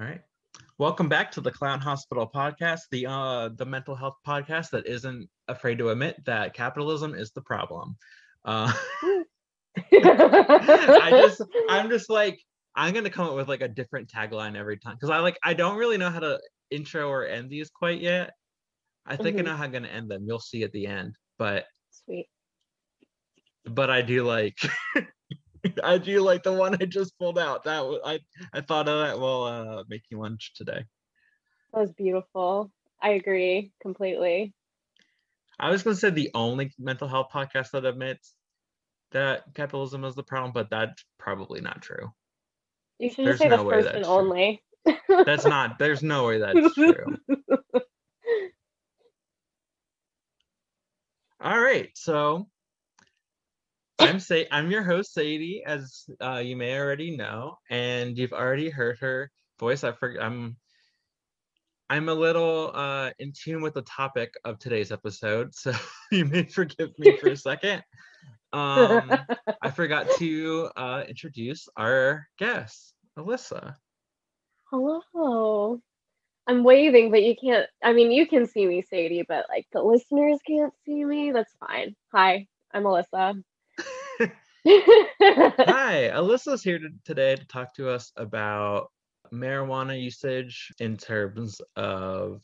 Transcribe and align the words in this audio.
All 0.00 0.06
right. 0.06 0.20
Welcome 0.78 1.08
back 1.10 1.30
to 1.32 1.42
the 1.42 1.50
Clown 1.50 1.78
Hospital 1.78 2.26
podcast, 2.34 2.80
the 2.90 3.06
uh 3.06 3.50
the 3.56 3.66
mental 3.66 3.94
health 3.94 4.16
podcast 4.26 4.70
that 4.70 4.86
isn't 4.86 5.28
afraid 5.48 5.76
to 5.78 5.90
admit 5.90 6.16
that 6.24 6.54
capitalism 6.54 7.14
is 7.14 7.32
the 7.32 7.42
problem. 7.42 7.96
Uh 8.44 8.72
I 9.92 11.10
just 11.12 11.42
I'm 11.68 11.90
just 11.90 12.08
like 12.08 12.40
I'm 12.74 12.94
gonna 12.94 13.10
come 13.10 13.26
up 13.28 13.34
with 13.34 13.48
like 13.48 13.60
a 13.60 13.68
different 13.68 14.08
tagline 14.08 14.56
every 14.56 14.78
time 14.78 14.94
because 14.94 15.10
I 15.10 15.18
like 15.18 15.38
I 15.44 15.52
don't 15.52 15.76
really 15.76 15.98
know 15.98 16.08
how 16.10 16.20
to 16.20 16.40
intro 16.70 17.08
or 17.08 17.26
end 17.26 17.50
these 17.50 17.68
quite 17.68 18.00
yet. 18.00 18.30
I 19.04 19.16
think 19.16 19.36
Mhm. 19.36 19.40
I 19.40 19.42
know 19.42 19.56
how 19.56 19.64
I'm 19.64 19.72
gonna 19.72 19.88
end 19.88 20.10
them. 20.10 20.24
You'll 20.26 20.38
see 20.40 20.62
at 20.62 20.72
the 20.72 20.86
end, 20.86 21.14
but 21.38 21.66
Sweet. 21.90 22.26
but 23.66 23.90
I 23.90 24.00
do 24.02 24.24
like 24.24 24.56
I 25.84 25.98
do 25.98 26.20
like 26.20 26.42
the 26.42 26.52
one 26.52 26.76
I 26.80 26.86
just 26.86 27.18
pulled 27.18 27.38
out. 27.38 27.64
That 27.64 27.84
was, 27.84 28.00
I 28.04 28.20
I 28.52 28.60
thought 28.60 28.88
of 28.88 29.06
that 29.06 29.18
while 29.18 29.44
uh, 29.44 29.84
making 29.88 30.18
lunch 30.18 30.52
today. 30.54 30.84
That 31.72 31.80
was 31.80 31.92
beautiful. 31.92 32.70
I 33.02 33.10
agree 33.10 33.72
completely. 33.80 34.52
I 35.58 35.70
was 35.70 35.82
gonna 35.82 35.96
say 35.96 36.10
the 36.10 36.30
only 36.34 36.72
mental 36.78 37.08
health 37.08 37.28
podcast 37.32 37.72
that 37.72 37.84
admits 37.84 38.34
that 39.12 39.44
capitalism 39.54 40.04
is 40.04 40.14
the 40.14 40.22
problem, 40.22 40.52
but 40.52 40.70
that's 40.70 41.04
probably 41.18 41.60
not 41.60 41.82
true. 41.82 42.12
You 42.98 43.10
should 43.10 43.26
There's 43.26 43.38
just 43.38 43.42
say 43.42 43.48
no 43.48 43.64
the 43.64 43.70
first 43.70 43.94
and 43.94 44.04
only. 44.04 44.62
That's 45.08 45.44
not. 45.44 45.78
There's 45.78 46.02
no 46.02 46.26
way 46.26 46.38
that's 46.38 46.74
true. 46.74 47.16
All 51.42 51.58
right, 51.58 51.90
so 51.94 52.48
I'm 54.00 54.18
say 54.18 54.46
I'm 54.50 54.70
your 54.70 54.82
host 54.82 55.12
Sadie, 55.12 55.62
as 55.66 56.06
uh, 56.22 56.38
you 56.42 56.56
may 56.56 56.78
already 56.78 57.16
know, 57.16 57.58
and 57.68 58.16
you've 58.16 58.32
already 58.32 58.70
heard 58.70 58.98
her 59.00 59.30
voice. 59.58 59.84
I 59.84 59.92
forgot. 59.92 60.22
I'm 60.22 60.56
I'm 61.90 62.08
a 62.08 62.14
little 62.14 62.70
uh, 62.72 63.10
in 63.18 63.32
tune 63.32 63.60
with 63.60 63.74
the 63.74 63.82
topic 63.82 64.32
of 64.44 64.58
today's 64.58 64.90
episode, 64.90 65.54
so 65.54 65.72
you 66.10 66.24
may 66.24 66.44
forgive 66.44 66.98
me 66.98 67.16
for 67.18 67.28
a 67.28 67.36
second. 67.50 67.82
Um, 68.52 69.12
I 69.62 69.70
forgot 69.70 70.06
to 70.18 70.70
uh, 70.76 71.04
introduce 71.06 71.68
our 71.76 72.26
guest, 72.38 72.94
Alyssa. 73.18 73.74
Hello. 74.70 75.80
I'm 76.46 76.64
waving, 76.64 77.10
but 77.10 77.22
you 77.22 77.36
can't. 77.36 77.66
I 77.84 77.92
mean, 77.92 78.10
you 78.10 78.26
can 78.26 78.46
see 78.46 78.66
me, 78.66 78.82
Sadie, 78.82 79.24
but 79.28 79.46
like 79.50 79.66
the 79.72 79.82
listeners 79.82 80.40
can't 80.46 80.72
see 80.86 81.04
me. 81.04 81.32
That's 81.32 81.54
fine. 81.60 81.94
Hi, 82.12 82.46
I'm 82.72 82.84
Alyssa. 82.84 83.42
Hi, 84.66 86.10
Alyssa's 86.14 86.62
here 86.62 86.78
to, 86.78 86.88
today 87.04 87.36
to 87.36 87.46
talk 87.46 87.74
to 87.76 87.88
us 87.88 88.12
about 88.16 88.88
marijuana 89.32 90.00
usage 90.00 90.72
in 90.80 90.96
terms 90.96 91.60
of 91.76 92.42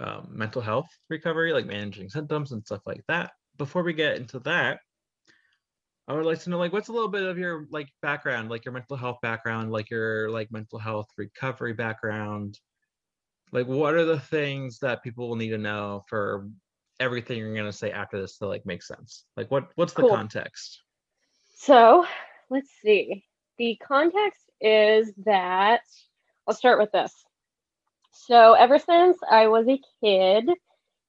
um, 0.00 0.28
mental 0.30 0.62
health 0.62 0.88
recovery, 1.08 1.52
like 1.52 1.66
managing 1.66 2.08
symptoms 2.08 2.52
and 2.52 2.64
stuff 2.64 2.82
like 2.86 3.02
that. 3.08 3.32
Before 3.58 3.82
we 3.82 3.92
get 3.92 4.16
into 4.16 4.40
that, 4.40 4.80
I 6.08 6.14
would 6.14 6.26
like 6.26 6.40
to 6.40 6.50
know, 6.50 6.58
like, 6.58 6.72
what's 6.72 6.88
a 6.88 6.92
little 6.92 7.08
bit 7.08 7.22
of 7.22 7.38
your 7.38 7.66
like 7.70 7.88
background, 8.00 8.50
like 8.50 8.64
your 8.64 8.74
mental 8.74 8.96
health 8.96 9.18
background, 9.22 9.70
like 9.70 9.90
your 9.90 10.30
like 10.30 10.50
mental 10.50 10.80
health 10.80 11.06
recovery 11.16 11.74
background. 11.74 12.58
Like, 13.52 13.68
what 13.68 13.94
are 13.94 14.04
the 14.04 14.18
things 14.18 14.80
that 14.80 15.04
people 15.04 15.28
will 15.28 15.36
need 15.36 15.50
to 15.50 15.58
know 15.58 16.02
for 16.08 16.48
everything 16.98 17.38
you're 17.38 17.54
gonna 17.54 17.72
say 17.72 17.92
after 17.92 18.20
this 18.20 18.38
to 18.38 18.48
like 18.48 18.66
make 18.66 18.82
sense? 18.82 19.26
Like, 19.36 19.50
what 19.50 19.70
what's 19.76 19.92
the 19.92 20.02
Cool. 20.02 20.10
context? 20.10 20.82
So 21.54 22.06
let's 22.50 22.70
see. 22.82 23.24
The 23.58 23.78
context 23.86 24.40
is 24.60 25.12
that 25.24 25.82
I'll 26.46 26.54
start 26.54 26.78
with 26.78 26.92
this. 26.92 27.12
So, 28.12 28.52
ever 28.54 28.78
since 28.78 29.18
I 29.28 29.46
was 29.48 29.66
a 29.68 29.80
kid, 30.02 30.50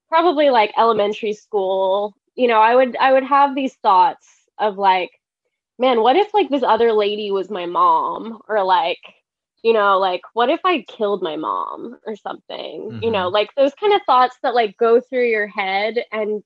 probably 0.08 0.50
like 0.50 0.74
elementary 0.78 1.34
school, 1.34 2.16
you 2.36 2.48
know, 2.48 2.60
I 2.60 2.76
would 2.76 2.96
I 2.98 3.14
would 3.14 3.24
have 3.24 3.56
these 3.56 3.76
thoughts 3.76 4.28
of 4.58 4.78
like, 4.78 5.12
man, 5.78 6.02
what 6.02 6.16
if 6.16 6.34
like 6.34 6.50
this 6.50 6.64
other 6.64 6.94
lady 6.94 7.32
was 7.32 7.50
my 7.50 7.66
mom 7.66 8.40
or 8.48 8.64
like 8.64 9.00
you 9.64 9.72
know, 9.74 9.98
like 9.98 10.22
what 10.34 10.50
if 10.50 10.60
I 10.66 10.82
killed 10.82 11.24
my 11.24 11.38
mom 11.38 11.98
or 12.06 12.16
something? 12.16 13.00
You 13.02 13.12
know, 13.12 13.26
mm-hmm. 13.26 13.34
like 13.34 13.50
those 13.56 13.74
kind 13.74 13.94
of 13.94 14.02
thoughts 14.06 14.38
that 14.44 14.56
like 14.56 14.78
go 14.78 15.00
through 15.00 15.28
your 15.28 15.48
head 15.48 16.04
and 16.12 16.44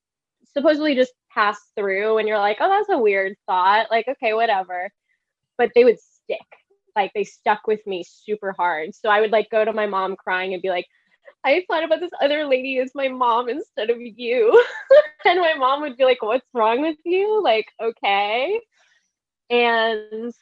supposedly 0.53 0.95
just 0.95 1.13
pass 1.37 1.59
through 1.75 2.17
and 2.17 2.27
you're 2.27 2.39
like, 2.39 2.57
oh, 2.59 2.69
that's 2.69 2.89
a 2.89 2.97
weird 2.97 3.35
thought. 3.45 3.91
Like, 3.91 4.07
okay, 4.07 4.33
whatever. 4.33 4.89
But 5.57 5.71
they 5.75 5.83
would 5.83 5.99
stick. 5.99 6.39
Like 6.95 7.11
they 7.13 7.23
stuck 7.23 7.67
with 7.67 7.85
me 7.85 8.03
super 8.03 8.53
hard. 8.57 8.95
So 8.95 9.09
I 9.09 9.21
would 9.21 9.31
like 9.31 9.51
go 9.51 9.63
to 9.63 9.71
my 9.71 9.85
mom 9.85 10.15
crying 10.15 10.53
and 10.53 10.61
be 10.63 10.69
like, 10.69 10.85
I 11.43 11.63
thought 11.69 11.83
about 11.83 11.99
this 11.99 12.11
other 12.21 12.45
lady 12.45 12.79
as 12.79 12.91
my 12.95 13.07
mom 13.07 13.49
instead 13.49 13.91
of 13.91 13.97
you. 13.99 14.63
and 15.25 15.39
my 15.39 15.53
mom 15.53 15.81
would 15.81 15.95
be 15.95 16.05
like, 16.05 16.23
What's 16.23 16.47
wrong 16.53 16.81
with 16.81 16.97
you? 17.05 17.43
Like, 17.43 17.67
okay. 17.79 18.59
And 19.51 20.33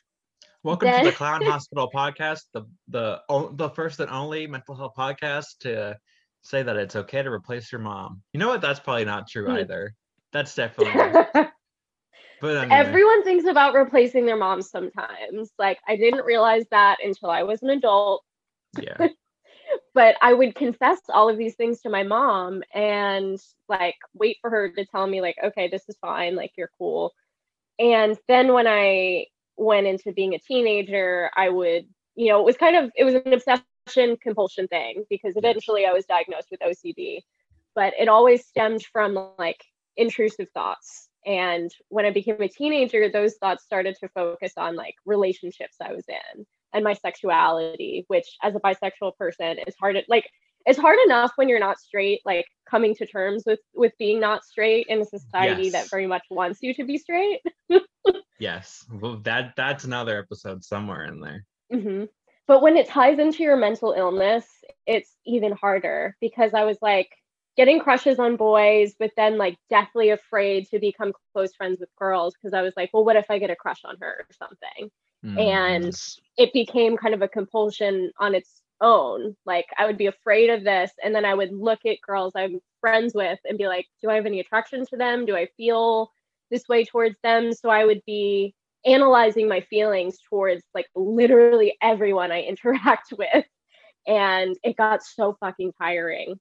Welcome 0.64 0.92
to 0.92 1.04
the 1.04 1.12
Clown 1.12 1.44
Hospital 1.44 1.92
podcast, 1.94 2.44
the 2.54 2.64
the 2.88 3.22
the 3.54 3.70
first 3.70 4.00
and 4.00 4.10
only 4.10 4.48
mental 4.48 4.76
health 4.76 4.94
podcast 4.98 5.58
to 5.60 5.98
say 6.42 6.64
that 6.64 6.78
it's 6.78 6.96
okay 6.96 7.22
to 7.22 7.30
replace 7.30 7.72
your 7.72 7.82
mom. 7.82 8.22
You 8.32 8.40
know 8.40 8.48
what? 8.48 8.62
That's 8.62 8.80
probably 8.80 9.06
not 9.06 9.28
true 9.28 9.46
Hmm. 9.46 9.58
either. 9.58 9.94
That's 10.36 10.54
definitely. 10.54 11.24
But 12.42 12.58
anyway, 12.58 12.76
everyone 12.76 13.24
thinks 13.24 13.46
about 13.46 13.74
replacing 13.74 14.26
their 14.26 14.36
mom 14.36 14.62
sometimes. 14.62 15.52
Like, 15.58 15.80
I 15.88 15.96
didn't 15.96 16.26
realize 16.26 16.66
that 16.70 16.98
until 17.02 17.30
I 17.30 17.44
was 17.44 17.64
an 17.64 17.70
adult. 17.70 18.24
yeah, 18.78 19.08
but 19.96 20.18
I 20.22 20.34
would 20.34 20.54
confess 20.54 21.00
all 21.08 21.30
of 21.30 21.38
these 21.38 21.56
things 21.56 21.80
to 21.82 21.90
my 21.90 22.04
mom 22.04 22.62
and 22.74 23.40
like 23.70 23.96
wait 24.14 24.38
for 24.42 24.50
her 24.50 24.70
to 24.70 24.86
tell 24.86 25.08
me 25.08 25.22
like 25.22 25.38
okay 25.44 25.70
this 25.70 25.84
is 25.88 25.98
fine 26.02 26.36
like 26.36 26.52
you're 26.58 26.70
cool 26.78 27.14
and 27.80 28.18
then 28.28 28.54
when 28.54 28.68
I 28.68 29.26
went 29.58 29.88
into 29.88 30.12
being 30.12 30.36
a 30.36 30.40
teenager 30.40 31.32
I 31.36 31.50
would 31.50 31.88
you 32.16 32.28
know 32.28 32.42
it 32.42 32.46
was 32.46 32.58
kind 32.58 32.76
of 32.76 32.92
it 32.96 33.06
was 33.06 33.16
an 33.16 33.34
obsession 33.34 34.18
compulsion 34.22 34.68
thing 34.68 35.06
because 35.10 35.36
eventually 35.36 35.86
I 35.86 35.94
was 35.94 36.06
diagnosed 36.06 36.50
with 36.52 36.60
OCD 36.60 37.22
but 37.74 37.94
it 38.00 38.08
always 38.08 38.46
stemmed 38.46 38.84
from 38.92 39.32
like 39.40 39.64
intrusive 39.98 40.48
thoughts 40.54 41.10
and 41.26 41.72
when 41.90 42.06
I 42.06 42.12
became 42.12 42.42
a 42.42 42.48
teenager 42.48 43.10
those 43.10 43.36
thoughts 43.36 43.64
started 43.64 43.96
to 44.02 44.10
focus 44.10 44.54
on 44.58 44.76
like 44.76 44.96
relationships 45.06 45.78
I 45.82 45.94
was 45.94 46.06
in 46.08 46.46
and 46.74 46.84
my 46.84 46.94
sexuality, 46.94 48.06
which 48.08 48.26
as 48.44 48.56
a 48.56 48.60
bisexual 48.60 49.16
person 49.18 49.58
is 49.66 49.76
hard. 49.80 49.98
Like 50.08 50.30
it's 50.66 50.78
hard 50.80 50.98
enough 51.06 51.32
when 51.36 51.48
you're 51.48 51.60
not 51.60 51.80
straight, 51.80 52.22
like 52.26 52.46
coming 52.70 52.94
to 52.96 53.06
terms 53.06 53.44
with 53.46 53.60
with 53.74 53.94
being 53.98 54.20
not 54.20 54.44
straight 54.44 54.86
in 54.90 55.02
a 55.02 55.06
society 55.06 55.70
Yes. 55.70 55.72
that 55.72 55.90
very 55.90 56.08
much 56.08 56.24
wants 56.30 56.60
you 56.62 56.74
to 56.76 56.84
be 56.86 56.98
straight. 56.98 57.42
yes. 58.40 58.86
Well, 58.92 59.18
that 59.24 59.54
that's 59.56 59.84
another 59.86 60.20
episode 60.20 60.64
somewhere 60.64 61.06
in 61.06 61.20
there. 61.22 61.46
hmm 61.72 62.04
But 62.48 62.62
when 62.62 62.78
it 62.78 62.88
ties 62.88 63.20
into 63.20 63.44
your 63.44 63.58
mental 63.58 63.94
illness, 63.94 64.46
it's 64.86 65.18
even 65.26 65.52
harder 65.54 66.16
because 66.22 66.54
I 66.54 66.64
was 66.66 66.78
like 66.82 67.10
getting 67.58 67.80
crushes 67.80 68.20
on 68.20 68.36
boys, 68.38 68.96
but 69.00 69.12
then 69.18 69.38
like 69.38 69.58
deathly 69.70 70.10
afraid 70.10 70.68
to 70.70 70.80
become 70.80 71.14
close 71.34 71.56
friends 71.56 71.80
with 71.80 71.90
girls 71.98 72.36
because 72.36 72.54
I 72.54 72.62
was 72.62 72.74
like, 72.78 72.92
well, 72.94 73.06
what 73.06 73.16
if 73.18 73.30
I 73.30 73.40
get 73.40 73.50
a 73.52 73.56
crush 73.56 73.84
on 73.86 73.98
her 74.02 74.18
or 74.20 74.28
something? 74.30 74.84
And 75.30 75.86
Mm, 75.86 75.96
it 76.38 76.54
became 76.54 76.92
kind 76.98 77.14
of 77.14 77.22
a 77.22 77.28
compulsion 77.28 78.12
on 78.20 78.36
its 78.36 78.62
own. 78.82 79.36
Like 79.46 79.66
I 79.78 79.86
would 79.86 79.98
be 79.98 80.08
afraid 80.08 80.50
of 80.50 80.64
this, 80.64 80.92
and 81.04 81.14
then 81.16 81.26
I 81.26 81.34
would 81.34 81.52
look 81.54 81.80
at 81.86 82.02
girls 82.06 82.34
I'm 82.36 82.60
friends 82.82 83.14
with 83.14 83.40
and 83.46 83.58
be 83.58 83.68
like, 83.68 83.88
do 84.02 84.10
I 84.10 84.16
have 84.16 84.26
any 84.26 84.40
attraction 84.40 84.86
to 84.88 84.98
them? 84.98 85.26
Do 85.26 85.36
I 85.36 85.48
feel 85.58 86.12
this 86.52 86.68
way 86.70 86.86
towards 86.86 87.18
them? 87.24 87.54
So 87.54 87.70
I 87.70 87.86
would 87.86 88.02
be 88.06 88.56
analyzing 88.86 89.48
my 89.50 89.62
feelings 89.62 90.18
towards 90.30 90.64
like 90.76 90.88
literally 90.96 91.78
everyone 91.82 92.32
I 92.32 92.42
interact 92.44 93.14
with. 93.18 93.46
And 94.08 94.58
it 94.64 94.78
got 94.78 95.04
so 95.04 95.36
fucking 95.40 95.74
tiring. 95.82 96.36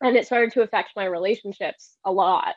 And 0.00 0.16
it 0.16 0.26
started 0.26 0.52
to 0.52 0.62
affect 0.62 0.90
my 0.96 1.04
relationships 1.04 1.96
a 2.04 2.12
lot. 2.12 2.54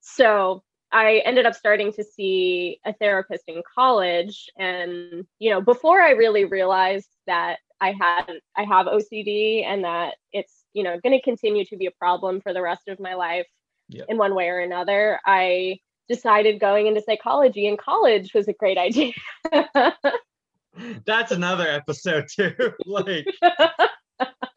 So 0.00 0.62
I 0.92 1.22
ended 1.24 1.46
up 1.46 1.54
starting 1.54 1.92
to 1.92 2.02
see 2.02 2.80
a 2.84 2.92
therapist 2.92 3.44
in 3.46 3.62
college 3.74 4.50
and 4.58 5.24
you 5.38 5.50
know 5.50 5.60
before 5.60 6.00
I 6.00 6.10
really 6.10 6.44
realized 6.44 7.10
that 7.28 7.58
I 7.80 7.92
had 7.92 8.24
I 8.56 8.64
have 8.64 8.86
OCD 8.86 9.64
and 9.64 9.84
that 9.84 10.16
it's 10.32 10.64
you 10.72 10.82
know 10.82 10.98
going 11.02 11.16
to 11.16 11.22
continue 11.22 11.64
to 11.66 11.76
be 11.76 11.86
a 11.86 11.92
problem 11.92 12.40
for 12.40 12.52
the 12.52 12.62
rest 12.62 12.88
of 12.88 12.98
my 12.98 13.14
life 13.14 13.46
Yep. 13.92 14.06
in 14.08 14.18
one 14.18 14.36
way 14.36 14.48
or 14.48 14.60
another 14.60 15.20
I 15.26 15.78
decided 16.08 16.60
going 16.60 16.86
into 16.86 17.02
psychology 17.02 17.66
in 17.66 17.76
college 17.76 18.32
was 18.34 18.48
a 18.48 18.52
great 18.52 18.78
idea. 18.78 19.12
That's 21.04 21.32
another 21.32 21.68
episode 21.68 22.26
too. 22.28 22.54
like 22.86 23.26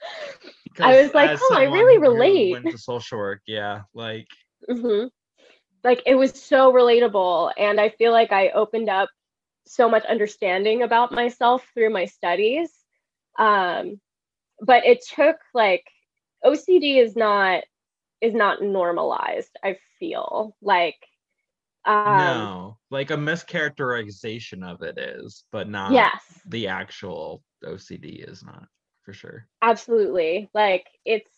I 0.82 1.02
was 1.02 1.14
like, 1.14 1.32
"Oh, 1.42 1.56
I 1.58 1.64
really 1.64 2.00
relate." 2.00 2.52
Went 2.52 2.70
to 2.72 2.78
social 2.78 3.18
work, 3.18 3.42
yeah. 3.48 3.82
Like 3.94 4.28
hmm 4.70 5.06
Like 5.84 6.02
it 6.06 6.16
was 6.16 6.32
so 6.34 6.72
relatable, 6.74 7.52
and 7.58 7.80
I 7.80 7.90
feel 7.90 8.12
like 8.12 8.32
I 8.32 8.50
opened 8.50 8.90
up 8.90 9.10
so 9.66 9.90
much 9.90 10.06
understanding 10.06 10.84
about 10.84 11.12
myself 11.12 11.66
through 11.74 11.90
my 11.92 12.06
studies. 12.06 12.72
Um, 13.40 14.00
but 14.62 14.86
it 14.86 15.04
took 15.16 15.38
like 15.54 15.86
OCD 16.44 16.98
is 17.00 17.16
not 17.16 17.64
is 18.22 18.34
not 18.34 18.62
normalized. 18.62 19.58
I 19.64 19.78
feel 20.00 20.56
like 20.62 20.98
um, 21.86 22.52
no, 22.58 22.78
like 22.90 23.12
a 23.12 23.16
mischaracterization 23.16 24.64
of 24.70 24.82
it 24.82 24.98
is, 24.98 25.44
but 25.52 25.70
not 25.70 26.12
yes, 26.14 26.42
the 26.46 26.68
actual 26.68 27.44
OCD 27.64 28.24
is 28.28 28.44
not 28.44 28.68
for 29.04 29.14
sure. 29.14 29.48
absolutely. 29.62 30.50
Like 30.54 30.88
it's 31.06 31.32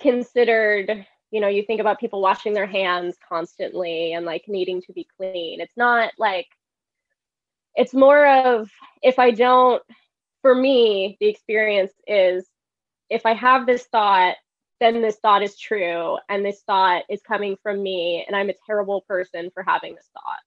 considered. 0.00 1.06
You 1.30 1.42
know, 1.42 1.48
you 1.48 1.62
think 1.62 1.80
about 1.80 2.00
people 2.00 2.22
washing 2.22 2.54
their 2.54 2.66
hands 2.66 3.16
constantly 3.28 4.14
and 4.14 4.24
like 4.24 4.44
needing 4.48 4.80
to 4.82 4.92
be 4.94 5.06
clean. 5.16 5.60
It's 5.60 5.76
not 5.76 6.12
like 6.18 6.46
it's 7.74 7.92
more 7.94 8.26
of 8.26 8.70
if 9.02 9.18
I 9.18 9.30
don't. 9.30 9.82
For 10.40 10.54
me, 10.54 11.16
the 11.20 11.26
experience 11.26 11.92
is 12.06 12.46
if 13.10 13.26
I 13.26 13.34
have 13.34 13.66
this 13.66 13.84
thought 13.84 14.36
then 14.80 15.02
this 15.02 15.16
thought 15.16 15.42
is 15.42 15.58
true 15.58 16.18
and 16.28 16.44
this 16.44 16.62
thought 16.62 17.02
is 17.08 17.20
coming 17.22 17.56
from 17.62 17.82
me 17.82 18.24
and 18.26 18.36
i'm 18.36 18.50
a 18.50 18.54
terrible 18.66 19.02
person 19.02 19.50
for 19.52 19.62
having 19.62 19.94
this 19.94 20.08
thought 20.12 20.40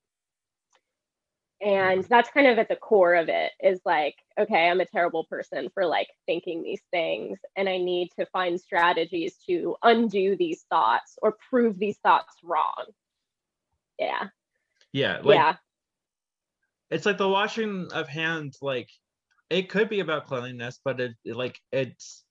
and 1.62 2.04
that's 2.06 2.30
kind 2.32 2.48
of 2.48 2.58
at 2.58 2.68
the 2.68 2.76
core 2.76 3.14
of 3.14 3.30
it 3.30 3.52
is 3.62 3.80
like 3.86 4.16
okay 4.40 4.68
i'm 4.68 4.82
a 4.82 4.86
terrible 4.86 5.26
person 5.26 5.70
for 5.74 5.86
like 5.86 6.08
thinking 6.26 6.64
these 6.64 6.82
things 6.92 7.38
and 7.56 7.70
i 7.70 7.78
need 7.78 8.10
to 8.18 8.26
find 8.28 8.60
strategies 8.60 9.36
to 9.48 9.76
undo 9.84 10.36
these 10.36 10.66
thoughts 10.70 11.18
or 11.22 11.38
prove 11.50 11.78
these 11.78 11.98
thoughts 12.00 12.34
wrong. 12.44 12.86
Yeah. 14.00 14.30
Yeah, 14.94 15.20
like 15.24 15.36
yeah. 15.36 15.56
It's 16.90 17.06
like 17.06 17.18
the 17.18 17.30
washing 17.30 17.88
of 17.94 18.08
hands 18.08 18.58
like 18.62 18.90
it 19.50 19.70
could 19.70 19.90
be 19.90 20.00
about 20.00 20.26
cleanliness 20.28 20.80
but 20.84 21.00
it, 21.00 21.14
like 21.26 21.60
it's 21.72 22.24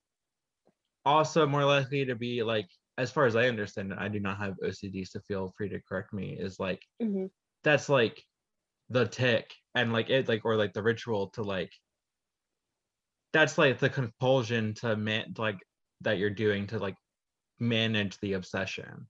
also 1.05 1.47
more 1.47 1.65
likely 1.65 2.05
to 2.05 2.15
be 2.15 2.43
like 2.43 2.67
as 2.97 3.11
far 3.11 3.25
as 3.25 3.35
i 3.35 3.47
understand 3.47 3.91
it 3.91 3.97
i 3.99 4.07
do 4.07 4.19
not 4.19 4.37
have 4.37 4.55
ocd 4.63 5.07
so 5.07 5.19
feel 5.27 5.53
free 5.57 5.69
to 5.69 5.79
correct 5.87 6.13
me 6.13 6.37
is 6.37 6.59
like 6.59 6.81
Mhm. 7.01 7.31
that's 7.63 7.89
like 7.89 8.23
the 8.91 9.07
tick 9.07 9.51
and 9.73 9.93
like 9.93 10.09
it 10.09 10.27
like 10.27 10.43
or 10.43 10.55
like 10.55 10.73
the 10.73 10.83
ritual 10.83 11.29
to 11.29 11.41
like 11.41 11.71
that's 13.33 13.57
like 13.57 13.79
the 13.79 13.89
compulsion 13.89 14.73
to 14.73 14.95
man 14.95 15.33
like 15.37 15.57
that 16.01 16.17
you're 16.17 16.29
doing 16.29 16.67
to 16.67 16.77
like 16.77 16.95
manage 17.59 18.17
the 18.19 18.33
obsession. 18.33 19.07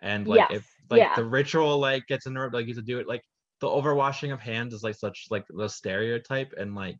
And 0.00 0.26
like 0.26 0.50
if 0.50 0.66
like 0.90 1.00
yeah. 1.00 1.14
the 1.14 1.24
ritual 1.24 1.78
like 1.78 2.06
gets 2.06 2.26
interrupted 2.26 2.58
like 2.58 2.66
you 2.66 2.74
have 2.74 2.84
to 2.84 2.86
do 2.86 2.98
it 2.98 3.08
like 3.08 3.22
the 3.60 3.66
overwashing 3.66 4.32
of 4.32 4.40
hands 4.40 4.72
is 4.72 4.82
like 4.82 4.94
such 4.94 5.26
like 5.30 5.44
the 5.48 5.68
stereotype 5.68 6.52
and 6.56 6.74
like 6.74 6.98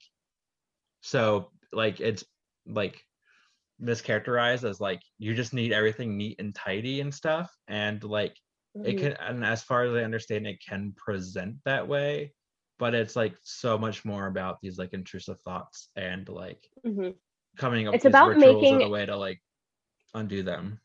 so 1.03 1.51
like 1.73 2.01
it's 2.01 2.25
like 2.67 3.01
mischaracterized 3.81 4.69
as 4.69 4.81
like 4.81 5.01
you 5.19 5.35
just 5.35 5.53
need 5.53 5.73
everything 5.73 6.17
neat 6.17 6.41
and 6.41 6.55
tidy 6.55 7.01
and 7.01 7.15
stuff. 7.15 7.51
And 7.69 8.03
like 8.03 8.37
it 8.85 8.95
Mhm. 8.95 8.99
can 8.99 9.13
and 9.21 9.45
as 9.45 9.63
far 9.63 9.85
as 9.85 9.95
i 9.95 10.05
understand 10.05 10.47
it 10.47 10.59
can 10.67 10.93
present 10.97 11.57
that 11.65 11.87
way 11.87 12.33
but 12.79 12.95
it's 12.95 13.17
like 13.17 13.35
so 13.43 13.79
much 13.79 14.05
more 14.05 14.27
about 14.27 14.61
these 14.61 14.79
like 14.79 14.93
intrusive 14.93 15.41
thoughts 15.41 15.89
and 15.97 16.29
like 16.29 16.69
Mhm. 16.85 17.15
coming 17.57 17.89
up 17.89 17.95
It's 17.95 18.05
with 18.05 18.13
about 18.13 18.37
in 18.37 18.83
a 18.83 18.89
way 18.89 19.07
to 19.07 19.17
like 19.17 19.41
undo 20.15 20.43
them 20.43 20.81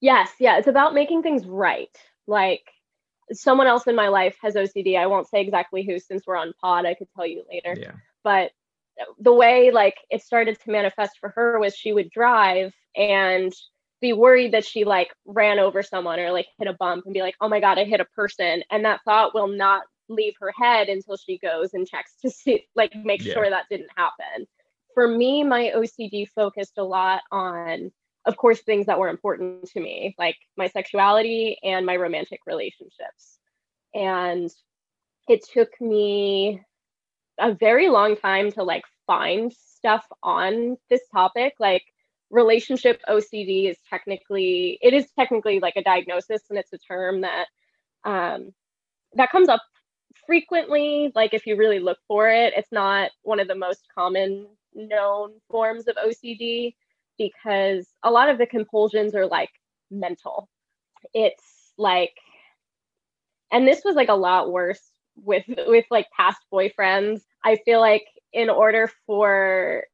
Yes, 0.00 0.32
yeah, 0.38 0.58
it's 0.58 0.68
about 0.68 0.94
making 0.94 1.22
things 1.22 1.46
right. 1.46 1.96
Like 2.26 2.62
someone 3.32 3.66
else 3.66 3.86
in 3.86 3.96
my 3.96 4.08
life 4.08 4.36
has 4.42 4.54
OCD. 4.54 4.98
I 4.98 5.06
won't 5.06 5.28
say 5.28 5.40
exactly 5.40 5.82
who 5.84 5.98
since 5.98 6.26
we're 6.26 6.36
on 6.36 6.52
pod. 6.60 6.84
I 6.84 6.94
could 6.94 7.08
tell 7.16 7.26
you 7.26 7.42
later. 7.50 7.74
yeah 7.80 7.92
But 8.22 8.50
the 9.18 9.32
way 9.32 9.70
like 9.70 9.96
it 10.10 10.22
started 10.22 10.60
to 10.60 10.70
manifest 10.70 11.18
for 11.18 11.30
her 11.30 11.58
was 11.58 11.74
she 11.74 11.92
would 11.92 12.10
drive 12.10 12.74
and 12.96 13.52
be 14.04 14.12
worried 14.12 14.52
that 14.52 14.66
she 14.66 14.84
like 14.84 15.10
ran 15.24 15.58
over 15.58 15.82
someone 15.82 16.20
or 16.20 16.30
like 16.30 16.46
hit 16.58 16.68
a 16.68 16.74
bump 16.74 17.04
and 17.06 17.14
be 17.14 17.22
like, 17.22 17.36
"Oh 17.40 17.48
my 17.48 17.60
god, 17.60 17.78
I 17.78 17.84
hit 17.84 18.00
a 18.00 18.04
person." 18.04 18.62
And 18.70 18.84
that 18.84 19.00
thought 19.04 19.34
will 19.34 19.48
not 19.48 19.82
leave 20.08 20.34
her 20.40 20.52
head 20.56 20.88
until 20.90 21.16
she 21.16 21.38
goes 21.38 21.72
and 21.72 21.88
checks 21.88 22.14
to 22.22 22.30
see 22.30 22.66
like 22.76 22.94
make 22.94 23.22
Yeah. 23.22 23.32
sure 23.34 23.50
that 23.50 23.64
didn't 23.70 23.90
happen. 23.96 24.46
For 24.94 25.08
me, 25.08 25.42
my 25.42 25.72
OCD 25.74 26.28
focused 26.28 26.78
a 26.78 26.84
lot 26.84 27.22
on 27.32 27.90
of 28.26 28.36
course 28.36 28.60
things 28.60 28.86
that 28.86 28.98
were 28.98 29.08
important 29.08 29.66
to 29.68 29.80
me 29.80 30.14
like 30.18 30.36
my 30.56 30.68
sexuality 30.68 31.58
and 31.62 31.84
my 31.86 31.96
romantic 31.96 32.40
relationships 32.46 33.38
and 33.94 34.50
it 35.28 35.44
took 35.52 35.68
me 35.80 36.60
a 37.38 37.52
very 37.54 37.88
long 37.88 38.16
time 38.16 38.50
to 38.52 38.62
like 38.62 38.84
find 39.06 39.52
stuff 39.52 40.06
on 40.22 40.76
this 40.90 41.02
topic 41.12 41.54
like 41.58 41.84
relationship 42.34 43.00
ocd 43.08 43.70
is 43.70 43.78
technically 43.88 44.78
it 44.82 44.92
is 44.92 45.06
technically 45.18 45.60
like 45.60 45.76
a 45.76 45.82
diagnosis 45.82 46.42
and 46.50 46.58
it's 46.58 46.72
a 46.72 46.78
term 46.78 47.20
that 47.20 47.46
um 48.04 48.52
that 49.14 49.30
comes 49.30 49.48
up 49.48 49.62
frequently 50.26 51.12
like 51.14 51.32
if 51.32 51.46
you 51.46 51.56
really 51.56 51.78
look 51.78 51.98
for 52.08 52.28
it 52.28 52.52
it's 52.56 52.72
not 52.72 53.10
one 53.22 53.40
of 53.40 53.48
the 53.48 53.54
most 53.54 53.86
common 53.96 54.46
known 54.74 55.32
forms 55.50 55.86
of 55.86 55.96
ocd 55.96 56.74
because 57.18 57.88
a 58.02 58.10
lot 58.10 58.28
of 58.28 58.38
the 58.38 58.46
compulsions 58.46 59.14
are 59.14 59.26
like 59.26 59.50
mental. 59.90 60.48
It's 61.12 61.72
like 61.78 62.14
and 63.52 63.66
this 63.66 63.82
was 63.84 63.94
like 63.94 64.08
a 64.08 64.14
lot 64.14 64.50
worse 64.50 64.82
with 65.16 65.44
with 65.48 65.84
like 65.90 66.06
past 66.16 66.40
boyfriends. 66.52 67.20
I 67.44 67.56
feel 67.64 67.80
like 67.80 68.04
in 68.32 68.50
order 68.50 68.90
for 69.06 69.84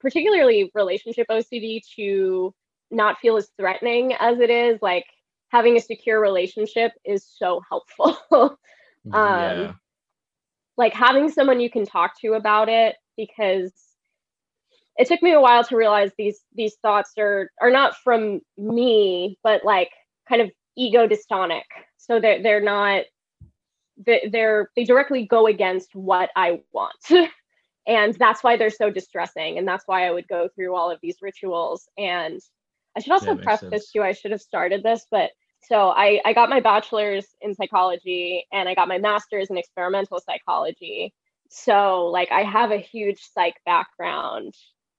particularly 0.00 0.70
relationship 0.74 1.26
OCD 1.30 1.80
to 1.96 2.54
not 2.90 3.18
feel 3.20 3.36
as 3.36 3.50
threatening 3.58 4.14
as 4.14 4.40
it 4.40 4.50
is, 4.50 4.78
like 4.82 5.06
having 5.48 5.76
a 5.76 5.80
secure 5.80 6.20
relationship 6.20 6.92
is 7.04 7.24
so 7.26 7.60
helpful. 7.68 8.58
Um, 9.12 9.20
yeah. 9.22 9.72
like 10.76 10.92
having 10.92 11.30
someone 11.30 11.60
you 11.60 11.70
can 11.70 11.86
talk 11.86 12.20
to 12.20 12.34
about 12.34 12.68
it 12.68 12.96
because 13.16 13.72
it 14.96 15.08
took 15.08 15.22
me 15.22 15.32
a 15.32 15.40
while 15.40 15.64
to 15.64 15.76
realize 15.76 16.10
these 16.18 16.40
these 16.54 16.76
thoughts 16.82 17.12
are 17.18 17.50
are 17.60 17.70
not 17.70 17.96
from 18.04 18.40
me 18.58 19.38
but 19.42 19.64
like 19.64 19.90
kind 20.28 20.42
of 20.42 20.50
ego 20.76 21.06
dystonic 21.06 21.62
so 21.96 22.20
they're 22.20 22.42
they're 22.42 22.60
not 22.62 23.04
they- 24.06 24.28
they're 24.32 24.70
they 24.76 24.84
directly 24.84 25.26
go 25.26 25.46
against 25.46 25.94
what 25.94 26.30
i 26.36 26.60
want 26.72 26.94
and 27.86 28.14
that's 28.14 28.42
why 28.42 28.56
they're 28.56 28.70
so 28.70 28.90
distressing 28.90 29.58
and 29.58 29.66
that's 29.66 29.84
why 29.86 30.06
i 30.06 30.10
would 30.10 30.28
go 30.28 30.48
through 30.54 30.74
all 30.74 30.90
of 30.90 30.98
these 31.02 31.16
rituals 31.22 31.88
and 31.98 32.40
i 32.96 33.00
should 33.00 33.12
also 33.12 33.36
preface 33.36 33.70
sense. 33.70 33.90
too 33.92 34.02
i 34.02 34.12
should 34.12 34.30
have 34.30 34.40
started 34.40 34.82
this 34.82 35.06
but 35.10 35.30
so 35.62 35.90
I, 35.90 36.20
I 36.24 36.32
got 36.32 36.50
my 36.50 36.60
bachelor's 36.60 37.26
in 37.40 37.54
psychology 37.54 38.46
and 38.52 38.68
I 38.68 38.74
got 38.74 38.88
my 38.88 38.98
master's 38.98 39.50
in 39.50 39.58
experimental 39.58 40.20
psychology. 40.20 41.12
So 41.50 42.06
like 42.06 42.30
I 42.32 42.42
have 42.42 42.70
a 42.70 42.78
huge 42.78 43.20
psych 43.34 43.56
background 43.66 44.54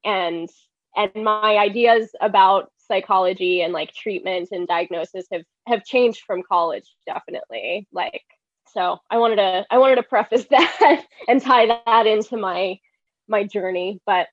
and 0.05 0.49
and 0.95 1.11
my 1.15 1.57
ideas 1.57 2.09
about 2.19 2.71
psychology 2.77 3.61
and 3.61 3.71
like 3.71 3.93
treatment 3.93 4.49
and 4.51 4.67
diagnosis 4.67 5.25
have 5.31 5.43
have 5.67 5.85
changed 5.85 6.21
from 6.27 6.43
college 6.43 6.95
definitely. 7.05 7.87
Like 7.91 8.23
so 8.73 8.99
I 9.09 9.17
wanted 9.17 9.37
to 9.37 9.65
I 9.69 9.77
wanted 9.77 9.95
to 9.95 10.03
preface 10.03 10.45
that 10.49 11.05
and 11.27 11.41
tie 11.41 11.81
that 11.85 12.07
into 12.07 12.37
my 12.37 12.79
my 13.27 13.43
journey. 13.43 13.99
But 14.05 14.27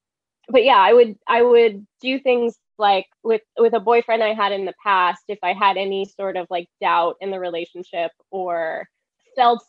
but 0.48 0.64
yeah, 0.64 0.78
I 0.78 0.92
would 0.92 1.16
I 1.26 1.42
would 1.42 1.86
do 2.00 2.18
things 2.18 2.56
like 2.78 3.06
with 3.22 3.42
with 3.58 3.74
a 3.74 3.80
boyfriend 3.80 4.22
I 4.22 4.34
had 4.34 4.52
in 4.52 4.64
the 4.64 4.74
past, 4.82 5.22
if 5.28 5.38
I 5.42 5.52
had 5.52 5.76
any 5.76 6.04
sort 6.04 6.36
of 6.36 6.46
like 6.50 6.68
doubt 6.80 7.16
in 7.20 7.30
the 7.30 7.40
relationship 7.40 8.12
or 8.30 8.88
felt 9.36 9.64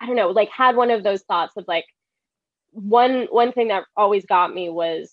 I 0.00 0.06
don't 0.06 0.16
know, 0.16 0.30
like 0.30 0.50
had 0.50 0.76
one 0.76 0.90
of 0.90 1.02
those 1.02 1.22
thoughts 1.22 1.56
of 1.56 1.64
like 1.66 1.86
one 2.72 3.26
one 3.30 3.52
thing 3.52 3.68
that 3.68 3.84
always 3.96 4.26
got 4.26 4.54
me 4.54 4.68
was 4.68 5.10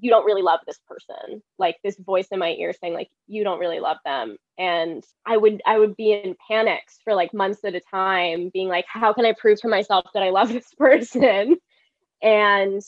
you 0.00 0.10
don't 0.10 0.26
really 0.26 0.42
love 0.42 0.60
this 0.66 0.78
person 0.86 1.42
like 1.58 1.76
this 1.82 1.96
voice 1.98 2.28
in 2.30 2.38
my 2.38 2.50
ear 2.52 2.72
saying 2.72 2.94
like 2.94 3.08
you 3.26 3.44
don't 3.44 3.60
really 3.60 3.80
love 3.80 3.98
them 4.04 4.36
and 4.58 5.04
i 5.24 5.36
would 5.36 5.62
i 5.66 5.78
would 5.78 5.96
be 5.96 6.12
in 6.12 6.36
panics 6.48 6.98
for 7.02 7.14
like 7.14 7.32
months 7.32 7.64
at 7.64 7.74
a 7.74 7.80
time 7.90 8.50
being 8.52 8.68
like 8.68 8.84
how 8.88 9.12
can 9.12 9.24
i 9.24 9.32
prove 9.38 9.60
to 9.60 9.68
myself 9.68 10.04
that 10.12 10.22
i 10.22 10.30
love 10.30 10.48
this 10.52 10.72
person 10.78 11.56
and 12.22 12.82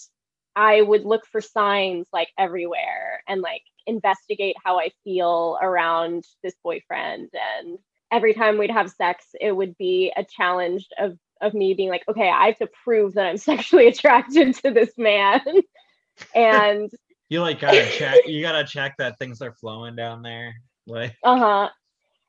I 0.58 0.82
would 0.82 1.04
look 1.04 1.24
for 1.24 1.40
signs 1.40 2.08
like 2.12 2.30
everywhere 2.36 3.22
and 3.28 3.40
like 3.40 3.62
investigate 3.86 4.56
how 4.64 4.80
I 4.80 4.90
feel 5.04 5.56
around 5.62 6.24
this 6.42 6.54
boyfriend. 6.64 7.30
And 7.32 7.78
every 8.10 8.34
time 8.34 8.58
we'd 8.58 8.72
have 8.72 8.90
sex, 8.90 9.24
it 9.40 9.52
would 9.52 9.78
be 9.78 10.12
a 10.16 10.24
challenge 10.24 10.88
of 10.98 11.16
of 11.40 11.54
me 11.54 11.72
being 11.74 11.88
like, 11.88 12.02
okay, 12.08 12.28
I 12.28 12.46
have 12.46 12.58
to 12.58 12.68
prove 12.82 13.14
that 13.14 13.26
I'm 13.26 13.36
sexually 13.52 13.86
attracted 13.86 14.56
to 14.56 14.72
this 14.72 14.90
man. 14.98 15.42
And 16.34 16.90
you 17.28 17.40
like 17.40 17.60
gotta 17.60 17.86
check 17.90 18.16
you 18.26 18.42
gotta 18.42 18.64
check 18.64 18.94
that 18.98 19.18
things 19.18 19.42
are 19.42 19.52
flowing 19.52 19.96
down 19.96 20.22
there 20.22 20.54
like 20.86 21.16
uh-huh. 21.24 21.68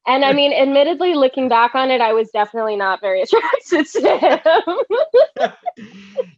And 0.08 0.25
I 0.25 0.34
mean, 0.34 0.53
admittedly, 0.53 1.13
looking 1.13 1.50
back 1.50 1.75
on 1.75 1.91
it, 1.91 2.01
I 2.01 2.13
was 2.13 2.31
definitely 2.31 2.77
not 2.77 3.00
very 3.00 3.22
attracted 3.22 3.86
to 3.86 4.17
him. 4.17 5.51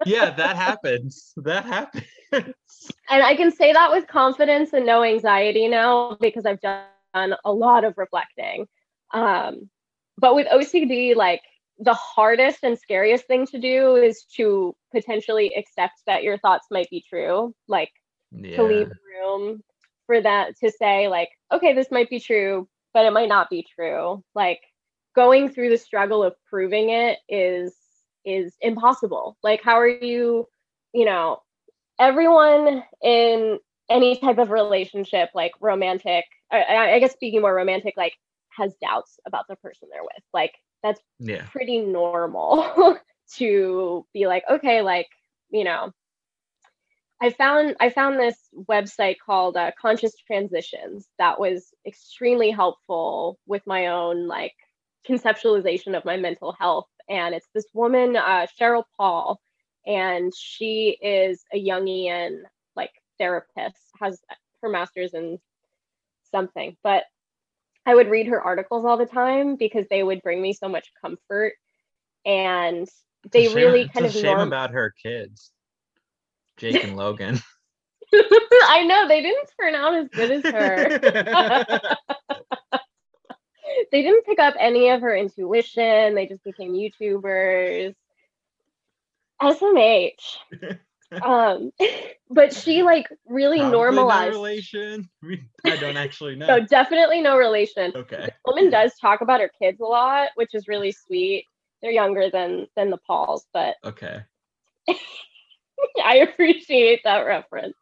yeah 0.06 0.32
that 0.32 0.58
happens 0.58 1.32
that 1.38 1.64
happens 1.64 2.04
and 2.32 2.54
I 3.10 3.36
can 3.36 3.52
say 3.52 3.74
that 3.74 3.92
with 3.92 4.08
confidence 4.08 4.74
and 4.74 4.86
no 4.86 5.04
anxiety 5.04 5.68
now 5.68 6.18
because 6.20 6.46
I've 6.46 6.62
done 6.62 6.86
a 7.14 7.52
lot 7.52 7.84
of 7.84 7.98
reflecting. 7.98 8.68
Um, 9.14 9.70
but 10.18 10.36
with 10.36 10.48
OCD, 10.48 11.16
like 11.16 11.42
the 11.82 11.94
hardest 11.96 12.60
and 12.64 12.78
scariest 12.78 13.26
thing 13.26 13.48
to 13.48 13.60
do 13.60 13.96
is 13.96 14.24
to 14.36 14.76
potentially 14.94 15.54
accept 15.56 16.04
that 16.06 16.24
your 16.24 16.38
thoughts 16.38 16.68
might 16.70 16.90
be 16.92 17.04
true, 17.10 17.54
like 17.68 17.90
yeah. 18.32 18.56
to 18.56 18.64
leave 18.64 18.92
room 19.20 19.64
for 20.06 20.22
that 20.22 20.56
to 20.60 20.72
say, 20.72 21.08
like, 21.08 21.30
okay, 21.52 21.74
this 21.74 21.90
might 21.90 22.10
be 22.10 22.20
true, 22.20 22.68
but 22.94 23.06
it 23.06 23.14
might 23.14 23.30
not 23.30 23.50
be 23.50 23.66
true. 23.76 24.24
Like 24.36 24.62
going 25.16 25.50
through 25.50 25.70
the 25.70 25.78
struggle 25.78 26.24
of 26.24 26.36
proving 26.48 26.90
it 26.90 27.18
is 27.28 27.76
is 28.24 28.56
impossible. 28.62 29.36
Like, 29.42 29.64
how 29.64 29.80
are 29.80 29.88
you, 29.88 30.48
you 30.94 31.06
know, 31.06 31.42
everyone 32.00 32.84
in 33.02 33.58
any 33.90 34.18
type 34.18 34.38
of 34.38 34.52
relationship, 34.52 35.30
like 35.34 35.54
romantic, 35.60 36.26
I, 36.52 36.94
I 36.94 37.00
guess 37.00 37.14
speaking 37.14 37.42
more 37.42 37.56
romantic, 37.56 37.96
like 37.98 38.14
has 38.56 38.76
doubts 38.82 39.20
about 39.26 39.46
the 39.50 39.56
person 39.56 39.90
they're 39.92 40.04
with. 40.04 40.24
Like 40.32 40.54
that's 40.84 41.02
yeah. 41.20 41.46
pretty 41.52 41.80
normal 41.80 42.98
to 43.36 44.06
be 44.14 44.28
like, 44.28 44.44
okay, 44.50 44.82
like, 44.82 45.08
you 45.50 45.64
know, 45.64 45.92
I 47.22 47.30
found 47.30 47.76
I 47.80 47.90
found 47.90 48.20
this 48.20 48.38
website 48.56 49.18
called 49.24 49.56
uh, 49.56 49.72
Conscious 49.80 50.16
Transitions 50.26 51.08
that 51.20 51.40
was 51.40 51.72
extremely 51.86 52.50
helpful 52.50 53.38
with 53.46 53.62
my 53.68 53.88
own 53.88 54.28
like 54.28 54.54
conceptualization 55.08 55.96
of 55.96 56.04
my 56.04 56.18
mental 56.18 56.56
health. 56.60 56.88
And 57.08 57.36
it's 57.36 57.48
this 57.54 57.68
woman, 57.74 58.16
uh, 58.16 58.48
Sheryl 58.60 58.86
Paul, 58.98 59.40
and 59.86 60.34
she 60.36 60.98
is 61.00 61.44
a 61.54 61.64
Jungian 61.64 62.40
like 62.76 62.92
therapist, 63.20 63.78
has 64.00 64.20
her 64.64 64.70
master's 64.70 65.14
in 65.14 65.38
something. 66.32 66.76
But 66.84 67.04
I 67.86 67.96
would 67.96 68.10
read 68.10 68.28
her 68.28 68.42
articles 68.42 68.86
all 68.86 68.98
the 68.98 69.06
time 69.06 69.56
because 69.56 69.86
they 69.90 70.04
would 70.04 70.22
bring 70.22 70.42
me 70.42 70.54
so 70.54 70.68
much 70.70 70.92
comfort, 71.02 71.54
and 72.26 72.88
they 73.32 73.48
shame, 73.48 73.56
really 73.56 73.88
kind 73.88 74.06
it's 74.06 74.16
of 74.16 74.22
a 74.22 74.26
shame 74.26 74.38
norm- 74.38 74.48
about 74.48 74.72
her 74.72 74.94
kids, 75.02 75.52
Jake 76.58 76.84
and 76.84 76.96
Logan. 76.96 77.40
I 78.14 78.84
know 78.86 79.08
they 79.08 79.22
didn't 79.22 79.50
turn 79.60 79.74
out 79.74 79.96
as 79.96 80.08
good 80.10 80.32
as 80.32 80.44
her. 80.44 81.00
they 83.92 84.02
didn't 84.02 84.26
pick 84.26 84.40
up 84.40 84.56
any 84.60 84.90
of 84.90 85.02
her 85.02 85.16
intuition. 85.16 86.14
They 86.16 86.28
just 86.28 86.44
became 86.44 86.74
YouTubers. 86.74 87.96
SMH. 89.42 90.38
Um, 91.22 91.72
but 92.30 92.54
she 92.54 92.84
like 92.84 93.08
really 93.28 93.58
Probably 93.60 93.72
no 93.72 93.78
normalized. 93.84 94.32
relation. 94.32 95.10
We- 95.22 95.44
I 95.66 95.76
don't 95.76 95.98
actually 95.98 96.36
know. 96.36 96.48
No, 96.48 96.66
definitely 96.66 97.22
no 97.22 97.38
relation. 97.38 97.92
okay. 97.96 98.26
The 98.26 98.34
woman 98.46 98.70
does 98.70 98.94
talk 99.00 99.22
about 99.22 99.42
her 99.42 99.52
kids 99.62 99.80
a 99.82 99.86
lot, 99.86 100.30
which 100.36 100.54
is 100.54 100.68
really 100.68 100.92
sweet. 100.92 101.46
They're 101.82 101.92
younger 101.92 102.30
than 102.30 102.68
than 102.76 102.90
the 102.90 102.98
Pauls, 102.98 103.46
but 103.54 103.76
Okay. 103.84 104.22
I 106.04 106.18
appreciate 106.18 107.02
that 107.04 107.22
reference. 107.22 107.76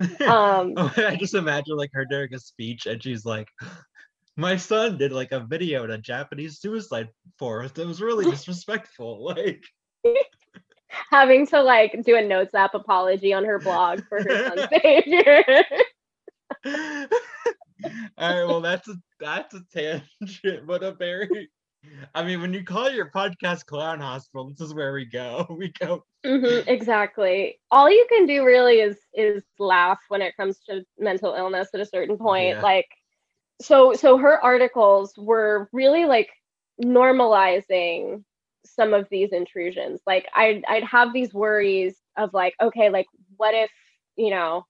Um, 0.26 0.74
Oh, 0.76 0.92
I 0.96 1.14
just 1.14 1.34
imagine 1.34 1.76
like 1.76 1.90
her 1.92 2.04
doing 2.04 2.34
a 2.34 2.38
speech 2.38 2.86
and 2.86 3.00
she's 3.00 3.24
like, 3.24 3.48
my 4.36 4.56
son 4.56 4.98
did 4.98 5.12
like 5.12 5.30
a 5.30 5.40
video 5.40 5.84
in 5.84 5.90
a 5.92 5.98
Japanese 5.98 6.58
suicide 6.60 7.08
forest. 7.38 7.78
It 7.78 7.86
was 7.86 8.00
really 8.02 8.24
disrespectful. 8.24 9.24
Like, 9.24 9.62
having 11.10 11.46
to 11.48 11.62
like 11.62 12.02
do 12.04 12.16
a 12.16 12.22
notes 12.22 12.54
app 12.54 12.74
apology 12.74 13.32
on 13.32 13.44
her 13.44 13.58
blog 13.58 14.02
for 14.08 14.22
her 14.22 14.48
son's 14.48 14.66
behavior. 14.70 15.44
all 16.64 18.34
right, 18.34 18.44
well, 18.44 18.60
that's 18.60 18.88
a 18.88 18.94
that's 19.18 19.54
a 19.54 19.62
tangent, 19.72 20.66
but 20.66 20.82
a 20.82 20.92
very. 20.92 21.50
I 22.14 22.22
mean, 22.22 22.40
when 22.40 22.52
you 22.52 22.62
call 22.62 22.90
your 22.90 23.10
podcast 23.10 23.66
Clown 23.66 23.98
Hospital, 23.98 24.48
this 24.48 24.60
is 24.60 24.72
where 24.72 24.92
we 24.92 25.04
go. 25.04 25.46
We 25.58 25.72
go. 25.72 26.04
Mhm, 26.24 26.64
exactly. 26.68 27.58
All 27.72 27.90
you 27.90 28.06
can 28.08 28.26
do 28.26 28.44
really 28.44 28.80
is 28.80 28.98
is 29.12 29.42
laugh 29.58 29.98
when 30.08 30.22
it 30.22 30.36
comes 30.36 30.60
to 30.68 30.84
mental 30.98 31.34
illness 31.34 31.70
at 31.74 31.80
a 31.80 31.86
certain 31.86 32.16
point. 32.16 32.56
Yeah. 32.56 32.62
Like 32.62 32.86
so 33.60 33.94
so 33.94 34.16
her 34.18 34.42
articles 34.42 35.14
were 35.18 35.68
really 35.72 36.04
like 36.04 36.30
normalizing 36.82 38.22
some 38.64 38.94
of 38.94 39.08
these 39.10 39.32
intrusions. 39.32 40.00
Like 40.06 40.26
I'd 40.34 40.64
I'd 40.68 40.84
have 40.84 41.12
these 41.12 41.34
worries 41.34 41.96
of 42.16 42.32
like, 42.34 42.54
okay, 42.60 42.90
like 42.90 43.06
what 43.36 43.54
if, 43.54 43.70
you 44.16 44.30
know, 44.30 44.64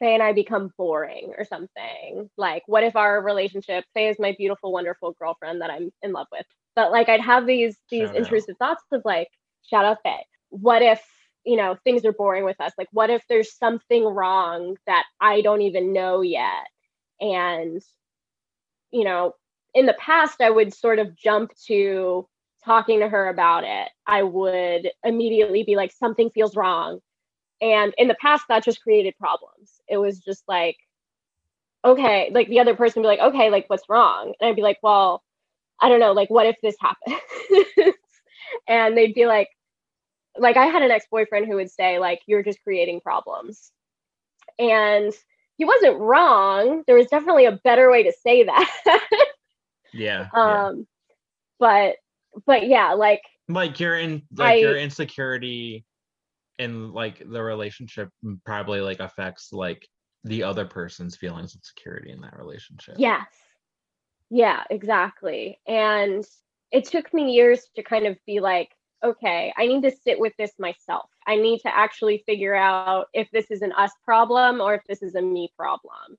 Faye 0.00 0.14
and 0.14 0.22
I 0.22 0.32
become 0.32 0.72
boring 0.78 1.32
or 1.38 1.44
something? 1.44 2.30
Like, 2.36 2.62
what 2.66 2.84
if 2.84 2.96
our 2.96 3.22
relationship, 3.22 3.84
Faye 3.94 4.08
is 4.08 4.18
my 4.18 4.34
beautiful, 4.38 4.72
wonderful 4.72 5.14
girlfriend 5.18 5.60
that 5.62 5.70
I'm 5.70 5.90
in 6.02 6.12
love 6.12 6.28
with. 6.32 6.46
But 6.76 6.92
like 6.92 7.08
I'd 7.08 7.20
have 7.20 7.46
these 7.46 7.76
these 7.90 8.08
Shout 8.08 8.10
out. 8.10 8.16
intrusive 8.16 8.56
thoughts 8.58 8.82
of 8.92 9.02
like, 9.04 9.28
shout 9.62 9.84
out 9.84 9.98
Faye 10.02 10.26
what 10.52 10.82
if 10.82 11.02
you 11.44 11.56
know 11.56 11.76
things 11.82 12.04
are 12.04 12.12
boring 12.12 12.44
with 12.44 12.60
us 12.60 12.72
like 12.76 12.88
what 12.92 13.10
if 13.10 13.22
there's 13.28 13.56
something 13.56 14.04
wrong 14.04 14.76
that 14.86 15.04
i 15.20 15.40
don't 15.40 15.62
even 15.62 15.92
know 15.92 16.20
yet 16.20 16.66
and 17.20 17.80
you 18.90 19.02
know 19.02 19.34
in 19.74 19.86
the 19.86 19.94
past 19.94 20.42
i 20.42 20.50
would 20.50 20.74
sort 20.74 20.98
of 20.98 21.16
jump 21.16 21.50
to 21.66 22.28
talking 22.64 23.00
to 23.00 23.08
her 23.08 23.28
about 23.28 23.64
it 23.64 23.88
i 24.06 24.22
would 24.22 24.90
immediately 25.04 25.62
be 25.62 25.76
like 25.76 25.92
something 25.92 26.30
feels 26.30 26.56
wrong 26.56 27.00
and 27.60 27.94
in 27.98 28.08
the 28.08 28.16
past 28.20 28.44
that 28.48 28.64
just 28.64 28.82
created 28.82 29.14
problems 29.18 29.80
it 29.88 29.96
was 29.98 30.18
just 30.20 30.42
like 30.48 30.76
okay 31.84 32.30
like 32.32 32.48
the 32.48 32.60
other 32.60 32.74
person 32.74 33.02
would 33.02 33.08
be 33.08 33.16
like 33.16 33.32
okay 33.34 33.50
like 33.50 33.64
what's 33.68 33.88
wrong 33.88 34.32
and 34.40 34.48
i'd 34.48 34.56
be 34.56 34.62
like 34.62 34.78
well 34.82 35.22
i 35.80 35.88
don't 35.88 36.00
know 36.00 36.12
like 36.12 36.30
what 36.30 36.46
if 36.46 36.56
this 36.62 36.76
happens 36.80 37.20
and 38.68 38.96
they'd 38.96 39.14
be 39.14 39.26
like 39.26 39.48
like 40.38 40.56
I 40.56 40.66
had 40.66 40.82
an 40.82 40.90
ex-boyfriend 40.90 41.46
who 41.46 41.56
would 41.56 41.70
say 41.70 41.98
like 41.98 42.20
you're 42.26 42.42
just 42.42 42.62
creating 42.62 43.00
problems. 43.00 43.72
And 44.58 45.12
he 45.56 45.64
wasn't 45.64 45.98
wrong. 45.98 46.84
There 46.86 46.96
was 46.96 47.06
definitely 47.06 47.44
a 47.46 47.60
better 47.64 47.90
way 47.90 48.02
to 48.04 48.12
say 48.12 48.44
that. 48.44 48.70
Yeah. 49.94 50.28
yeah. 50.34 50.68
um 50.68 50.86
but 51.58 51.96
but 52.46 52.66
yeah, 52.66 52.92
like 52.92 53.22
Like 53.48 53.80
your 53.80 53.96
in 53.98 54.22
like 54.36 54.60
your 54.60 54.76
insecurity 54.76 55.84
in 56.58 56.92
like 56.92 57.22
the 57.28 57.42
relationship 57.42 58.08
probably 58.44 58.80
like 58.80 59.00
affects 59.00 59.52
like 59.52 59.86
the 60.24 60.42
other 60.42 60.64
person's 60.64 61.16
feelings 61.16 61.54
of 61.54 61.64
security 61.64 62.10
in 62.10 62.20
that 62.20 62.36
relationship. 62.36 62.94
yes. 62.98 63.26
Yeah, 64.30 64.64
exactly. 64.70 65.60
And 65.66 66.24
it 66.70 66.86
took 66.86 67.12
me 67.12 67.32
years 67.32 67.66
to 67.76 67.82
kind 67.82 68.06
of 68.06 68.16
be 68.26 68.40
like 68.40 68.70
okay, 69.04 69.52
I 69.56 69.66
need 69.66 69.82
to 69.82 69.90
sit 69.90 70.18
with 70.18 70.32
this 70.38 70.52
myself. 70.58 71.10
I 71.26 71.36
need 71.36 71.60
to 71.60 71.76
actually 71.76 72.22
figure 72.24 72.54
out 72.54 73.06
if 73.12 73.28
this 73.32 73.50
is 73.50 73.62
an 73.62 73.72
us 73.72 73.90
problem 74.04 74.60
or 74.60 74.74
if 74.74 74.82
this 74.88 75.02
is 75.02 75.14
a 75.14 75.22
me 75.22 75.50
problem. 75.56 76.16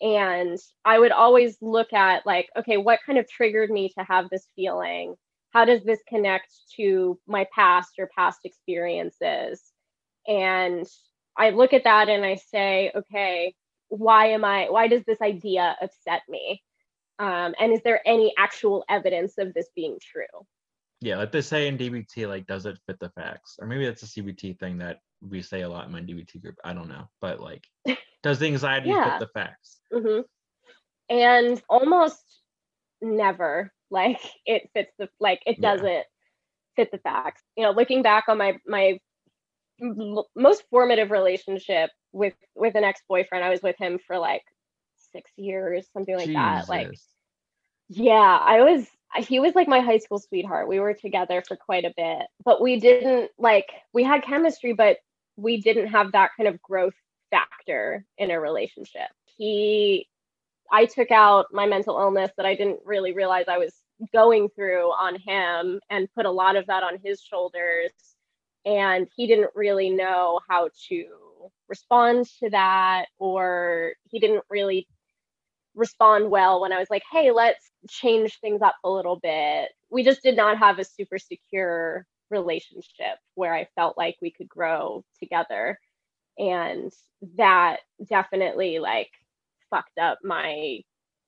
And 0.00 0.58
I 0.84 0.98
would 0.98 1.12
always 1.12 1.56
look 1.62 1.92
at, 1.92 2.26
like, 2.26 2.48
okay, 2.58 2.76
what 2.76 3.00
kind 3.06 3.18
of 3.18 3.28
triggered 3.28 3.70
me 3.70 3.90
to 3.96 4.04
have 4.04 4.28
this 4.28 4.48
feeling? 4.56 5.14
How 5.56 5.64
does 5.64 5.82
this 5.84 6.00
connect 6.06 6.52
to 6.76 7.18
my 7.26 7.46
past 7.50 7.92
or 7.98 8.10
past 8.14 8.40
experiences? 8.44 9.62
And 10.28 10.86
I 11.34 11.48
look 11.48 11.72
at 11.72 11.84
that 11.84 12.10
and 12.10 12.26
I 12.26 12.34
say, 12.34 12.92
okay, 12.94 13.54
why 13.88 14.32
am 14.32 14.44
I, 14.44 14.68
why 14.68 14.88
does 14.88 15.02
this 15.04 15.22
idea 15.22 15.74
upset 15.80 16.20
me? 16.28 16.62
Um, 17.18 17.54
and 17.58 17.72
is 17.72 17.80
there 17.84 18.06
any 18.06 18.34
actual 18.36 18.84
evidence 18.90 19.38
of 19.38 19.54
this 19.54 19.68
being 19.74 19.96
true? 19.98 20.44
Yeah, 21.00 21.16
like 21.16 21.32
they 21.32 21.40
say 21.40 21.68
in 21.68 21.78
DBT, 21.78 22.28
like, 22.28 22.46
does 22.46 22.66
it 22.66 22.76
fit 22.86 23.00
the 23.00 23.08
facts? 23.08 23.56
Or 23.58 23.66
maybe 23.66 23.86
that's 23.86 24.02
a 24.02 24.06
CBT 24.08 24.60
thing 24.60 24.76
that 24.76 24.98
we 25.22 25.40
say 25.40 25.62
a 25.62 25.68
lot 25.70 25.86
in 25.86 25.92
my 25.92 26.02
DBT 26.02 26.42
group. 26.42 26.56
I 26.64 26.74
don't 26.74 26.90
know. 26.90 27.08
But 27.22 27.40
like, 27.40 27.66
does 28.22 28.38
the 28.38 28.46
anxiety 28.46 28.90
Yeah. 28.90 29.18
fit 29.18 29.20
the 29.20 29.40
facts? 29.40 29.80
hmm 29.90 30.20
And 31.08 31.62
almost 31.70 32.20
never 33.00 33.72
like 33.90 34.20
it 34.46 34.70
fits 34.74 34.92
the 34.98 35.08
like 35.20 35.42
it 35.46 35.58
Yeah. 35.58 35.74
doesn't 35.74 36.04
fit 36.76 36.90
the 36.92 36.98
facts. 36.98 37.42
You 37.56 37.64
know, 37.64 37.70
looking 37.72 38.02
back 38.02 38.24
on 38.28 38.38
my 38.38 38.58
my 38.66 39.00
most 40.34 40.64
formative 40.70 41.10
relationship 41.10 41.90
with 42.12 42.34
with 42.54 42.74
an 42.76 42.84
ex-boyfriend, 42.84 43.44
I 43.44 43.50
was 43.50 43.62
with 43.62 43.76
him 43.78 43.98
for 44.06 44.18
like 44.18 44.42
six 45.12 45.30
years, 45.36 45.88
something 45.92 46.16
like 46.16 46.32
that. 46.32 46.68
Like 46.68 46.92
yeah, 47.88 48.38
I 48.40 48.62
was 48.62 48.86
he 49.18 49.40
was 49.40 49.54
like 49.54 49.68
my 49.68 49.80
high 49.80 49.98
school 49.98 50.18
sweetheart. 50.18 50.68
We 50.68 50.80
were 50.80 50.94
together 50.94 51.42
for 51.46 51.56
quite 51.56 51.84
a 51.84 51.94
bit, 51.96 52.26
but 52.44 52.60
we 52.60 52.78
didn't 52.80 53.30
like 53.38 53.66
we 53.92 54.02
had 54.04 54.22
chemistry, 54.22 54.72
but 54.72 54.98
we 55.36 55.60
didn't 55.60 55.88
have 55.88 56.12
that 56.12 56.30
kind 56.36 56.48
of 56.48 56.60
growth 56.62 56.94
factor 57.30 58.04
in 58.18 58.30
a 58.30 58.40
relationship. 58.40 59.08
He 59.36 60.08
I 60.72 60.86
took 60.86 61.10
out 61.10 61.46
my 61.52 61.66
mental 61.66 61.98
illness 61.98 62.30
that 62.36 62.46
I 62.46 62.54
didn't 62.54 62.80
really 62.84 63.12
realize 63.12 63.46
I 63.48 63.58
was 63.58 63.74
going 64.12 64.48
through 64.50 64.90
on 64.90 65.16
him 65.16 65.80
and 65.90 66.12
put 66.14 66.26
a 66.26 66.30
lot 66.30 66.56
of 66.56 66.66
that 66.66 66.82
on 66.82 66.98
his 67.02 67.20
shoulders 67.20 67.92
and 68.64 69.06
he 69.16 69.26
didn't 69.26 69.50
really 69.54 69.90
know 69.90 70.40
how 70.48 70.68
to 70.88 71.06
respond 71.68 72.26
to 72.40 72.50
that 72.50 73.06
or 73.18 73.92
he 74.10 74.18
didn't 74.18 74.44
really 74.50 74.86
respond 75.74 76.30
well 76.30 76.60
when 76.60 76.72
I 76.72 76.78
was 76.78 76.90
like, 76.90 77.04
hey, 77.10 77.30
let's 77.30 77.70
change 77.88 78.38
things 78.40 78.62
up 78.62 78.74
a 78.82 78.90
little 78.90 79.20
bit. 79.22 79.70
We 79.90 80.02
just 80.02 80.22
did 80.22 80.36
not 80.36 80.58
have 80.58 80.78
a 80.78 80.84
super 80.84 81.18
secure 81.18 82.06
relationship 82.30 83.18
where 83.34 83.54
I 83.54 83.68
felt 83.76 83.96
like 83.96 84.16
we 84.20 84.32
could 84.32 84.48
grow 84.48 85.04
together. 85.20 85.78
And 86.38 86.92
that 87.36 87.80
definitely 88.08 88.78
like 88.78 89.10
fucked 89.76 89.98
up 89.98 90.18
my 90.24 90.80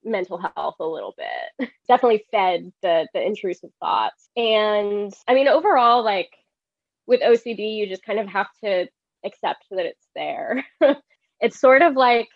mental 0.03 0.37
health 0.37 0.75
a 0.79 0.85
little 0.85 1.13
bit. 1.17 1.69
definitely 1.87 2.25
fed 2.31 2.71
the 2.81 3.07
the 3.13 3.21
intrusive 3.21 3.71
thoughts. 3.79 4.29
And 4.35 5.13
I 5.27 5.33
mean 5.33 5.47
overall 5.47 6.03
like 6.03 6.31
with 7.05 7.21
OCD 7.21 7.75
you 7.75 7.87
just 7.87 8.03
kind 8.03 8.19
of 8.19 8.27
have 8.27 8.47
to 8.63 8.87
accept 9.25 9.65
that 9.71 9.85
it's 9.85 10.07
there. 10.15 10.65
it's 11.39 11.59
sort 11.59 11.81
of 11.81 11.95
like 11.95 12.29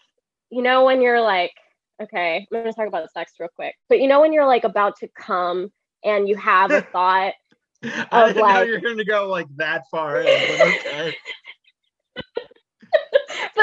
you 0.49 0.61
know 0.61 0.85
when 0.85 1.01
you're 1.01 1.21
like 1.21 1.53
okay, 2.01 2.37
I'm 2.37 2.47
going 2.51 2.65
to 2.65 2.73
talk 2.73 2.87
about 2.87 3.11
sex 3.13 3.33
real 3.39 3.49
quick. 3.55 3.75
But 3.87 4.01
you 4.01 4.07
know 4.07 4.19
when 4.19 4.33
you're 4.33 4.47
like 4.47 4.63
about 4.65 4.97
to 4.97 5.07
come 5.17 5.71
and 6.03 6.27
you 6.27 6.35
have 6.35 6.71
a 6.71 6.81
thought 6.91 7.33
I 7.83 8.27
didn't 8.27 8.41
like, 8.41 8.55
know 8.55 8.61
you're 8.63 8.81
going 8.81 8.97
to 8.97 9.05
go 9.05 9.27
like 9.27 9.47
that 9.57 9.83
far 9.91 10.21
in, 10.21 10.27
okay. 10.27 11.15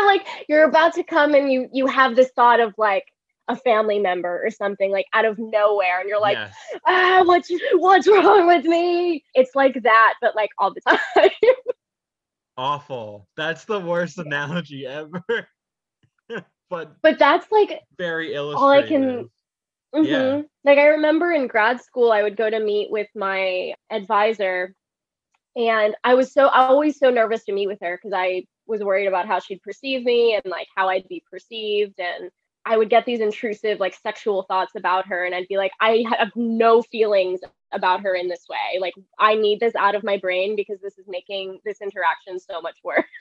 But 0.00 0.07
like 0.07 0.26
you're 0.49 0.64
about 0.64 0.95
to 0.95 1.02
come 1.02 1.35
and 1.35 1.50
you 1.50 1.69
you 1.73 1.87
have 1.87 2.16
this 2.16 2.30
thought 2.35 2.61
of 2.61 2.75
like 2.78 3.04
a 3.49 3.57
family 3.57 3.99
member 3.99 4.42
or 4.45 4.50
something 4.50 4.92
like 4.92 5.07
out 5.12 5.25
of 5.25 5.38
nowhere 5.38 6.00
and 6.00 6.09
you're 6.09 6.21
like 6.21 6.37
yes. 6.37 6.54
ah 6.87 7.23
what's 7.25 7.50
what's 7.75 8.07
wrong 8.07 8.47
with 8.47 8.64
me? 8.64 9.25
It's 9.35 9.54
like 9.54 9.83
that 9.83 10.14
but 10.21 10.37
like 10.37 10.50
all 10.59 10.73
the 10.73 10.80
time. 11.16 11.30
Awful. 12.57 13.26
That's 13.37 13.64
the 13.64 13.80
worst 13.80 14.19
analogy 14.19 14.87
ever. 14.87 15.25
But 16.71 17.02
but 17.02 17.19
that's 17.19 17.50
like 17.50 17.80
very 17.99 18.33
illustrative 18.33 18.62
all 18.62 18.71
i 18.71 18.83
can 18.87 19.28
mm-hmm. 19.92 20.04
yeah. 20.04 20.42
Like 20.62 20.78
i 20.78 20.87
remember 20.87 21.33
in 21.33 21.49
grad 21.49 21.80
school 21.80 22.12
i 22.12 22.23
would 22.23 22.37
go 22.37 22.49
to 22.49 22.61
meet 22.61 22.92
with 22.92 23.09
my 23.16 23.75
advisor 23.90 24.73
and 25.57 25.97
i 26.04 26.14
was 26.14 26.33
so 26.33 26.47
always 26.47 26.97
so 26.97 27.11
nervous 27.11 27.45
to 27.47 27.52
meet 27.52 27.66
with 27.66 27.80
her 27.83 27.97
because 27.97 28.12
i 28.16 28.45
was 28.71 28.83
worried 28.83 29.07
about 29.07 29.27
how 29.27 29.39
she'd 29.39 29.62
perceive 29.62 30.05
me 30.05 30.35
and 30.35 30.50
like 30.50 30.69
how 30.77 30.89
i'd 30.89 31.09
be 31.09 31.23
perceived 31.31 31.99
and 32.00 32.31
I 32.65 32.77
would 32.77 32.91
get 32.91 33.07
these 33.07 33.21
intrusive, 33.21 33.81
like 33.81 33.95
sexual 33.95 34.43
thoughts 34.43 34.73
about 34.77 35.07
her, 35.07 35.25
and 35.25 35.35
I'd 35.35 35.49
be 35.49 35.57
like, 35.57 35.73
I 35.81 36.05
have 36.19 36.31
no 36.37 36.83
feelings 36.83 37.41
about 37.73 38.03
her 38.03 38.15
in 38.15 38.29
this 38.29 38.47
way. 38.49 38.79
Like, 38.81 38.95
I 39.19 39.35
need 39.35 39.61
this 39.61 39.75
out 39.75 39.95
of 39.95 40.05
my 40.05 40.19
brain 40.19 40.57
because 40.57 40.81
this 40.81 40.99
is 40.99 41.07
making 41.09 41.61
this 41.65 41.81
interaction 41.81 42.39
so 42.39 42.61
much 42.61 42.77
worse. 42.85 43.05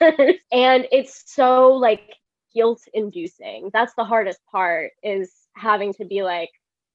and 0.52 0.86
it's 0.92 1.22
so 1.32 1.72
like 1.72 2.16
guilt 2.54 2.82
inducing. 2.92 3.70
That's 3.72 3.94
the 3.94 4.04
hardest 4.04 4.40
part 4.50 4.92
is 5.02 5.32
having 5.56 5.94
to 5.94 6.04
be 6.04 6.22
like, 6.22 6.50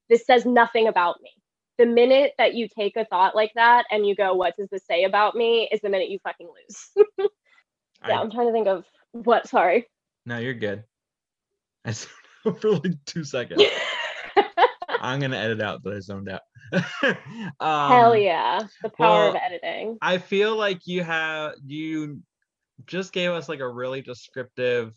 this 0.10 0.26
says 0.26 0.46
nothing 0.46 0.88
about 0.88 1.22
me. 1.22 1.32
The 1.78 1.86
minute 1.86 2.34
that 2.38 2.54
you 2.54 2.68
take 2.68 2.96
a 2.96 3.06
thought 3.06 3.36
like 3.36 3.52
that 3.56 3.86
and 3.92 4.06
you 4.06 4.16
go, 4.16 4.34
what 4.34 4.56
does 4.56 4.70
this 4.70 4.86
say 4.86 5.04
about 5.04 5.36
me? 5.36 5.68
is 5.72 5.82
the 5.82 5.90
minute 5.90 6.10
you 6.10 6.20
fucking 6.20 6.48
lose. 6.48 7.08
yeah, 8.08 8.20
I, 8.20 8.22
I'm 8.22 8.32
trying 8.32 8.48
to 8.48 8.54
think 8.54 8.68
of 8.68 8.86
what, 9.12 9.48
sorry. 9.48 9.88
No, 10.26 10.38
you're 10.38 10.54
good. 10.54 10.84
I 11.86 11.94
for 12.44 12.72
like 12.72 12.94
two 13.06 13.24
seconds. 13.24 13.64
I'm 15.02 15.20
gonna 15.20 15.38
edit 15.38 15.62
out 15.62 15.84
that 15.84 15.94
I 15.94 16.00
zoned 16.00 16.30
out. 16.30 16.42
um, 17.60 17.92
Hell 17.92 18.16
yeah, 18.16 18.62
the 18.82 18.90
power 18.90 19.26
well, 19.26 19.30
of 19.30 19.36
editing. 19.36 19.98
I 20.02 20.18
feel 20.18 20.56
like 20.56 20.88
you 20.88 21.04
have 21.04 21.54
you 21.66 22.22
just 22.88 23.14
gave 23.14 23.32
us 23.32 23.48
like 23.48 23.60
a 23.60 23.70
really 23.70 24.02
descriptive 24.02 24.94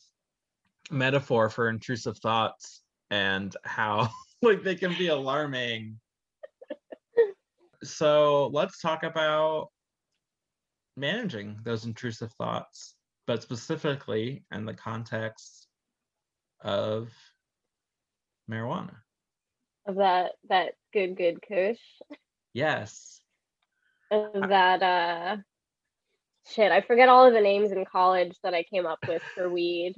metaphor 0.91 1.51
for 1.51 1.69
intrusive 1.69 2.17
thoughts 2.19 2.83
and 3.11 3.55
how 3.65 4.09
like 4.43 4.63
they 4.63 4.75
can 4.75 4.97
be 4.97 5.09
alarming. 5.09 5.99
so 7.83 8.49
let's 8.49 8.81
talk 8.81 9.03
about 9.03 9.69
managing 10.99 11.59
those 11.65 11.85
intrusive 11.85 12.33
thoughts, 12.33 12.95
but 13.27 13.43
specifically 13.43 14.45
in 14.53 14.65
the 14.65 14.75
context 14.75 15.67
of 16.61 17.11
marijuana. 18.51 18.95
Of 19.87 19.97
that 19.97 20.33
that 20.49 20.75
good 20.93 21.17
good 21.17 21.41
kush. 21.47 21.79
Yes. 22.53 23.21
Of 24.11 24.49
that 24.49 24.83
uh 24.83 25.37
shit, 26.51 26.73
I 26.73 26.81
forget 26.81 27.09
all 27.09 27.27
of 27.27 27.33
the 27.33 27.41
names 27.41 27.73
in 27.73 27.85
college 27.85 28.37
that 28.43 28.55
I 28.55 28.63
came 28.63 28.87
up 28.87 28.99
with 29.07 29.23
for 29.35 29.49
weed. 29.49 29.95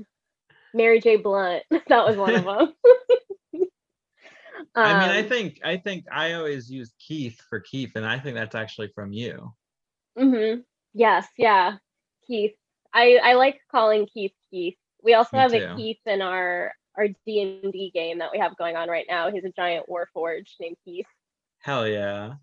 Mary 0.72 1.00
J. 1.00 1.16
Blunt, 1.16 1.64
that 1.70 2.06
was 2.06 2.16
one 2.16 2.34
of 2.34 2.44
them. 2.44 2.74
I 4.74 5.00
mean, 5.00 5.10
I 5.10 5.22
um, 5.22 5.28
think 5.28 5.60
I 5.64 5.78
think 5.78 6.04
I 6.12 6.34
always 6.34 6.70
use 6.70 6.92
Keith 6.98 7.40
for 7.48 7.60
Keith, 7.60 7.92
and 7.96 8.06
I 8.06 8.18
think 8.18 8.36
that's 8.36 8.54
actually 8.54 8.88
from 8.94 9.12
you. 9.12 9.52
Mm-hmm. 10.18 10.60
Yes, 10.92 11.26
yeah, 11.36 11.76
Keith. 12.26 12.54
I 12.92 13.20
I 13.22 13.34
like 13.34 13.60
calling 13.70 14.06
Keith 14.06 14.32
Keith. 14.50 14.76
We 15.02 15.14
also 15.14 15.36
Me 15.36 15.42
have 15.42 15.52
too. 15.52 15.58
a 15.58 15.76
Keith 15.76 16.00
in 16.06 16.22
our 16.22 16.72
our 16.96 17.08
D 17.26 17.60
and 17.62 17.72
D 17.72 17.90
game 17.94 18.18
that 18.18 18.30
we 18.32 18.38
have 18.38 18.56
going 18.56 18.76
on 18.76 18.88
right 18.88 19.06
now. 19.08 19.30
He's 19.30 19.44
a 19.44 19.52
giant 19.52 19.86
warforged 19.88 20.54
named 20.60 20.76
Keith. 20.84 21.06
Hell 21.60 21.86
yeah! 21.86 22.34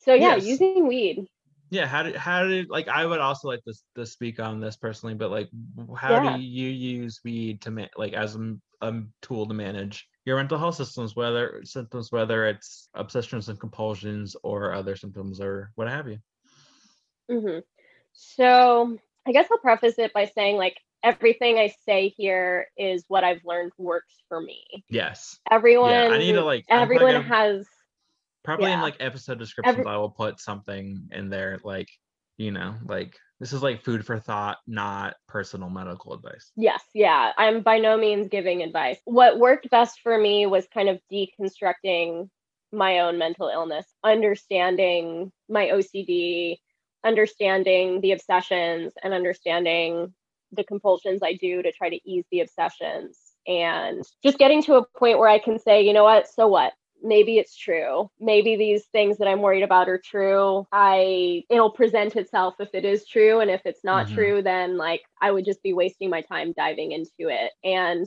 So 0.00 0.14
yeah, 0.14 0.36
yes. 0.36 0.44
using 0.44 0.86
weed. 0.86 1.26
Yeah, 1.70 1.86
how 1.86 2.02
did 2.02 2.16
how 2.16 2.44
did 2.44 2.70
like 2.70 2.88
I 2.88 3.04
would 3.04 3.20
also 3.20 3.48
like 3.48 3.60
this 3.66 3.82
to 3.96 4.06
speak 4.06 4.40
on 4.40 4.60
this 4.60 4.76
personally, 4.76 5.14
but 5.14 5.30
like 5.30 5.50
how 5.96 6.22
yeah. 6.22 6.36
do 6.36 6.42
you 6.42 6.68
use 6.68 7.20
weed 7.24 7.60
to 7.62 7.70
ma- 7.70 7.94
like 7.96 8.14
as 8.14 8.36
a, 8.36 8.54
a 8.80 9.02
tool 9.20 9.46
to 9.46 9.54
manage 9.54 10.08
your 10.24 10.36
mental 10.36 10.58
health 10.58 10.76
systems, 10.76 11.14
whether 11.14 11.60
symptoms, 11.64 12.10
whether 12.10 12.46
it's 12.46 12.88
obsessions 12.94 13.48
and 13.48 13.60
compulsions 13.60 14.34
or 14.42 14.72
other 14.72 14.96
symptoms 14.96 15.40
or 15.40 15.70
what 15.74 15.88
have 15.88 16.08
you. 16.08 16.18
Mm-hmm. 17.30 17.58
So 18.12 18.98
I 19.26 19.32
guess 19.32 19.48
I'll 19.50 19.58
preface 19.58 19.98
it 19.98 20.12
by 20.12 20.26
saying 20.26 20.56
like 20.56 20.76
everything 21.02 21.58
I 21.58 21.72
say 21.86 22.08
here 22.08 22.66
is 22.76 23.04
what 23.08 23.24
I've 23.24 23.44
learned 23.44 23.72
works 23.78 24.14
for 24.28 24.40
me. 24.40 24.64
Yes. 24.88 25.38
Everyone 25.50 25.90
yeah, 25.90 26.08
I 26.08 26.18
need 26.18 26.32
to 26.32 26.44
like 26.44 26.64
everyone 26.68 27.22
has 27.24 27.66
probably 28.44 28.70
yeah. 28.70 28.76
in 28.76 28.80
like 28.80 28.96
episode 29.00 29.38
descriptions 29.38 29.78
Every, 29.78 29.90
I 29.90 29.96
will 29.96 30.10
put 30.10 30.40
something 30.40 31.08
in 31.12 31.28
there 31.28 31.58
like, 31.64 31.88
you 32.36 32.50
know, 32.50 32.74
like 32.86 33.16
this 33.40 33.52
is 33.52 33.62
like 33.62 33.84
food 33.84 34.04
for 34.04 34.18
thought, 34.18 34.58
not 34.66 35.14
personal 35.28 35.70
medical 35.70 36.14
advice. 36.14 36.50
Yes, 36.56 36.82
yeah. 36.94 37.32
I'm 37.36 37.62
by 37.62 37.78
no 37.78 37.96
means 37.96 38.28
giving 38.28 38.62
advice. 38.62 38.98
What 39.04 39.38
worked 39.38 39.70
best 39.70 40.00
for 40.00 40.18
me 40.18 40.46
was 40.46 40.66
kind 40.72 40.88
of 40.88 40.98
deconstructing 41.12 42.28
my 42.72 43.00
own 43.00 43.18
mental 43.18 43.48
illness, 43.48 43.86
understanding 44.02 45.32
my 45.48 45.66
OCD, 45.66 46.58
understanding 47.04 48.00
the 48.00 48.12
obsessions 48.12 48.92
and 49.02 49.14
understanding 49.14 50.12
the 50.52 50.64
compulsions 50.64 51.20
I 51.22 51.34
do 51.34 51.62
to 51.62 51.72
try 51.72 51.90
to 51.90 52.00
ease 52.08 52.24
the 52.30 52.40
obsessions 52.40 53.18
and 53.46 54.04
just 54.22 54.38
getting 54.38 54.62
to 54.64 54.74
a 54.74 54.84
point 54.84 55.18
where 55.18 55.28
I 55.28 55.38
can 55.38 55.58
say, 55.58 55.82
you 55.82 55.92
know 55.92 56.04
what, 56.04 56.28
so 56.28 56.46
what? 56.48 56.72
Maybe 57.02 57.38
it's 57.38 57.56
true. 57.56 58.10
Maybe 58.18 58.56
these 58.56 58.84
things 58.86 59.18
that 59.18 59.28
I'm 59.28 59.40
worried 59.40 59.62
about 59.62 59.88
are 59.88 60.00
true. 60.04 60.66
I 60.72 61.44
it'll 61.48 61.70
present 61.70 62.16
itself 62.16 62.54
if 62.58 62.70
it 62.74 62.84
is 62.84 63.06
true 63.06 63.40
and 63.40 63.50
if 63.50 63.62
it's 63.64 63.84
not 63.84 64.06
mm-hmm. 64.06 64.14
true 64.16 64.42
then 64.42 64.76
like 64.76 65.02
I 65.20 65.30
would 65.30 65.44
just 65.44 65.62
be 65.62 65.72
wasting 65.72 66.10
my 66.10 66.22
time 66.22 66.52
diving 66.56 66.92
into 66.92 67.30
it. 67.32 67.52
And 67.62 68.06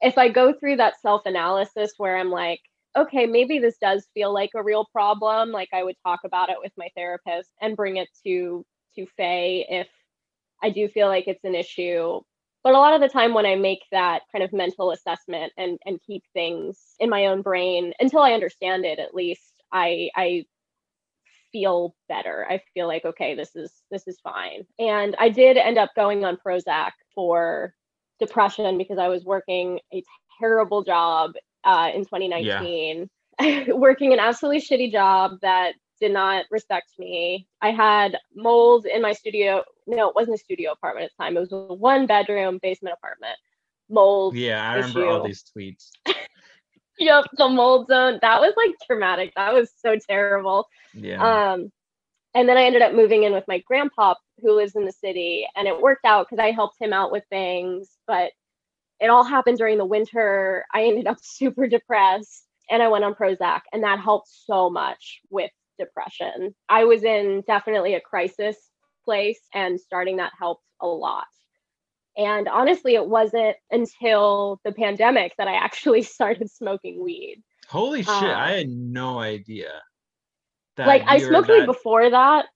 if 0.00 0.18
I 0.18 0.28
go 0.28 0.52
through 0.52 0.76
that 0.76 1.00
self-analysis 1.00 1.94
where 1.96 2.16
I'm 2.16 2.30
like 2.30 2.60
okay, 2.98 3.26
maybe 3.26 3.58
this 3.58 3.76
does 3.80 4.06
feel 4.14 4.32
like 4.32 4.50
a 4.54 4.62
real 4.62 4.86
problem. 4.92 5.50
Like 5.50 5.68
I 5.72 5.84
would 5.84 5.96
talk 6.04 6.20
about 6.24 6.50
it 6.50 6.56
with 6.60 6.72
my 6.76 6.88
therapist 6.96 7.50
and 7.60 7.76
bring 7.76 7.96
it 7.96 8.08
to 8.26 8.64
to 8.96 9.06
Faye 9.16 9.66
if 9.68 9.88
I 10.62 10.70
do 10.70 10.88
feel 10.88 11.08
like 11.08 11.28
it's 11.28 11.44
an 11.44 11.54
issue. 11.54 12.20
But 12.64 12.74
a 12.74 12.78
lot 12.78 12.94
of 12.94 13.00
the 13.00 13.08
time 13.08 13.34
when 13.34 13.46
I 13.46 13.54
make 13.54 13.80
that 13.92 14.22
kind 14.32 14.42
of 14.42 14.52
mental 14.52 14.90
assessment 14.90 15.52
and 15.56 15.78
and 15.86 16.00
keep 16.06 16.22
things 16.34 16.94
in 16.98 17.10
my 17.10 17.26
own 17.26 17.42
brain 17.42 17.92
until 18.00 18.20
I 18.20 18.32
understand 18.32 18.84
it 18.84 18.98
at 18.98 19.14
least, 19.14 19.62
I 19.72 20.10
I 20.16 20.44
feel 21.52 21.94
better. 22.08 22.46
I 22.50 22.60
feel 22.74 22.86
like 22.86 23.04
okay, 23.04 23.34
this 23.34 23.54
is 23.54 23.72
this 23.90 24.06
is 24.08 24.18
fine. 24.22 24.64
And 24.78 25.14
I 25.18 25.28
did 25.28 25.56
end 25.56 25.78
up 25.78 25.90
going 25.96 26.24
on 26.24 26.38
Prozac 26.44 26.92
for 27.14 27.74
depression 28.18 28.78
because 28.78 28.98
I 28.98 29.08
was 29.08 29.24
working 29.24 29.78
a 29.94 30.02
terrible 30.40 30.82
job 30.82 31.32
uh, 31.68 31.90
in 31.94 32.04
2019. 32.04 33.08
Yeah. 33.40 33.64
working 33.68 34.12
an 34.12 34.18
absolutely 34.18 34.60
shitty 34.60 34.90
job 34.90 35.38
that 35.42 35.74
did 36.00 36.12
not 36.12 36.44
respect 36.50 36.90
me. 36.98 37.46
I 37.60 37.70
had 37.70 38.18
mold 38.34 38.86
in 38.86 39.02
my 39.02 39.12
studio. 39.12 39.62
No, 39.86 40.08
it 40.08 40.14
wasn't 40.14 40.36
a 40.36 40.38
studio 40.38 40.72
apartment 40.72 41.04
at 41.04 41.10
the 41.16 41.24
time. 41.24 41.36
It 41.36 41.40
was 41.40 41.52
a 41.52 41.74
one 41.74 42.06
bedroom 42.06 42.58
basement 42.62 42.96
apartment. 42.98 43.36
Mold. 43.88 44.34
Yeah, 44.36 44.68
I 44.68 44.74
remember 44.74 45.06
all 45.06 45.22
these 45.22 45.44
tweets. 45.56 45.90
yep, 46.98 47.24
the 47.36 47.48
mold 47.48 47.86
zone. 47.88 48.18
That 48.22 48.40
was 48.40 48.54
like 48.56 48.74
traumatic. 48.86 49.32
That 49.36 49.54
was 49.54 49.70
so 49.82 49.96
terrible. 50.08 50.66
Yeah. 50.94 51.52
Um, 51.52 51.70
and 52.34 52.48
then 52.48 52.56
I 52.56 52.64
ended 52.64 52.82
up 52.82 52.92
moving 52.92 53.22
in 53.22 53.32
with 53.32 53.44
my 53.48 53.58
grandpa 53.66 54.14
who 54.40 54.54
lives 54.54 54.76
in 54.76 54.84
the 54.84 54.92
city 54.92 55.46
and 55.56 55.66
it 55.66 55.80
worked 55.80 56.04
out 56.04 56.28
because 56.28 56.42
I 56.42 56.50
helped 56.50 56.76
him 56.80 56.92
out 56.92 57.10
with 57.10 57.24
things, 57.30 57.88
but 58.06 58.32
it 59.00 59.10
all 59.10 59.24
happened 59.24 59.58
during 59.58 59.78
the 59.78 59.84
winter. 59.84 60.64
I 60.72 60.84
ended 60.84 61.06
up 61.06 61.18
super 61.22 61.66
depressed 61.66 62.44
and 62.70 62.82
I 62.82 62.88
went 62.88 63.04
on 63.04 63.14
Prozac 63.14 63.60
and 63.72 63.84
that 63.84 64.00
helped 64.00 64.28
so 64.28 64.70
much 64.70 65.20
with 65.30 65.50
depression. 65.78 66.54
I 66.68 66.84
was 66.84 67.04
in 67.04 67.42
definitely 67.46 67.94
a 67.94 68.00
crisis 68.00 68.56
place 69.04 69.40
and 69.54 69.80
starting 69.80 70.16
that 70.16 70.32
helped 70.38 70.64
a 70.80 70.86
lot. 70.86 71.26
And 72.16 72.48
honestly, 72.48 72.96
it 72.96 73.06
wasn't 73.06 73.56
until 73.70 74.60
the 74.64 74.72
pandemic 74.72 75.32
that 75.38 75.48
I 75.48 75.54
actually 75.64 76.02
started 76.02 76.50
smoking 76.50 77.02
weed. 77.02 77.42
Holy 77.68 78.02
shit, 78.02 78.08
uh, 78.08 78.34
I 78.34 78.52
had 78.52 78.68
no 78.68 79.18
idea. 79.18 79.70
like 80.78 81.02
I 81.06 81.18
smoked 81.18 81.48
weed 81.48 81.66
before 81.66 82.10
that. 82.10 82.46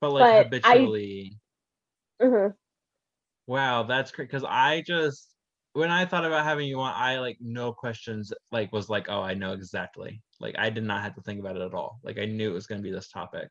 But 0.00 0.12
like 0.12 0.50
but 0.50 0.62
habitually. 0.62 1.38
I, 2.20 2.24
mm-hmm. 2.24 2.52
Wow, 3.46 3.82
that's 3.84 4.12
great. 4.12 4.30
Cause 4.30 4.44
I 4.46 4.82
just 4.86 5.30
when 5.72 5.90
I 5.90 6.04
thought 6.04 6.24
about 6.24 6.44
having 6.44 6.66
you 6.68 6.80
on, 6.80 6.92
I 6.94 7.18
like 7.18 7.38
no 7.40 7.72
questions, 7.72 8.32
like 8.50 8.72
was 8.72 8.88
like, 8.88 9.06
oh, 9.08 9.20
I 9.20 9.34
know 9.34 9.52
exactly. 9.52 10.20
Like 10.40 10.56
I 10.58 10.70
did 10.70 10.84
not 10.84 11.02
have 11.02 11.14
to 11.14 11.22
think 11.22 11.40
about 11.40 11.56
it 11.56 11.62
at 11.62 11.74
all. 11.74 12.00
Like 12.02 12.18
I 12.18 12.24
knew 12.24 12.50
it 12.50 12.54
was 12.54 12.66
gonna 12.66 12.82
be 12.82 12.90
this 12.90 13.08
topic. 13.08 13.48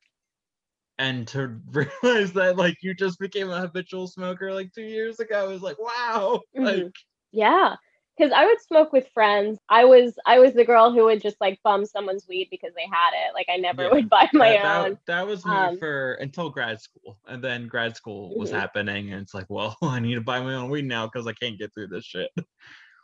And 0.97 1.27
to 1.29 1.59
realize 1.71 2.33
that 2.33 2.57
like 2.57 2.77
you 2.81 2.93
just 2.93 3.19
became 3.19 3.49
a 3.49 3.61
habitual 3.61 4.07
smoker 4.07 4.53
like 4.53 4.73
two 4.73 4.83
years 4.83 5.19
ago, 5.19 5.45
I 5.45 5.47
was 5.47 5.61
like, 5.61 5.79
wow. 5.79 6.41
Mm-hmm. 6.55 6.65
Like 6.65 6.95
yeah 7.31 7.75
because 8.19 8.33
I 8.33 8.45
would 8.45 8.61
smoke 8.61 8.91
with 8.91 9.07
friends. 9.13 9.59
I 9.69 9.85
was 9.85 10.13
I 10.25 10.39
was 10.39 10.53
the 10.53 10.65
girl 10.65 10.91
who 10.91 11.05
would 11.05 11.21
just 11.21 11.37
like 11.39 11.59
bum 11.63 11.85
someone's 11.85 12.25
weed 12.27 12.49
because 12.51 12.73
they 12.75 12.83
had 12.91 13.11
it. 13.13 13.33
Like 13.33 13.47
I 13.49 13.57
never 13.57 13.83
yeah, 13.83 13.91
would 13.91 14.09
buy 14.09 14.27
my 14.33 14.51
that, 14.51 14.85
own. 14.85 14.89
That, 14.91 15.05
that 15.07 15.27
was 15.27 15.45
me 15.45 15.53
um, 15.53 15.77
for 15.77 16.13
until 16.15 16.49
grad 16.49 16.81
school, 16.81 17.17
and 17.27 17.43
then 17.43 17.67
grad 17.67 17.95
school 17.95 18.37
was 18.37 18.49
mm-hmm. 18.49 18.59
happening, 18.59 19.13
and 19.13 19.21
it's 19.21 19.33
like, 19.33 19.45
well, 19.49 19.77
I 19.81 19.99
need 19.99 20.15
to 20.15 20.21
buy 20.21 20.41
my 20.41 20.55
own 20.55 20.69
weed 20.69 20.85
now 20.85 21.07
because 21.07 21.27
I 21.27 21.33
can't 21.33 21.57
get 21.57 21.73
through 21.73 21.87
this 21.87 22.05
shit. 22.05 22.29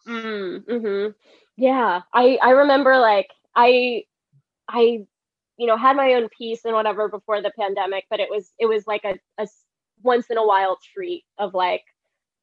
Mm, 0.07 0.63
hmm 0.69 1.07
Yeah, 1.57 2.01
I 2.13 2.37
I 2.41 2.51
remember 2.51 2.97
like 2.97 3.29
I 3.55 4.03
I 4.67 5.05
you 5.57 5.67
know 5.67 5.77
had 5.77 5.95
my 5.95 6.13
own 6.15 6.27
piece 6.37 6.65
and 6.65 6.73
whatever 6.73 7.07
before 7.07 7.41
the 7.41 7.51
pandemic, 7.57 8.05
but 8.09 8.19
it 8.19 8.29
was 8.29 8.51
it 8.59 8.65
was 8.65 8.85
like 8.85 9.05
a, 9.05 9.17
a 9.41 9.47
once 10.03 10.27
in 10.29 10.37
a 10.37 10.45
while 10.45 10.77
treat 10.93 11.23
of 11.37 11.53
like 11.53 11.83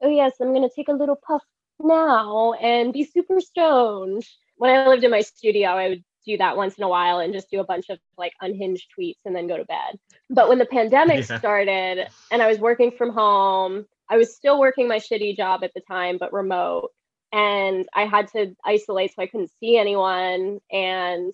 oh 0.03 0.09
yes, 0.09 0.33
I'm 0.41 0.55
gonna 0.55 0.71
take 0.75 0.89
a 0.89 0.93
little 0.93 1.19
puff 1.25 1.43
now 1.81 2.53
and 2.55 2.93
be 2.93 3.05
super 3.05 3.41
stoned. 3.41 4.25
When 4.57 4.75
I 4.75 4.89
lived 4.89 5.05
in 5.05 5.11
my 5.11 5.21
studio, 5.21 5.71
I 5.71 5.89
would 5.89 6.05
do 6.25 6.37
that 6.39 6.57
once 6.57 6.77
in 6.77 6.85
a 6.85 6.89
while 6.89 7.19
and 7.19 7.33
just 7.33 7.51
do 7.51 7.61
a 7.61 7.65
bunch 7.65 7.89
of 7.91 7.99
like 8.17 8.33
unhinged 8.41 8.89
tweets 8.97 9.19
and 9.25 9.35
then 9.35 9.49
go 9.49 9.57
to 9.57 9.65
bed. 9.65 9.99
But 10.31 10.49
when 10.49 10.59
the 10.59 10.67
pandemic 10.67 11.29
yeah. 11.29 11.39
started 11.39 12.09
and 12.31 12.43
I 12.43 12.47
was 12.47 12.59
working 12.59 12.93
from 12.93 13.11
home, 13.11 13.87
I 14.09 14.17
was 14.17 14.35
still 14.35 14.61
working 14.61 14.89
my 14.89 14.99
shitty 14.99 15.37
job 15.37 15.65
at 15.65 15.73
the 15.75 15.81
time, 15.81 16.19
but 16.19 16.33
remote. 16.33 16.91
And 17.33 17.87
I 17.95 18.05
had 18.05 18.29
to 18.33 18.55
isolate 18.65 19.15
so 19.15 19.23
I 19.23 19.27
couldn't 19.27 19.51
see 19.59 19.79
anyone. 19.79 20.61
And 20.71 21.33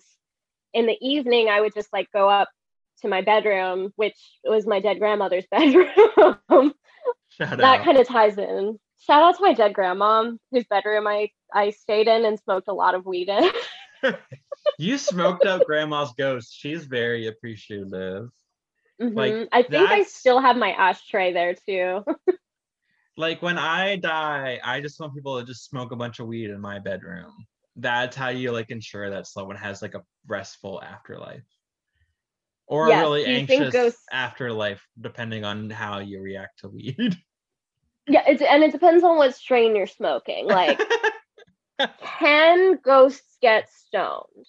in 0.73 0.85
the 0.85 0.97
evening, 1.01 1.49
I 1.49 1.59
would 1.59 1.73
just 1.73 1.91
like 1.91 2.09
go 2.11 2.29
up 2.29 2.49
to 3.01 3.07
my 3.07 3.21
bedroom, 3.21 3.91
which 3.95 4.17
was 4.43 4.65
my 4.65 4.79
dead 4.79 4.99
grandmother's 4.99 5.45
bedroom. 5.51 6.73
that 7.37 7.83
kind 7.83 7.97
of 7.97 8.07
ties 8.07 8.37
in 8.37 8.79
shout 8.99 9.23
out 9.23 9.37
to 9.37 9.41
my 9.41 9.53
dead 9.53 9.73
grandma 9.73 10.31
whose 10.51 10.65
bedroom 10.65 11.07
I 11.07 11.31
I 11.53 11.71
stayed 11.71 12.07
in 12.07 12.25
and 12.25 12.39
smoked 12.39 12.67
a 12.67 12.73
lot 12.73 12.95
of 12.95 13.05
weed 13.05 13.29
in. 13.29 13.49
you 14.77 14.97
smoked 14.97 15.45
up 15.45 15.65
grandma's 15.65 16.13
ghost. 16.17 16.55
She's 16.55 16.85
very 16.85 17.27
appreciative. 17.27 18.29
Mm-hmm. 19.01 19.17
Like 19.17 19.47
I 19.51 19.63
think 19.63 19.89
I 19.89 20.03
still 20.03 20.39
have 20.39 20.57
my 20.57 20.71
ashtray 20.71 21.33
there 21.33 21.55
too. 21.55 22.03
like 23.17 23.41
when 23.41 23.57
I 23.57 23.95
die, 23.95 24.59
I 24.63 24.81
just 24.81 24.99
want 24.99 25.15
people 25.15 25.39
to 25.39 25.45
just 25.45 25.69
smoke 25.69 25.91
a 25.91 25.95
bunch 25.95 26.19
of 26.19 26.27
weed 26.27 26.49
in 26.49 26.59
my 26.59 26.79
bedroom. 26.79 27.31
That's 27.75 28.15
how 28.15 28.29
you 28.29 28.51
like 28.51 28.71
ensure 28.71 29.09
that 29.09 29.27
someone 29.27 29.55
has 29.55 29.81
like 29.81 29.95
a 29.95 30.03
restful 30.27 30.81
afterlife. 30.81 31.43
Or 32.67 32.87
yes, 32.87 32.99
a 32.99 33.01
really 33.01 33.25
anxious 33.25 33.73
ghosts... 33.73 34.03
afterlife, 34.11 34.85
depending 34.99 35.43
on 35.43 35.69
how 35.69 35.99
you 35.99 36.21
react 36.21 36.59
to 36.59 36.69
weed. 36.69 37.17
Yeah, 38.09 38.23
it's 38.27 38.41
and 38.41 38.63
it 38.63 38.71
depends 38.71 39.03
on 39.03 39.17
what 39.17 39.35
strain 39.35 39.75
you're 39.75 39.87
smoking. 39.87 40.47
Like, 40.47 40.81
can 42.03 42.77
ghosts 42.83 43.37
get 43.41 43.69
stoned? 43.71 44.47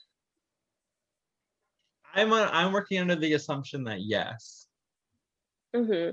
I'm 2.14 2.32
a, 2.32 2.48
I'm 2.52 2.72
working 2.72 2.98
under 2.98 3.16
the 3.16 3.34
assumption 3.34 3.84
that 3.84 4.00
yes. 4.00 4.66
Mm-hmm. 5.76 6.12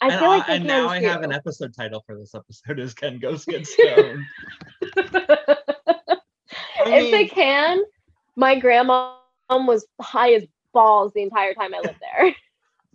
I 0.00 0.08
and 0.08 0.18
feel 0.18 0.28
like 0.28 0.48
and 0.48 0.64
now 0.64 0.88
I 0.88 1.00
have 1.02 1.22
an 1.22 1.32
episode 1.32 1.74
title 1.74 2.02
for 2.06 2.18
this 2.18 2.34
episode 2.34 2.78
is 2.80 2.94
Can 2.94 3.18
Ghosts 3.18 3.46
Get 3.46 3.66
Stoned? 3.66 4.24
if 6.86 7.10
they 7.10 7.26
can, 7.26 7.82
my 8.36 8.58
grandma 8.58 9.16
was 9.50 9.86
high 10.00 10.34
as 10.34 10.44
balls 10.72 11.12
the 11.14 11.22
entire 11.22 11.54
time 11.54 11.74
I 11.74 11.80
lived 11.80 12.00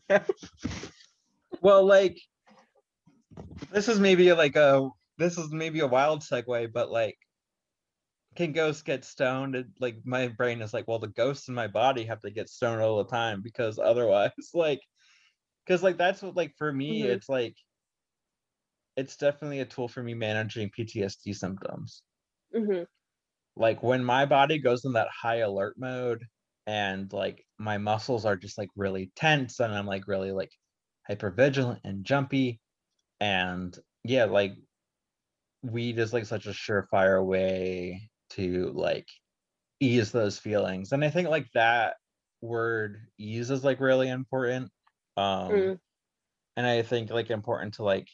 there. 0.09 0.25
well, 1.61 1.85
like 1.85 2.19
this 3.71 3.87
is 3.87 3.99
maybe 3.99 4.31
like 4.33 4.55
a 4.55 4.89
this 5.17 5.37
is 5.37 5.51
maybe 5.51 5.79
a 5.79 5.87
wild 5.87 6.21
segue, 6.21 6.71
but 6.73 6.91
like 6.91 7.17
can 8.35 8.53
ghosts 8.53 8.81
get 8.81 9.03
stoned? 9.03 9.55
And, 9.55 9.71
like 9.79 9.97
my 10.05 10.27
brain 10.29 10.61
is 10.61 10.73
like, 10.73 10.87
well, 10.87 10.99
the 10.99 11.07
ghosts 11.07 11.47
in 11.47 11.55
my 11.55 11.67
body 11.67 12.05
have 12.05 12.21
to 12.21 12.31
get 12.31 12.49
stoned 12.49 12.81
all 12.81 12.97
the 13.03 13.09
time 13.09 13.41
because 13.41 13.79
otherwise, 13.83 14.31
like, 14.53 14.81
because 15.65 15.83
like 15.83 15.97
that's 15.97 16.21
what 16.21 16.35
like 16.35 16.53
for 16.57 16.71
me, 16.71 17.01
mm-hmm. 17.01 17.11
it's 17.11 17.29
like 17.29 17.55
it's 18.97 19.15
definitely 19.17 19.59
a 19.59 19.65
tool 19.65 19.87
for 19.87 20.03
me 20.03 20.13
managing 20.13 20.69
PTSD 20.77 21.35
symptoms. 21.35 22.03
Mm-hmm. 22.55 22.83
Like 23.55 23.83
when 23.83 24.03
my 24.03 24.25
body 24.25 24.59
goes 24.59 24.85
in 24.85 24.93
that 24.93 25.07
high 25.09 25.37
alert 25.37 25.75
mode 25.77 26.23
and 26.67 27.11
like 27.11 27.45
my 27.57 27.77
muscles 27.77 28.25
are 28.25 28.35
just 28.35 28.57
like 28.57 28.69
really 28.75 29.11
tense 29.15 29.59
and 29.59 29.73
I'm 29.73 29.85
like 29.85 30.07
really 30.07 30.31
like 30.31 30.51
hyper 31.07 31.31
vigilant 31.31 31.79
and 31.83 32.05
jumpy 32.05 32.59
and 33.21 33.77
yeah 34.03 34.25
like 34.25 34.55
weed 35.61 35.99
is 35.99 36.11
like 36.11 36.25
such 36.25 36.47
a 36.47 36.51
surefire 36.51 37.23
way 37.23 38.09
to 38.31 38.71
like 38.73 39.07
ease 39.79 40.11
those 40.11 40.37
feelings 40.37 40.91
and 40.91 41.05
i 41.05 41.09
think 41.09 41.29
like 41.29 41.47
that 41.53 41.95
word 42.41 42.97
ease 43.17 43.51
is 43.51 43.63
like 43.63 43.79
really 43.79 44.09
important 44.09 44.69
um 45.17 45.51
mm. 45.51 45.79
and 46.57 46.65
i 46.67 46.81
think 46.81 47.11
like 47.11 47.29
important 47.29 47.75
to 47.75 47.83
like 47.83 48.07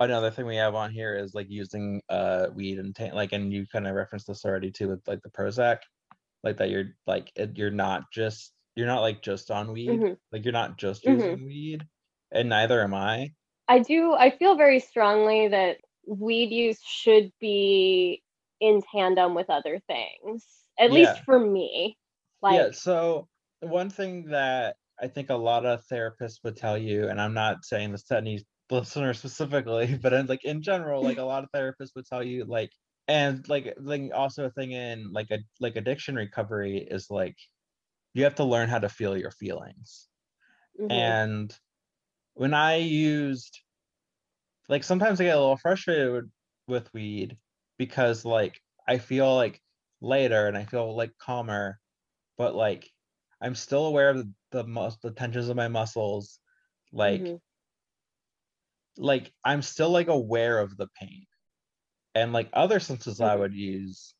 another 0.00 0.30
thing 0.30 0.46
we 0.46 0.56
have 0.56 0.74
on 0.74 0.90
here 0.90 1.16
is 1.16 1.32
like 1.32 1.46
using 1.48 2.02
uh 2.08 2.46
weed 2.54 2.78
and 2.78 2.94
t- 2.94 3.12
like 3.12 3.32
and 3.32 3.52
you 3.52 3.64
kind 3.72 3.86
of 3.86 3.94
referenced 3.94 4.26
this 4.26 4.44
already 4.44 4.70
too 4.70 4.88
with 4.88 5.00
like 5.06 5.22
the 5.22 5.30
prozac 5.30 5.78
like 6.42 6.56
that 6.56 6.70
you're 6.70 6.90
like 7.06 7.30
you're 7.54 7.70
not 7.70 8.02
just 8.12 8.52
you're 8.74 8.86
not 8.86 9.00
like 9.00 9.22
just 9.22 9.50
on 9.50 9.72
weed 9.72 9.88
mm-hmm. 9.88 10.12
like 10.32 10.44
you're 10.44 10.52
not 10.52 10.76
just 10.76 11.04
mm-hmm. 11.04 11.20
using 11.20 11.46
weed 11.46 11.86
and 12.32 12.48
neither 12.48 12.82
am 12.82 12.92
i 12.92 13.30
I 13.68 13.80
do. 13.80 14.14
I 14.14 14.30
feel 14.30 14.56
very 14.56 14.80
strongly 14.80 15.48
that 15.48 15.78
weed 16.06 16.52
use 16.52 16.80
should 16.84 17.32
be 17.40 18.22
in 18.60 18.82
tandem 18.92 19.34
with 19.34 19.50
other 19.50 19.80
things, 19.86 20.44
at 20.78 20.90
yeah. 20.90 20.94
least 20.94 21.24
for 21.24 21.38
me. 21.38 21.96
Like, 22.42 22.54
yeah. 22.54 22.70
So 22.72 23.28
one 23.60 23.90
thing 23.90 24.26
that 24.26 24.76
I 25.00 25.08
think 25.08 25.30
a 25.30 25.34
lot 25.34 25.66
of 25.66 25.84
therapists 25.90 26.38
would 26.44 26.56
tell 26.56 26.78
you, 26.78 27.08
and 27.08 27.20
I'm 27.20 27.34
not 27.34 27.64
saying 27.64 27.92
this 27.92 28.04
to 28.04 28.16
any 28.16 28.44
listener 28.70 29.14
specifically, 29.14 29.98
but 30.00 30.12
in, 30.12 30.26
like 30.26 30.44
in 30.44 30.62
general, 30.62 31.02
like 31.02 31.18
a 31.18 31.24
lot 31.24 31.44
of 31.44 31.50
therapists 31.54 31.94
would 31.94 32.06
tell 32.06 32.22
you, 32.22 32.44
like, 32.44 32.70
and 33.08 33.48
like, 33.48 33.74
like 33.80 34.10
also 34.14 34.44
a 34.46 34.50
thing 34.50 34.72
in 34.72 35.12
like 35.12 35.30
a 35.30 35.38
like 35.60 35.76
addiction 35.76 36.16
recovery 36.16 36.78
is 36.90 37.06
like 37.08 37.36
you 38.14 38.24
have 38.24 38.34
to 38.36 38.44
learn 38.44 38.68
how 38.68 38.78
to 38.78 38.88
feel 38.88 39.16
your 39.16 39.30
feelings, 39.30 40.08
mm-hmm. 40.80 40.90
and 40.90 41.56
when 42.36 42.52
I 42.52 42.76
used 42.76 43.60
like 44.68 44.84
sometimes 44.84 45.20
I 45.20 45.24
get 45.24 45.36
a 45.36 45.40
little 45.40 45.56
frustrated 45.56 46.12
with, 46.12 46.30
with 46.68 46.94
weed 46.94 47.36
because 47.78 48.24
like 48.24 48.60
I 48.86 48.98
feel 48.98 49.34
like 49.34 49.60
later 50.00 50.46
and 50.46 50.56
I 50.56 50.64
feel 50.64 50.94
like 50.94 51.12
calmer, 51.18 51.80
but 52.36 52.54
like 52.54 52.88
I'm 53.40 53.54
still 53.54 53.86
aware 53.86 54.10
of 54.10 54.18
the 54.18 54.30
the, 54.52 54.64
mus- 54.64 54.98
the 55.02 55.10
tensions 55.10 55.48
of 55.48 55.56
my 55.56 55.68
muscles, 55.68 56.38
like 56.92 57.22
mm-hmm. 57.22 59.02
like 59.02 59.32
I'm 59.42 59.62
still 59.62 59.90
like 59.90 60.08
aware 60.08 60.58
of 60.58 60.76
the 60.76 60.88
pain, 61.00 61.26
and 62.14 62.32
like 62.32 62.50
other 62.52 62.80
senses 62.80 63.14
mm-hmm. 63.14 63.30
I 63.30 63.36
would 63.36 63.54
use, 63.54 64.14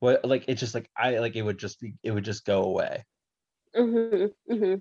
what 0.00 0.24
like 0.24 0.44
it's 0.48 0.60
just 0.60 0.74
like 0.74 0.90
I 0.96 1.18
like 1.18 1.34
it 1.34 1.42
would 1.42 1.58
just 1.58 1.80
be 1.80 1.94
it 2.02 2.10
would 2.10 2.24
just 2.24 2.44
go 2.44 2.64
away. 2.64 3.04
Mm-hmm. 3.74 4.74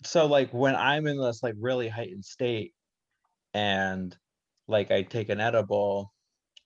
Mm-hmm 0.00 0.06
so 0.08 0.26
like 0.26 0.52
when 0.52 0.76
I'm 0.76 1.06
in 1.06 1.20
this 1.20 1.42
like 1.42 1.54
really 1.58 1.88
heightened 1.88 2.24
state 2.24 2.74
and 3.54 4.16
like 4.68 4.90
I 4.90 5.02
take 5.02 5.28
an 5.30 5.40
edible 5.40 6.12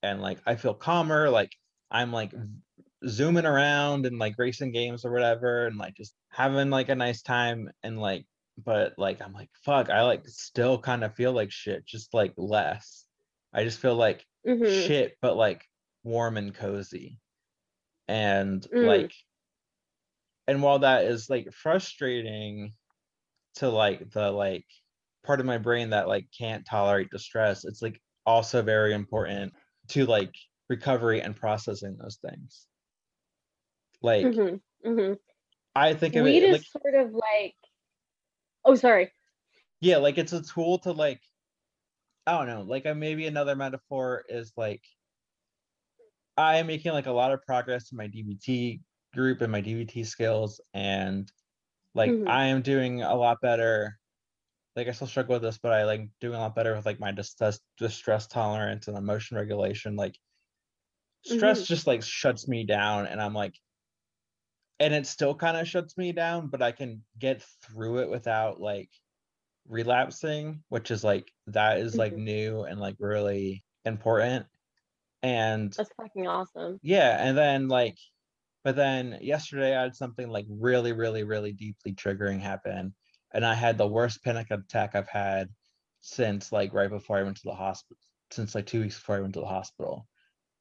and 0.03 0.21
like 0.23 0.41
I 0.47 0.57
feel 0.57 0.75
calmer, 0.75 1.31
like 1.31 1.53
I'm 1.91 2.13
like 2.13 2.33
zooming 3.09 3.47
around 3.47 4.07
and 4.07 4.19
like 4.19 4.37
racing 4.39 4.73
games 4.73 5.05
or 5.05 5.13
whatever 5.13 5.67
and 5.67 5.79
like 5.79 5.95
just 5.97 6.15
having 6.31 6.71
like 6.71 6.89
a 6.89 6.95
nice 6.95 7.23
time 7.23 7.71
and 7.83 7.99
like 8.01 8.27
but 8.59 8.95
like 8.99 9.23
I'm 9.23 9.33
like, 9.33 9.51
fuck, 9.65 9.91
I 9.91 10.03
like 10.03 10.27
still 10.29 10.79
kind 10.81 11.05
of 11.05 11.15
feel 11.15 11.33
like 11.33 11.53
shit, 11.53 11.87
just 11.87 12.15
like 12.15 12.35
less. 12.37 13.07
I 13.55 13.65
just 13.65 13.81
feel 13.81 13.97
like 13.97 14.27
Mhm. 14.47 14.87
shit, 14.87 15.17
but 15.23 15.37
like 15.37 15.65
warm 16.05 16.37
and 16.37 16.55
cozy. 16.55 17.21
And 18.09 18.67
Mm. 18.73 18.87
like, 18.87 19.15
and 20.47 20.63
while 20.63 20.81
that 20.81 21.05
is 21.05 21.31
like 21.31 21.53
frustrating 21.53 22.75
to 23.57 23.69
like 23.69 24.11
the 24.11 24.31
like 24.31 24.67
part 25.25 25.41
of 25.41 25.47
my 25.47 25.59
brain 25.59 25.91
that 25.91 26.09
like 26.09 26.27
can't 26.37 26.67
tolerate 26.67 27.11
distress, 27.11 27.65
it's 27.65 27.83
like 27.83 28.01
also 28.27 28.63
very 28.63 28.95
important 28.95 29.53
to 29.89 30.07
like 30.07 30.35
recovery 30.69 31.21
and 31.21 31.37
processing 31.37 31.97
those 32.01 32.19
things. 32.29 32.67
Like, 34.01 34.27
Mhm. 34.27 34.61
Mhm. 34.85 35.19
I 35.75 35.95
think 35.95 36.17
of 36.17 36.25
Weed 36.25 36.39
it 36.39 36.45
is 36.45 36.53
like, 36.53 36.83
sort 36.83 36.95
of 36.95 37.13
like. 37.13 37.55
Oh, 38.65 38.75
sorry. 38.75 39.13
yeah, 39.81 39.97
like 39.97 40.19
it's 40.19 40.33
a 40.33 40.43
tool 40.43 40.79
to 40.81 40.93
like, 40.93 41.21
I 42.27 42.39
don't 42.39 42.47
know, 42.47 42.63
like 42.63 42.85
maybe 42.97 43.27
another 43.27 43.57
metaphor 43.57 44.25
is 44.29 44.53
like, 44.57 44.83
I 46.37 46.57
am 46.59 46.67
making 46.67 46.93
like 46.93 47.07
a 47.07 47.13
lot 47.13 47.33
of 47.33 47.43
progress 47.43 47.93
in 47.93 47.99
my 47.99 48.09
DBT 48.09 48.81
group 49.15 49.41
and 49.41 49.53
my 49.53 49.61
DBT 49.61 50.07
skills, 50.07 50.61
and 50.73 51.31
like 51.95 52.19
Mhm. 52.19 52.27
I 52.27 52.47
am 52.47 52.63
doing 52.63 53.03
a 53.03 53.15
lot 53.15 53.39
better. 53.43 53.99
Like 54.77 54.89
I 54.89 54.93
still 54.93 55.09
struggle 55.09 55.35
with 55.37 55.43
this, 55.43 55.59
but 55.59 55.73
I 55.73 55.85
like 55.85 56.11
doing 56.21 56.37
a 56.37 56.41
lot 56.41 56.55
better 56.57 56.77
with 56.77 56.87
like 56.87 57.01
my 57.01 57.13
distress 57.13 57.61
distress 57.79 58.27
tolerance 58.29 58.89
and 58.89 58.99
emotion 58.99 59.37
regulation. 59.39 59.97
Like 59.97 60.17
stress 61.23 61.63
Mhm. 61.63 61.67
just 61.67 61.87
like 61.87 62.03
shuts 62.03 62.47
me 62.49 62.65
down, 62.65 63.07
and 63.07 63.21
I'm 63.21 63.35
like, 63.35 63.55
and 64.81 64.95
it 64.95 65.07
still 65.07 65.35
kind 65.35 65.57
of 65.57 65.69
shuts 65.69 65.97
me 65.97 66.13
down, 66.13 66.49
but 66.49 66.63
I 66.63 66.73
can 66.73 67.05
get 67.19 67.43
through 67.43 67.99
it 68.01 68.11
without 68.11 68.61
like 68.61 68.91
relapsing, 69.67 70.65
which 70.71 70.91
is 70.91 71.05
like 71.05 71.33
that 71.49 71.79
is 71.79 71.99
like 71.99 72.15
Mhm. 72.15 72.19
new 72.19 72.63
and 72.65 72.81
like 72.81 72.97
really 73.01 73.65
important. 73.85 74.47
And 75.23 75.77
That's 75.77 75.91
fucking 75.99 76.27
awesome. 76.27 76.81
yeah, 76.83 77.17
and 77.27 77.37
then 77.37 77.69
like, 77.69 77.99
but 78.65 78.77
then 78.77 79.19
yesterday 79.23 79.77
I 79.77 79.83
had 79.83 79.97
something 79.97 80.29
like 80.29 80.47
really, 80.49 80.93
really, 80.93 81.25
really 81.25 81.53
deeply 81.53 81.95
triggering 81.95 82.41
happen, 82.41 82.95
and 83.35 83.45
I 83.47 83.55
had 83.55 83.79
the 83.79 83.89
worst 83.89 84.23
panic 84.25 84.51
attack 84.51 84.95
I've 84.95 85.09
had 85.09 85.49
since 86.01 86.53
like 86.53 86.73
right 86.75 86.91
before 86.91 87.19
I 87.19 87.23
went 87.25 87.37
to 87.39 87.43
the 87.45 87.55
hospital, 87.55 87.99
since 88.33 88.55
like 88.55 88.67
two 88.67 88.81
weeks 88.83 88.97
before 88.99 89.17
I 89.17 89.21
went 89.21 89.35
to 89.35 89.41
the 89.41 89.47
hospital. 89.47 90.09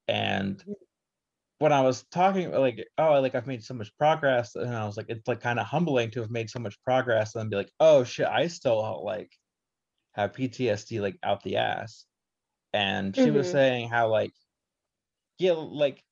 And 0.07 0.63
Mhm. 0.65 0.73
when 1.59 1.73
I 1.73 1.81
was 1.81 2.03
talking, 2.07 2.51
like, 2.51 2.87
oh, 2.97 3.21
like 3.21 3.35
I've 3.35 3.47
made 3.47 3.63
so 3.63 3.73
much 3.75 3.95
progress, 3.97 4.55
and 4.55 4.75
I 4.75 4.85
was 4.85 4.97
like, 4.97 5.07
it's 5.09 5.27
like 5.27 5.41
kind 5.41 5.59
of 5.59 5.67
humbling 5.67 6.11
to 6.11 6.21
have 6.21 6.31
made 6.31 6.49
so 6.49 6.59
much 6.59 6.81
progress, 6.83 7.35
and 7.35 7.41
then 7.43 7.49
be 7.49 7.55
like, 7.57 7.71
oh 7.79 8.03
shit, 8.03 8.27
I 8.27 8.47
still 8.47 9.03
like 9.05 9.31
have 10.13 10.33
PTSD 10.33 11.01
like 11.01 11.17
out 11.23 11.43
the 11.43 11.57
ass. 11.57 12.07
And 12.73 13.15
she 13.17 13.31
was 13.31 13.49
Mhm. 13.49 13.51
saying 13.51 13.89
how 13.89 14.09
like, 14.09 14.33
yeah, 15.37 15.53
like 15.53 16.03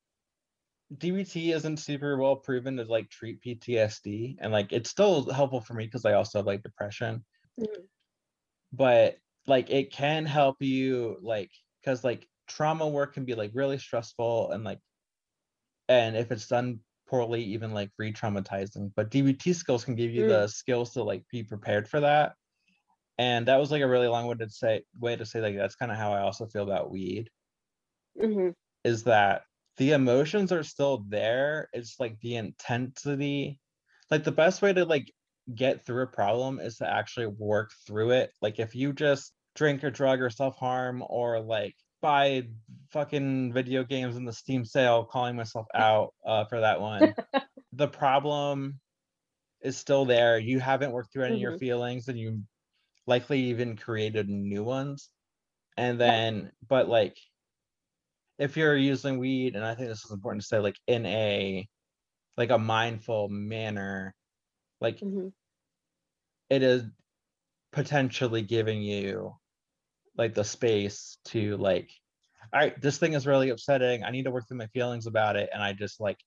DBT 0.94 1.54
isn't 1.54 1.78
super 1.78 2.18
well 2.18 2.36
proven 2.36 2.78
to 2.78 2.84
like 2.86 3.10
treat 3.10 3.42
PTSD, 3.42 4.38
and 4.40 4.52
like 4.52 4.72
it's 4.74 4.90
still 4.90 5.32
helpful 5.32 5.62
for 5.62 5.74
me 5.76 5.86
because 5.86 6.06
I 6.06 6.14
also 6.14 6.40
have 6.40 6.48
like 6.48 6.64
depression, 6.64 7.26
Mhm. 7.58 7.90
but 8.72 9.18
like 9.48 9.70
it 9.70 9.92
can 9.92 10.26
help 10.26 10.62
you 10.62 11.18
like 11.22 11.52
because 11.82 12.04
like 12.04 12.28
trauma 12.48 12.88
work 12.88 13.14
can 13.14 13.26
be 13.26 13.36
like 13.36 13.52
really 13.54 13.78
stressful 13.78 14.52
and 14.52 14.64
like 14.64 14.80
and 15.88 16.16
if 16.16 16.32
it's 16.32 16.48
done 16.48 16.80
poorly 17.08 17.44
even 17.44 17.74
like 17.74 17.90
re-traumatizing 17.98 18.92
but 18.96 19.10
dbt 19.10 19.56
skills 19.56 19.84
can 19.84 19.96
give 19.96 20.12
you 20.12 20.24
the 20.24 20.48
skills 20.48 20.94
to 20.94 21.04
like 21.04 21.24
be 21.32 21.44
prepared 21.44 21.88
for 21.88 22.00
that 22.02 22.34
and 23.18 23.48
that 23.48 23.58
was 23.58 23.72
like 23.72 23.82
a 23.82 23.88
really 23.88 24.08
long-winded 24.08 24.52
say 24.52 24.84
way 25.00 25.16
to 25.16 25.26
say 25.26 25.42
like 25.42 25.56
that's 25.56 25.76
kind 25.76 25.92
of 25.92 25.98
how 25.98 26.14
i 26.14 26.22
also 26.22 26.48
feel 26.48 26.64
about 26.64 26.92
weed 26.92 27.30
Mhm. 28.16 28.54
is 28.84 29.04
that 29.04 29.44
the 29.80 29.94
emotions 29.94 30.54
are 30.54 30.64
still 30.64 31.06
there 31.10 31.70
it's 31.74 32.00
like 32.00 32.20
the 32.22 32.38
intensity 32.38 33.60
like 34.12 34.26
the 34.26 34.34
best 34.34 34.62
way 34.64 34.74
to 34.74 34.86
like 34.86 35.14
get 35.56 35.86
through 35.86 36.04
a 36.04 36.08
problem 36.08 36.60
is 36.62 36.78
to 36.78 36.90
actually 36.90 37.28
work 37.28 37.72
through 37.88 38.12
it 38.12 38.32
like 38.42 38.60
if 38.60 38.76
you 38.76 38.94
just 38.94 39.36
drink 39.56 39.84
or 39.84 39.92
drug 39.92 40.22
or 40.22 40.32
self-harm 40.32 41.04
or 41.10 41.42
like 41.42 41.76
buy 42.02 42.44
fucking 42.92 43.54
video 43.54 43.84
games 43.86 44.18
in 44.18 44.26
the 44.26 44.34
steam 44.34 44.66
sale 44.66 45.06
calling 45.06 45.38
myself 45.38 45.68
out 45.76 46.16
uh, 46.26 46.46
for 46.46 46.62
that 46.62 46.82
one 46.82 47.16
the 47.74 47.90
problem 47.90 48.82
is 49.62 49.78
still 49.78 50.06
there 50.06 50.40
you 50.40 50.60
haven't 50.60 50.92
worked 50.92 51.14
through 51.14 51.26
any 51.26 51.38
of 51.38 51.42
your 51.42 51.54
Mhm. 51.54 51.60
feelings 51.60 52.08
and 52.08 52.20
you 52.20 52.44
likely 53.08 53.40
even 53.42 53.78
created 53.78 54.30
new 54.30 54.64
ones 54.64 55.12
and 55.78 56.00
Yeah. 56.04 56.20
then 56.22 56.52
but 56.68 56.90
like 56.90 57.18
if 58.40 58.56
you're 58.56 58.76
using 58.76 59.20
weed 59.20 59.56
and 59.56 59.66
i 59.66 59.76
think 59.76 59.90
this 59.90 60.06
is 60.06 60.12
important 60.12 60.42
to 60.42 60.48
say 60.48 60.60
like 60.60 60.78
in 60.88 61.06
a 61.06 61.68
like 62.38 62.50
a 62.50 62.58
mindful 62.58 63.28
manner 63.30 64.16
like 64.82 65.00
Mhm. 65.00 65.34
it 66.50 66.64
is 66.64 66.84
potentially 67.72 68.42
giving 68.42 68.82
you 68.82 69.36
like 70.18 70.34
the 70.34 70.44
space 70.44 71.18
to 71.26 71.58
like 71.58 71.92
all 72.54 72.60
right 72.60 72.82
this 72.82 72.98
thing 72.98 73.14
is 73.14 73.28
really 73.28 73.50
upsetting 73.50 74.04
i 74.04 74.10
need 74.10 74.24
to 74.24 74.32
work 74.32 74.48
through 74.48 74.58
my 74.58 74.68
feelings 74.68 75.06
about 75.06 75.36
it 75.36 75.50
and 75.54 75.62
i 75.62 75.74
just 75.74 76.00
like 76.00 76.18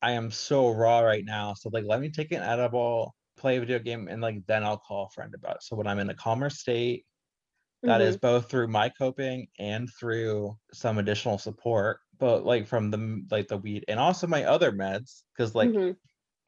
i 0.00 0.12
am 0.12 0.30
so 0.30 0.70
raw 0.70 1.00
right 1.00 1.24
now 1.24 1.52
so 1.52 1.68
like 1.72 1.84
let 1.84 2.00
me 2.00 2.08
take 2.08 2.32
an 2.32 2.42
edible 2.42 3.14
play 3.36 3.56
a 3.56 3.60
video 3.60 3.78
game 3.78 4.08
and 4.08 4.22
like 4.22 4.36
then 4.46 4.64
i'll 4.64 4.78
call 4.78 5.06
a 5.06 5.10
friend 5.10 5.34
about 5.34 5.56
it 5.56 5.62
so 5.62 5.76
when 5.76 5.86
i'm 5.86 5.98
in 5.98 6.10
a 6.10 6.14
calmer 6.14 6.48
state 6.48 7.04
that 7.82 8.00
is 8.00 8.16
Mhm. 8.16 8.20
both 8.20 8.50
through 8.50 8.68
my 8.68 8.88
coping 8.88 9.46
and 9.58 9.88
through 9.98 10.56
some 10.72 10.98
additional 10.98 11.38
support 11.38 12.00
but 12.18 12.44
like 12.44 12.66
from 12.66 12.90
the 12.90 13.24
like 13.30 13.46
the 13.48 13.56
weed 13.58 13.84
and 13.88 14.00
also 14.00 14.26
my 14.26 14.44
other 14.44 14.72
meds 14.72 15.22
because 15.32 15.54
like 15.54 15.70
Mhm. 15.70 15.96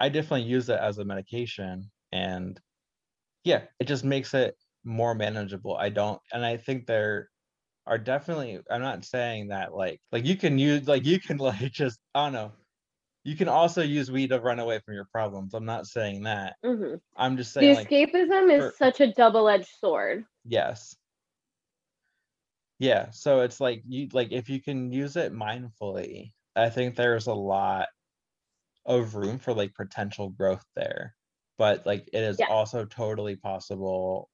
i 0.00 0.08
definitely 0.08 0.42
use 0.48 0.68
it 0.68 0.78
as 0.80 0.98
a 0.98 1.04
medication 1.04 1.88
and 2.12 2.60
yeah 3.44 3.62
it 3.78 3.84
just 3.86 4.04
makes 4.04 4.34
it 4.34 4.56
more 4.84 5.14
manageable 5.14 5.76
i 5.76 5.88
don't 5.88 6.20
and 6.32 6.44
i 6.44 6.56
think 6.56 6.86
there 6.86 7.30
are 7.86 7.98
definitely 7.98 8.60
i'm 8.70 8.82
not 8.82 9.04
saying 9.04 9.48
that 9.48 9.72
like 9.72 10.00
like 10.10 10.24
you 10.24 10.36
can 10.36 10.58
use 10.58 10.88
like 10.88 11.04
you 11.04 11.20
can 11.20 11.36
like 11.38 11.70
just 11.70 12.00
i 12.14 12.24
don't 12.24 12.32
know 12.32 12.52
you 13.22 13.36
can 13.36 13.48
also 13.48 13.82
use 13.82 14.10
weed 14.10 14.30
to 14.30 14.40
run 14.40 14.58
away 14.58 14.80
from 14.84 14.94
your 14.94 15.06
problems 15.12 15.54
i'm 15.54 15.64
not 15.66 15.86
saying 15.86 16.22
that 16.24 16.56
Mhm. 16.64 17.00
i'm 17.16 17.36
just 17.36 17.54
The 17.54 17.60
saying 17.60 17.74
like 17.76 17.88
escapism 17.90 18.50
is 18.52 18.72
for- 18.72 18.76
such 18.76 19.00
a 19.00 19.12
double-edged 19.12 19.68
sword. 19.78 20.24
yes 20.44 20.96
yeah 22.80 23.10
so 23.12 23.42
it's 23.42 23.60
like 23.60 23.82
you 23.86 24.08
like 24.12 24.32
if 24.32 24.50
you 24.50 24.60
can 24.62 24.92
use 24.92 25.16
it 25.16 25.32
mindfully 25.32 26.32
i 26.56 26.70
think 26.70 26.96
there's 26.96 27.28
a 27.28 27.34
lot 27.34 27.88
of 28.86 29.14
room 29.16 29.38
for 29.38 29.54
like 29.54 29.74
potential 29.74 30.30
growth 30.30 30.64
there 30.76 31.16
but 31.58 31.86
like 31.86 32.08
it 32.12 32.22
is 32.24 32.40
Yeah. 32.40 32.48
also 32.48 32.84
totally 32.86 33.36
possible 33.36 34.30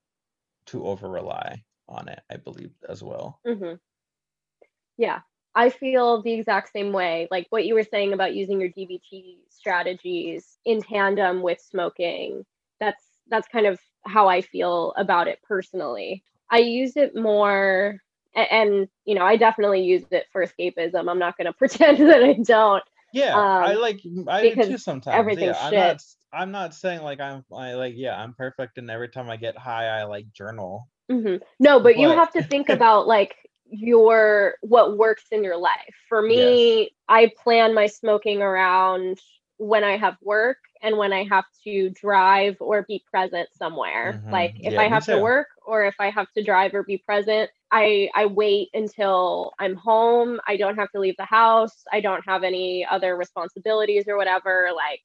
to 0.67 0.87
over 0.87 1.09
rely 1.11 1.63
on 1.89 2.09
it 2.09 2.21
i 2.31 2.37
believe 2.37 2.73
as 2.89 3.03
well 3.03 3.43
hmm 3.45 3.77
Yeah, 4.99 5.21
I 5.55 5.71
feel 5.71 6.23
the 6.23 6.33
exact 6.35 6.71
same 6.73 6.93
way. 6.93 7.29
Like 7.31 7.47
what 7.51 7.67
you 7.67 7.75
were 7.75 7.83
saying 7.83 8.13
about 8.13 8.35
using 8.35 8.61
your 8.61 8.71
DBT 8.71 9.41
strategies 9.51 10.59
in 10.65 10.83
tandem 10.83 11.43
with 11.43 11.61
smoking. 11.61 12.45
That's 12.81 13.03
that's 13.29 13.49
kind 13.49 13.67
of 13.67 13.81
how 14.05 14.29
I 14.29 14.41
feel 14.41 14.93
about 14.97 15.29
it 15.29 15.41
personally. 15.43 16.25
I 16.51 16.59
use 16.59 16.97
it 16.97 17.17
more 17.17 17.99
a- 18.37 18.53
and 18.55 18.88
you 19.07 19.14
know, 19.16 19.25
I 19.25 19.37
definitely 19.37 19.83
use 19.85 20.05
it 20.11 20.27
for 20.33 20.44
escapism. 20.44 21.11
I'm 21.11 21.18
not 21.18 21.37
going 21.38 21.46
to 21.46 21.53
pretend 21.53 21.99
that 22.11 22.22
I 22.22 22.35
don't. 22.35 22.85
yeah 23.12 23.44
i 23.59 23.75
Um, 23.75 23.77
like 23.77 24.01
i 24.29 24.44
do 24.44 24.57
too 24.59 24.77
sometimes 24.77 25.37
everything's 25.37 25.38
yeah 25.38 25.61
i'm 25.61 25.77
not 25.77 26.01
i'm 26.33 26.51
not 26.51 26.75
saying 26.75 27.03
like 27.03 27.20
i'm 27.20 27.44
i 27.53 27.75
like 27.75 27.94
yeah 27.96 28.20
i'm 28.20 28.35
perfect 28.35 28.79
and 28.79 28.90
every 28.90 29.09
time 29.09 29.31
i 29.31 29.37
get 29.37 29.57
high 29.57 29.87
i 29.87 30.05
like 30.05 30.33
journal 30.33 30.88
hmm 31.11 31.37
No, 31.61 31.81
but 31.81 31.96
you 31.96 32.11
have 32.11 32.33
to 32.33 32.42
think 32.42 32.68
about 32.68 33.07
like 33.07 33.37
your 33.68 34.55
what 34.62 34.96
works 34.99 35.25
in 35.31 35.44
your 35.44 35.57
life. 35.57 35.94
For 36.09 36.20
me, 36.22 36.90
I 37.09 37.33
plan 37.42 37.75
my 37.75 37.87
smoking 37.87 38.42
around 38.42 39.18
when 39.59 39.85
I 39.85 39.96
have 39.96 40.16
work 40.22 40.59
and 40.83 40.99
when 40.99 41.12
I 41.12 41.25
have 41.25 41.44
to 41.64 41.90
drive 41.90 42.57
or 42.61 42.83
be 42.83 43.05
present 43.11 43.49
somewhere. 43.55 44.18
Mhm. 44.18 44.31
Like 44.31 44.55
if 44.61 44.75
Yeah, 44.75 44.79
I 44.79 44.88
have 44.88 45.09
to 45.09 45.18
work 45.18 45.49
or 45.64 45.85
if 45.87 45.94
I 46.01 46.11
have 46.11 46.31
to 46.35 46.42
drive 46.44 46.75
or 46.75 46.83
be 46.83 46.99
present, 46.99 47.51
I 47.70 48.11
I 48.14 48.26
wait 48.26 48.70
until 48.74 49.52
I'm 49.59 49.74
home. 49.76 50.40
I 50.46 50.57
don't 50.57 50.76
have 50.76 50.90
to 50.92 51.00
leave 51.00 51.16
the 51.18 51.24
house. 51.24 51.85
I 51.92 52.00
don't 52.00 52.24
have 52.26 52.44
any 52.44 52.87
other 52.88 53.16
responsibilities 53.16 54.05
or 54.09 54.16
whatever. 54.16 54.70
Like 54.74 55.00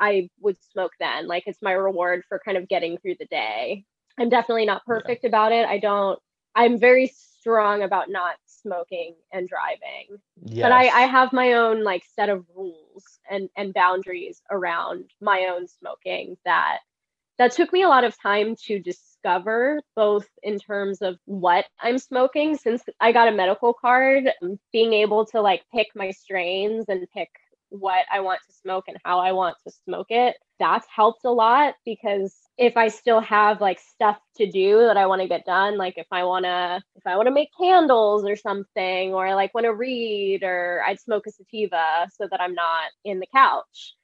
I 0.00 0.28
would 0.40 0.56
smoke 0.72 0.92
then. 1.00 1.26
Like 1.26 1.44
it's 1.46 1.62
my 1.62 1.72
reward 1.72 2.24
for 2.28 2.40
kind 2.44 2.56
of 2.56 2.68
getting 2.68 2.98
through 2.98 3.16
the 3.18 3.26
day. 3.26 3.84
I'm 4.18 4.28
definitely 4.28 4.66
not 4.66 4.82
Yeah. 4.88 5.02
perfect 5.02 5.24
about 5.24 5.52
it. 5.52 5.66
I 5.66 5.78
don't 5.78 6.18
I'm 6.54 6.78
very 6.78 7.08
strong 7.08 7.82
about 7.82 8.10
not 8.10 8.36
smoking 8.46 9.16
and 9.32 9.48
driving. 9.48 10.20
yes. 10.46 10.62
But 10.62 10.72
I, 10.72 10.88
I 10.88 11.02
have 11.02 11.32
my 11.32 11.54
own 11.54 11.84
like 11.84 12.04
set 12.14 12.28
of 12.28 12.44
rules 12.56 13.18
and, 13.30 13.48
and 13.56 13.74
boundaries 13.74 14.40
around 14.50 15.10
my 15.20 15.48
own 15.52 15.66
smoking 15.68 16.36
that 16.44 16.78
that 17.38 17.52
took 17.52 17.72
me 17.72 17.82
a 17.82 17.88
lot 17.88 18.04
of 18.04 18.20
time 18.20 18.54
to 18.66 18.78
discover 18.78 19.80
both 19.96 20.26
in 20.42 20.58
terms 20.58 21.02
of 21.02 21.16
what 21.24 21.64
I'm 21.80 21.98
smoking 21.98 22.56
since 22.56 22.82
I 23.00 23.12
got 23.12 23.28
a 23.28 23.32
medical 23.32 23.72
card 23.72 24.24
um, 24.42 24.58
being 24.72 24.92
able 24.92 25.26
to 25.26 25.40
like 25.40 25.62
pick 25.74 25.88
my 25.94 26.10
strains 26.10 26.86
and 26.88 27.06
pick 27.14 27.30
what 27.70 28.04
I 28.12 28.20
want 28.20 28.40
to 28.46 28.54
smoke 28.54 28.84
and 28.88 28.98
how 29.04 29.18
I 29.18 29.32
want 29.32 29.56
to 29.66 29.72
smoke 29.84 30.06
it 30.10 30.36
that's 30.58 30.86
helped 30.94 31.24
a 31.24 31.30
lot 31.30 31.74
because 31.84 32.34
if 32.56 32.76
I 32.76 32.88
still 32.88 33.20
have 33.20 33.60
like 33.60 33.80
stuff 33.80 34.18
to 34.36 34.50
do 34.50 34.78
that 34.86 34.96
I 34.96 35.06
want 35.06 35.22
to 35.22 35.28
get 35.28 35.44
done, 35.44 35.76
like 35.76 35.94
if 35.96 36.06
I 36.12 36.24
want 36.24 36.44
to 36.44 36.82
if 36.94 37.06
I 37.06 37.16
want 37.16 37.26
to 37.26 37.34
make 37.34 37.50
candles 37.58 38.24
or 38.24 38.36
something 38.36 39.12
or 39.12 39.26
I 39.26 39.34
like 39.34 39.54
want 39.54 39.64
to 39.64 39.74
read 39.74 40.42
or 40.42 40.82
I'd 40.86 41.00
smoke 41.00 41.26
a 41.26 41.32
sativa 41.32 42.08
so 42.12 42.28
that 42.30 42.40
I'm 42.40 42.54
not 42.54 42.90
in 43.04 43.18
the 43.18 43.26
couch. 43.34 43.94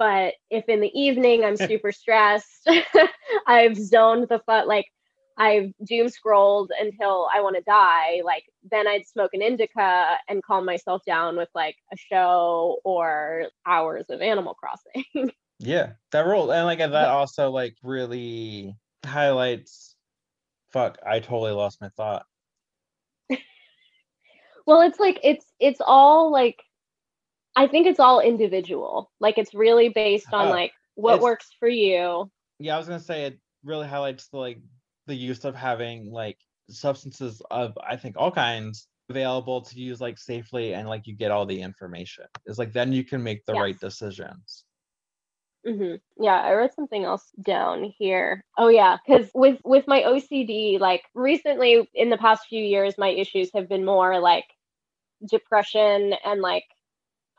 But 0.00 0.34
if 0.48 0.64
in 0.66 0.80
the 0.80 0.90
evening 0.98 1.44
I'm 1.44 1.56
super 1.68 1.92
stressed, 1.92 2.68
I've 3.46 3.76
zoned 3.76 4.28
the 4.28 4.40
foot 4.46 4.66
like 4.66 4.86
I've 5.36 5.72
doom 5.84 6.08
scrolled 6.08 6.72
until 6.78 7.28
I 7.32 7.40
want 7.42 7.56
to 7.56 7.62
die, 7.62 8.22
like 8.24 8.44
then 8.70 8.88
I'd 8.88 9.06
smoke 9.06 9.30
an 9.34 9.42
indica 9.42 10.16
and 10.28 10.42
calm 10.42 10.64
myself 10.64 11.02
down 11.06 11.36
with 11.36 11.50
like 11.54 11.76
a 11.92 11.96
show 11.96 12.78
or 12.82 13.46
hours 13.66 14.06
of 14.08 14.20
Animal 14.22 14.54
Crossing. 14.54 15.30
Yeah, 15.62 15.90
that 16.12 16.24
rule 16.24 16.50
and 16.54 16.64
like 16.64 16.78
that 16.78 17.08
also 17.10 17.50
like 17.50 17.76
really 17.82 18.74
highlights. 19.04 19.94
Fuck, 20.72 20.96
I 21.06 21.20
totally 21.20 21.52
lost 21.52 21.82
my 21.82 21.90
thought. 21.90 22.24
well, 24.66 24.80
it's 24.80 24.98
like 24.98 25.20
it's 25.22 25.44
it's 25.60 25.82
all 25.86 26.32
like 26.32 26.62
I 27.56 27.66
think 27.66 27.86
it's 27.86 28.00
all 28.00 28.20
individual. 28.20 29.10
Like 29.20 29.38
it's 29.38 29.54
really 29.54 29.88
based 29.88 30.32
on 30.32 30.48
oh, 30.48 30.50
like 30.50 30.72
what 30.94 31.20
works 31.20 31.48
for 31.58 31.68
you. 31.68 32.30
Yeah, 32.58 32.74
I 32.74 32.78
was 32.78 32.86
gonna 32.86 33.00
say 33.00 33.24
it 33.24 33.38
really 33.64 33.86
highlights 33.86 34.28
the 34.28 34.38
like 34.38 34.58
the 35.06 35.14
use 35.14 35.44
of 35.44 35.54
having 35.54 36.10
like 36.10 36.38
substances 36.68 37.42
of 37.50 37.76
I 37.86 37.96
think 37.96 38.16
all 38.16 38.30
kinds 38.30 38.86
available 39.08 39.60
to 39.60 39.80
use 39.80 40.00
like 40.00 40.18
safely 40.18 40.74
and 40.74 40.88
like 40.88 41.06
you 41.06 41.14
get 41.14 41.30
all 41.30 41.44
the 41.44 41.60
information. 41.60 42.24
It's 42.46 42.58
like 42.58 42.72
then 42.72 42.92
you 42.92 43.04
can 43.04 43.22
make 43.22 43.44
the 43.44 43.54
yes. 43.54 43.60
right 43.60 43.80
decisions. 43.80 44.64
Mm-hmm. 45.66 45.96
Yeah, 46.22 46.40
I 46.40 46.54
wrote 46.54 46.74
something 46.74 47.04
else 47.04 47.30
down 47.42 47.92
here. 47.98 48.44
Oh 48.56 48.68
yeah, 48.68 48.96
because 49.04 49.30
with 49.34 49.58
with 49.64 49.86
my 49.86 50.02
OCD, 50.02 50.80
like 50.80 51.02
recently 51.14 51.88
in 51.94 52.08
the 52.08 52.16
past 52.16 52.46
few 52.48 52.62
years, 52.62 52.94
my 52.96 53.08
issues 53.08 53.50
have 53.54 53.68
been 53.68 53.84
more 53.84 54.20
like 54.20 54.46
depression 55.28 56.14
and 56.24 56.40
like 56.40 56.64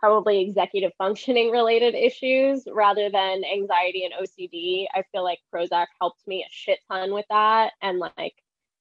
probably 0.01 0.41
executive 0.41 0.91
functioning 0.97 1.51
related 1.51 1.95
issues 1.95 2.67
rather 2.73 3.09
than 3.09 3.43
anxiety 3.45 4.03
and 4.03 4.13
OCD. 4.13 4.87
I 4.93 5.03
feel 5.11 5.23
like 5.23 5.39
Prozac 5.53 5.87
helped 6.01 6.27
me 6.27 6.41
a 6.43 6.51
shit 6.51 6.79
ton 6.91 7.13
with 7.13 7.25
that, 7.29 7.73
and 7.81 7.99
like 7.99 8.33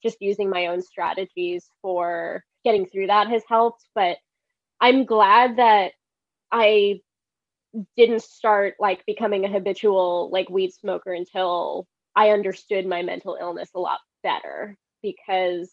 just 0.03 0.17
using 0.21 0.51
my 0.51 0.67
own 0.69 0.83
strategies 0.83 1.69
for 1.83 2.43
getting 2.65 2.87
through 2.87 3.09
that 3.09 3.29
has 3.29 3.43
helped. 3.49 3.85
But 3.95 4.17
I'm 4.81 5.05
glad 5.05 5.57
that 5.57 5.93
I 6.51 7.01
didn't 7.97 8.23
start 8.23 8.75
like 8.81 9.05
becoming 9.07 9.45
a 9.45 9.49
habitual 9.53 10.31
like 10.33 10.49
weed 10.51 10.73
smoker 10.73 11.13
until 11.13 11.87
I 12.17 12.31
understood 12.31 12.87
my 12.87 13.03
mental 13.03 13.39
illness 13.41 13.71
a 13.75 13.79
lot 13.79 14.01
better 14.23 14.77
because 15.03 15.71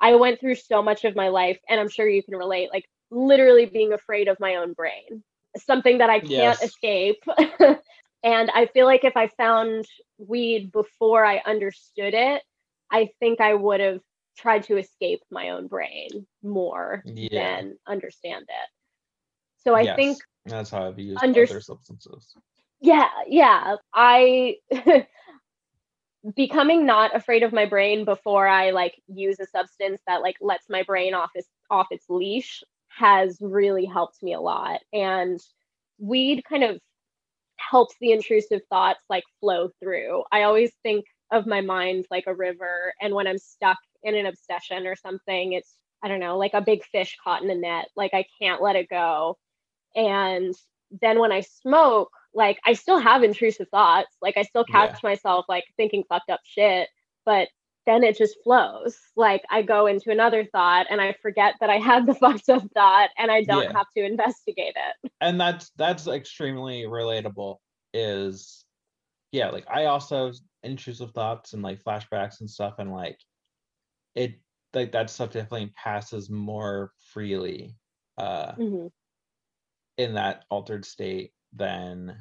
I 0.00 0.14
went 0.16 0.40
through 0.40 0.56
so 0.56 0.82
much 0.82 1.04
of 1.04 1.14
my 1.14 1.28
life 1.28 1.58
and 1.68 1.78
I'm 1.78 1.88
sure 1.88 2.08
you 2.08 2.22
can 2.22 2.36
relate 2.36 2.70
like 2.72 2.88
literally 3.10 3.66
being 3.66 3.92
afraid 3.92 4.28
of 4.28 4.38
my 4.40 4.56
own 4.56 4.72
brain 4.72 5.22
something 5.56 5.98
that 5.98 6.10
I 6.10 6.20
can't 6.20 6.58
yes. 6.60 6.62
escape 6.62 7.22
and 8.22 8.50
I 8.50 8.66
feel 8.72 8.86
like 8.86 9.04
if 9.04 9.16
I 9.16 9.28
found 9.28 9.86
weed 10.18 10.70
before 10.72 11.24
I 11.24 11.38
understood 11.46 12.14
it 12.14 12.42
I 12.90 13.10
think 13.20 13.40
I 13.40 13.54
would 13.54 13.80
have 13.80 14.00
tried 14.36 14.64
to 14.64 14.76
escape 14.76 15.20
my 15.30 15.50
own 15.50 15.66
brain 15.66 16.26
more 16.42 17.02
yeah. 17.06 17.60
than 17.60 17.78
understand 17.86 18.44
it 18.48 18.68
so 19.58 19.74
I 19.74 19.82
yes. 19.82 19.96
think 19.96 20.18
that's 20.46 20.70
how 20.70 20.86
I've 20.86 20.98
used 20.98 21.22
under- 21.22 21.44
other 21.44 21.60
substances. 21.60 22.34
Yeah, 22.80 23.08
yeah. 23.26 23.76
I 23.92 24.56
becoming 26.36 26.86
not 26.86 27.14
afraid 27.14 27.42
of 27.42 27.52
my 27.52 27.66
brain 27.66 28.04
before 28.04 28.46
I 28.46 28.70
like 28.70 29.00
use 29.08 29.40
a 29.40 29.46
substance 29.46 30.00
that 30.06 30.22
like 30.22 30.36
lets 30.40 30.68
my 30.68 30.82
brain 30.82 31.14
off 31.14 31.30
its 31.34 31.48
off 31.70 31.88
its 31.90 32.04
leash 32.08 32.62
has 32.98 33.38
really 33.40 33.84
helped 33.84 34.22
me 34.22 34.34
a 34.34 34.40
lot. 34.40 34.80
And 34.92 35.40
weed 35.98 36.42
kind 36.48 36.64
of 36.64 36.78
helps 37.56 37.94
the 38.00 38.12
intrusive 38.12 38.60
thoughts 38.70 39.00
like 39.08 39.24
flow 39.40 39.70
through. 39.80 40.24
I 40.32 40.42
always 40.42 40.72
think 40.82 41.04
of 41.30 41.46
my 41.46 41.60
mind 41.60 42.06
like 42.10 42.24
a 42.26 42.34
river 42.34 42.94
and 43.00 43.14
when 43.14 43.26
I'm 43.26 43.38
stuck 43.38 43.78
in 44.02 44.14
an 44.14 44.26
obsession 44.26 44.86
or 44.86 44.96
something, 44.96 45.52
it's 45.52 45.74
I 46.02 46.08
don't 46.08 46.20
know, 46.20 46.38
like 46.38 46.54
a 46.54 46.60
big 46.60 46.84
fish 46.84 47.16
caught 47.22 47.42
in 47.42 47.50
a 47.50 47.54
net. 47.54 47.88
Like 47.96 48.14
I 48.14 48.24
can't 48.40 48.62
let 48.62 48.76
it 48.76 48.88
go. 48.88 49.36
And 49.96 50.54
then 51.02 51.18
when 51.18 51.32
I 51.32 51.40
smoke, 51.40 52.10
like 52.32 52.58
I 52.64 52.74
still 52.74 52.98
have 52.98 53.22
intrusive 53.22 53.68
thoughts. 53.70 54.16
Like 54.22 54.36
I 54.36 54.42
still 54.42 54.64
catch 54.64 55.00
yeah. 55.02 55.10
myself 55.10 55.46
like 55.48 55.64
thinking 55.76 56.04
fucked 56.08 56.30
up 56.30 56.40
shit, 56.44 56.88
but 57.26 57.48
then 57.88 58.04
it 58.04 58.16
just 58.16 58.36
flows. 58.44 58.96
Like 59.16 59.42
I 59.50 59.62
go 59.62 59.86
into 59.86 60.10
another 60.10 60.44
thought 60.44 60.86
and 60.90 61.00
I 61.00 61.14
forget 61.22 61.54
that 61.60 61.70
I 61.70 61.78
had 61.78 62.06
the 62.06 62.14
fucked 62.20 62.48
up 62.48 62.62
thought 62.74 63.10
and 63.18 63.30
I 63.30 63.42
don't 63.42 63.64
yeah. 63.64 63.76
have 63.76 63.86
to 63.96 64.04
investigate 64.04 64.74
it. 64.76 65.10
And 65.20 65.40
that's 65.40 65.70
that's 65.76 66.06
extremely 66.06 66.82
relatable 66.84 67.56
is 67.94 68.64
yeah, 69.32 69.50
like 69.50 69.66
I 69.68 69.86
also 69.86 70.32
intrusive 70.62 71.12
thoughts 71.12 71.52
and 71.52 71.62
like 71.62 71.82
flashbacks 71.82 72.40
and 72.40 72.50
stuff 72.50 72.74
and 72.78 72.92
like 72.92 73.18
it 74.14 74.34
like 74.74 74.92
that 74.92 75.08
stuff 75.08 75.30
definitely 75.30 75.72
passes 75.76 76.28
more 76.28 76.92
freely 77.12 77.74
uh 78.18 78.52
mm-hmm 78.52 78.88
in 79.98 80.14
that 80.14 80.44
altered 80.48 80.84
state 80.84 81.32
than 81.54 82.16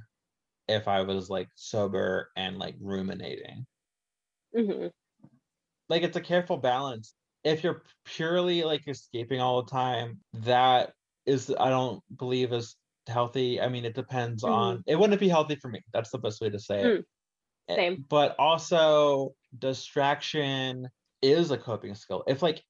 if 0.68 0.88
I 0.88 1.02
was 1.02 1.30
like 1.30 1.48
sober 1.56 2.32
and 2.36 2.58
like 2.58 2.76
ruminating. 2.82 3.66
Mm-hmm. 4.56 4.88
Like 5.90 6.04
it's 6.04 6.18
a 6.18 6.22
careful 6.22 6.58
balance. 6.58 7.14
If 7.44 7.64
you're 7.64 7.84
purely 8.06 8.64
like 8.64 8.88
escaping 8.88 9.40
all 9.40 9.64
the 9.64 9.72
time, 9.72 10.20
that 10.34 10.94
is, 11.26 11.54
I 11.60 11.70
don't 11.70 12.02
believe 12.18 12.52
is 12.52 12.76
healthy. 13.08 13.62
I 13.62 13.70
mean, 13.70 13.86
it 13.86 13.96
depends 13.96 14.44
mm-hmm. 14.44 14.54
on. 14.54 14.84
It 14.86 14.98
wouldn't 14.98 15.20
be 15.20 15.30
healthy 15.30 15.56
for 15.56 15.70
me. 15.70 15.82
That's 15.94 16.10
the 16.12 16.18
best 16.18 16.42
way 16.42 16.50
to 16.50 16.60
say 16.60 16.82
it. 16.82 16.86
Mm. 17.70 17.76
Same. 17.76 18.06
But 18.10 18.36
also, 18.40 19.34
distraction 19.58 20.90
is 21.22 21.52
a 21.52 21.58
coping 21.58 21.96
skill. 21.96 22.24
If 22.28 22.42
like 22.42 22.64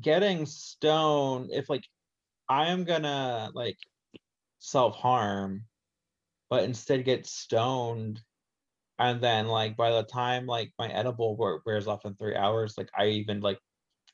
getting 0.00 0.46
stoned, 0.46 1.50
if 1.52 1.68
like 1.68 1.84
I 2.48 2.66
am 2.68 2.84
gonna 2.84 3.50
like 3.54 3.76
self 4.58 4.96
harm, 4.96 5.64
but 6.48 6.64
instead 6.64 7.04
get 7.04 7.26
stoned. 7.26 8.20
And 8.98 9.20
then 9.20 9.46
like 9.46 9.76
by 9.76 9.90
the 9.90 10.04
time 10.04 10.46
like 10.46 10.72
my 10.78 10.88
edible 10.88 11.60
wears 11.66 11.86
off 11.86 12.04
in 12.04 12.14
three 12.14 12.36
hours, 12.36 12.74
like 12.78 12.90
I 12.96 13.06
even 13.06 13.40
like 13.40 13.58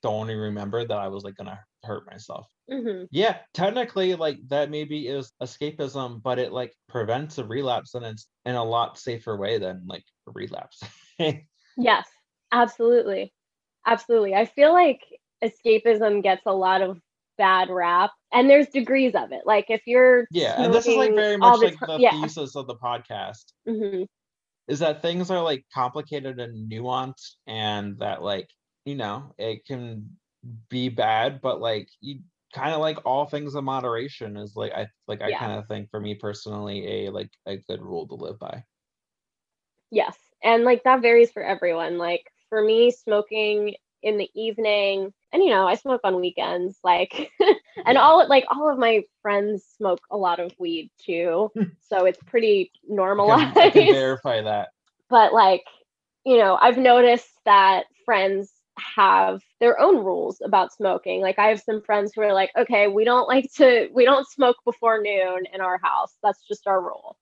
don't 0.02 0.30
even 0.30 0.42
remember 0.42 0.84
that 0.84 0.98
I 0.98 1.08
was 1.08 1.24
like 1.24 1.36
gonna 1.36 1.60
hurt 1.84 2.06
myself. 2.10 2.48
Mm-hmm. 2.70 3.04
Yeah, 3.10 3.38
technically, 3.54 4.14
like 4.14 4.38
that 4.48 4.70
maybe 4.70 5.06
is 5.06 5.32
escapism, 5.42 6.22
but 6.22 6.38
it 6.38 6.52
like 6.52 6.74
prevents 6.88 7.38
a 7.38 7.44
relapse 7.44 7.94
and 7.94 8.04
it's 8.04 8.26
in 8.44 8.54
a 8.54 8.64
lot 8.64 8.98
safer 8.98 9.36
way 9.36 9.58
than 9.58 9.82
like 9.86 10.04
a 10.28 10.32
relapse. 10.32 10.82
yes, 11.76 12.08
absolutely. 12.50 13.32
Absolutely. 13.86 14.34
I 14.34 14.46
feel 14.46 14.72
like 14.72 15.00
escapism 15.42 16.22
gets 16.22 16.42
a 16.46 16.54
lot 16.54 16.82
of 16.82 16.98
bad 17.38 17.70
rap 17.70 18.10
and 18.32 18.48
there's 18.48 18.68
degrees 18.68 19.14
of 19.14 19.32
it 19.32 19.40
like 19.46 19.64
if 19.68 19.80
you're 19.86 20.26
yeah 20.30 20.62
and 20.62 20.72
this 20.72 20.86
is 20.86 20.94
like 20.94 21.14
very 21.14 21.36
much 21.36 21.58
the 21.60 21.66
like 21.66 21.78
the 21.80 21.98
yeah. 21.98 22.10
thesis 22.20 22.54
of 22.54 22.66
the 22.66 22.74
podcast 22.76 23.44
mm-hmm. 23.66 24.04
Is 24.68 24.78
that 24.78 25.02
things 25.02 25.30
are 25.30 25.42
like 25.42 25.64
complicated 25.74 26.40
and 26.40 26.70
nuanced 26.70 27.36
and 27.46 27.98
that 27.98 28.22
like 28.22 28.48
you 28.84 28.94
know 28.94 29.34
it 29.38 29.64
can 29.66 30.08
be 30.68 30.88
bad 30.88 31.40
but 31.40 31.60
like 31.60 31.88
you 32.00 32.20
kind 32.54 32.74
of 32.74 32.80
like 32.80 32.98
all 33.06 33.24
things 33.24 33.54
in 33.54 33.64
moderation 33.64 34.36
is 34.36 34.54
like 34.56 34.72
i 34.72 34.86
like 35.08 35.22
i 35.22 35.28
yeah. 35.28 35.38
kind 35.38 35.58
of 35.58 35.66
think 35.68 35.88
for 35.90 36.00
me 36.00 36.14
personally 36.14 37.06
a 37.06 37.10
like 37.10 37.30
a 37.46 37.56
good 37.68 37.80
rule 37.80 38.06
to 38.06 38.14
live 38.14 38.38
by 38.38 38.62
yes 39.90 40.16
and 40.42 40.64
like 40.64 40.82
that 40.84 41.00
varies 41.00 41.30
for 41.30 41.42
everyone 41.42 41.98
like 41.98 42.30
for 42.48 42.62
me 42.62 42.90
smoking 42.90 43.74
in 44.02 44.18
the 44.18 44.28
evening 44.34 45.12
and 45.32 45.42
you 45.42 45.50
know 45.50 45.66
i 45.66 45.74
smoke 45.74 46.00
on 46.04 46.20
weekends 46.20 46.78
like 46.82 47.30
and 47.86 47.98
all 47.98 48.26
like 48.28 48.44
all 48.50 48.70
of 48.70 48.78
my 48.78 49.02
friends 49.20 49.64
smoke 49.76 50.00
a 50.10 50.16
lot 50.16 50.40
of 50.40 50.52
weed 50.58 50.90
too 50.98 51.50
so 51.80 52.04
it's 52.04 52.18
pretty 52.26 52.70
normalized 52.88 53.56
I 53.56 53.70
can, 53.70 53.82
I 53.82 53.86
can 53.86 53.94
verify 53.94 54.42
that 54.42 54.70
but 55.08 55.32
like 55.32 55.64
you 56.24 56.38
know 56.38 56.56
i've 56.60 56.78
noticed 56.78 57.30
that 57.44 57.84
friends 58.04 58.52
have 58.78 59.42
their 59.60 59.78
own 59.78 59.98
rules 59.98 60.40
about 60.42 60.72
smoking 60.72 61.20
like 61.20 61.38
i 61.38 61.48
have 61.48 61.60
some 61.60 61.82
friends 61.82 62.12
who 62.14 62.22
are 62.22 62.32
like 62.32 62.50
okay 62.56 62.88
we 62.88 63.04
don't 63.04 63.28
like 63.28 63.52
to 63.56 63.88
we 63.92 64.04
don't 64.04 64.28
smoke 64.28 64.56
before 64.64 65.02
noon 65.02 65.44
in 65.52 65.60
our 65.60 65.78
house 65.82 66.14
that's 66.22 66.42
just 66.48 66.66
our 66.66 66.80
rule 66.80 67.16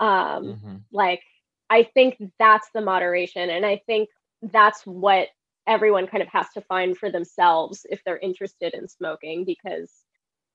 um 0.00 0.44
mm-hmm. 0.44 0.76
like 0.92 1.22
I 1.70 1.84
think 1.94 2.16
that's 2.38 2.68
the 2.72 2.80
moderation. 2.80 3.50
And 3.50 3.64
I 3.64 3.80
think 3.86 4.08
that's 4.42 4.82
what 4.86 5.28
everyone 5.68 6.08
kind 6.08 6.22
of 6.22 6.28
has 6.30 6.48
to 6.54 6.62
find 6.62 6.96
for 6.98 7.10
themselves 7.10 7.86
if 7.90 8.02
they're 8.04 8.18
interested 8.18 8.74
in 8.74 8.88
smoking 8.88 9.44
because 9.44 9.92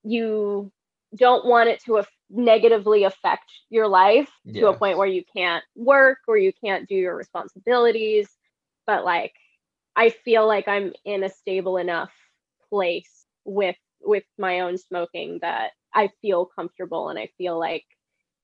you 0.02 0.72
don't 1.16 1.46
want 1.46 1.70
it 1.70 1.82
to 1.84 1.96
af- 1.98 2.10
negatively 2.30 3.04
affect 3.04 3.50
your 3.70 3.88
life 3.88 4.30
to 4.56 4.66
a 4.68 4.74
point 4.74 4.98
where 4.98 5.08
you 5.08 5.22
can't 5.36 5.64
work 5.76 6.18
or 6.28 6.36
you 6.36 6.52
can't 6.64 6.88
do 6.88 6.96
your 6.96 7.16
responsibilities. 7.16 8.28
But 8.86 9.04
like 9.04 9.32
i 9.96 10.10
feel 10.10 10.46
like 10.46 10.68
i'm 10.68 10.92
in 11.04 11.24
a 11.24 11.30
stable 11.30 11.76
enough 11.76 12.12
place 12.70 13.26
with 13.44 13.76
with 14.02 14.24
my 14.38 14.60
own 14.60 14.78
smoking 14.78 15.38
that 15.42 15.70
i 15.94 16.10
feel 16.22 16.46
comfortable 16.46 17.08
and 17.08 17.18
i 17.18 17.28
feel 17.38 17.58
like 17.58 17.84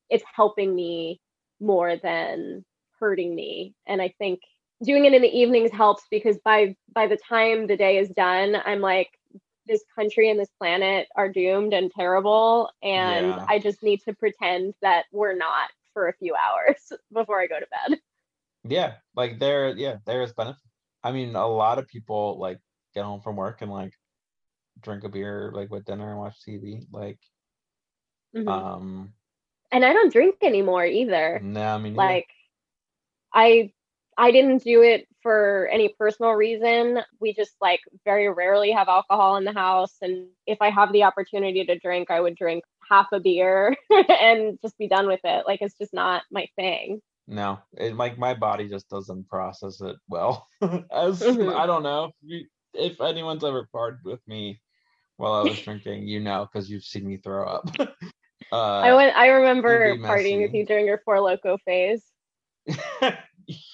it's 0.08 0.24
helping 0.34 0.74
me 0.74 1.20
more 1.60 1.96
than 1.96 2.64
hurting 2.98 3.34
me. 3.34 3.74
And 3.86 4.00
i 4.02 4.14
think 4.18 4.40
doing 4.84 5.04
it 5.04 5.12
in 5.14 5.22
the 5.22 5.28
evenings 5.28 5.70
helps 5.70 6.04
because 6.10 6.38
by 6.44 6.74
by 6.94 7.06
the 7.06 7.16
time 7.28 7.66
the 7.66 7.76
day 7.76 7.98
is 7.98 8.08
done 8.10 8.56
i'm 8.64 8.80
like 8.80 9.08
this 9.66 9.84
country 9.94 10.30
and 10.30 10.38
this 10.40 10.50
planet 10.58 11.08
are 11.16 11.28
doomed 11.28 11.72
and 11.72 11.90
terrible 11.92 12.70
and 12.82 13.38
Yeah. 13.38 13.46
i 13.48 13.58
just 13.58 13.82
need 13.82 14.00
to 14.02 14.14
pretend 14.14 14.74
that 14.82 15.04
we're 15.12 15.36
not 15.36 15.70
for 15.92 16.08
a 16.08 16.14
few 16.14 16.34
hours 16.34 16.92
before 17.12 17.40
i 17.40 17.46
go 17.46 17.58
to 17.60 17.66
bed 17.88 17.98
Yeah, 18.64 18.96
like 19.14 19.38
there, 19.38 19.70
yeah, 19.76 19.98
there 20.06 20.22
is 20.22 20.32
benefit. 20.32 20.62
I 21.02 21.12
mean, 21.12 21.34
a 21.36 21.46
lot 21.46 21.78
of 21.78 21.86
people 21.88 22.38
like 22.38 22.60
get 22.94 23.04
home 23.04 23.20
from 23.20 23.36
work 23.36 23.62
and 23.62 23.70
like 23.70 23.94
drink 24.80 25.04
a 25.04 25.08
beer 25.08 25.52
like 25.54 25.70
with 25.70 25.84
dinner 25.84 26.10
and 26.10 26.18
watch 26.18 26.42
TV. 26.44 26.86
Like, 26.92 27.18
Mhm. 28.34 28.46
um, 28.52 29.12
and 29.72 29.84
i 29.84 29.92
don't 29.92 30.12
drink 30.12 30.36
anymore 30.42 30.84
either 30.84 31.42
no, 31.42 31.62
I 31.74 31.78
mean, 31.78 31.94
like 31.94 32.28
i 33.32 33.72
i 34.20 34.30
didn't 34.30 34.62
do 34.64 34.82
it 34.82 35.08
for 35.22 35.68
any 35.72 35.88
personal 35.98 36.32
reason 36.32 37.00
we 37.20 37.34
just 37.34 37.54
like 37.60 37.80
very 38.04 38.28
rarely 38.28 38.70
have 38.70 38.88
alcohol 38.88 39.36
in 39.36 39.44
the 39.44 39.52
house 39.52 39.96
and 40.02 40.28
if 40.46 40.58
i 40.62 40.70
have 40.70 40.92
the 40.92 41.04
opportunity 41.04 41.64
to 41.64 41.78
drink 41.78 42.10
i 42.10 42.20
would 42.20 42.36
drink 42.36 42.64
half 42.88 43.06
a 43.12 43.20
beer 43.20 43.76
and 44.20 44.58
just 44.62 44.78
be 44.78 44.88
done 44.88 45.06
with 45.08 45.20
it 45.24 45.44
like 45.46 45.60
it's 45.62 45.78
just 45.78 45.94
not 45.94 46.22
my 46.30 46.46
thing 46.56 47.00
no, 47.28 47.58
it 47.78 47.96
like 47.96 48.18
my 48.18 48.34
body 48.34 48.68
just 48.68 48.88
doesn't 48.90 49.28
process 49.28 49.80
it 49.80 49.96
well. 50.08 50.48
As 50.92 51.20
Mhm. 51.20 51.54
I 51.54 51.66
don't 51.66 51.84
know 51.84 52.10
if, 52.74 53.00
anyone's 53.00 53.44
ever 53.44 53.68
partied 53.72 54.04
with 54.04 54.20
me 54.26 54.60
while 55.16 55.34
I 55.34 55.42
was 55.42 55.60
drinking, 55.64 56.08
you 56.08 56.20
know, 56.20 56.48
because 56.50 56.68
you've 56.70 56.84
seen 56.84 57.06
me 57.06 57.18
throw 57.18 57.48
up. 57.48 57.70
uh, 58.52 58.82
i 58.84 58.94
went 58.94 59.16
i 59.16 59.28
remember 59.28 59.96
partying 59.98 60.42
with 60.42 60.54
you 60.54 60.66
during 60.66 60.86
your 60.86 60.98
four 61.04 61.20
loco 61.20 61.56
phase 61.64 62.02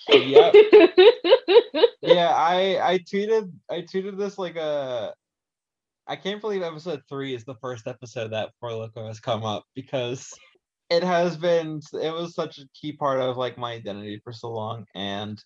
yep. 0.09 0.55
yeah, 2.03 2.33
I 2.35 2.79
I 2.83 2.99
tweeted 2.99 3.51
I 3.70 3.83
tweeted 3.83 4.18
this 4.18 4.39
like 4.39 4.57
a 4.57 5.14
I 6.07 6.16
can't 6.16 6.41
believe 6.41 6.62
episode 6.62 7.03
three 7.09 7.35
is 7.35 7.45
the 7.45 7.57
first 7.57 7.87
episode 7.87 8.33
that 8.33 8.53
Four 8.61 8.72
Loco 8.74 9.07
has 9.07 9.20
come 9.20 9.45
up 9.45 9.64
because 9.74 10.33
it 10.89 11.03
has 11.03 11.37
been 11.37 11.81
it 11.95 12.12
was 12.12 12.35
such 12.35 12.59
a 12.59 12.68
key 12.81 12.93
part 12.93 13.20
of 13.20 13.37
like 13.37 13.59
my 13.59 13.72
identity 13.72 14.20
for 14.22 14.33
so 14.33 14.51
long 14.51 14.85
and 14.95 15.43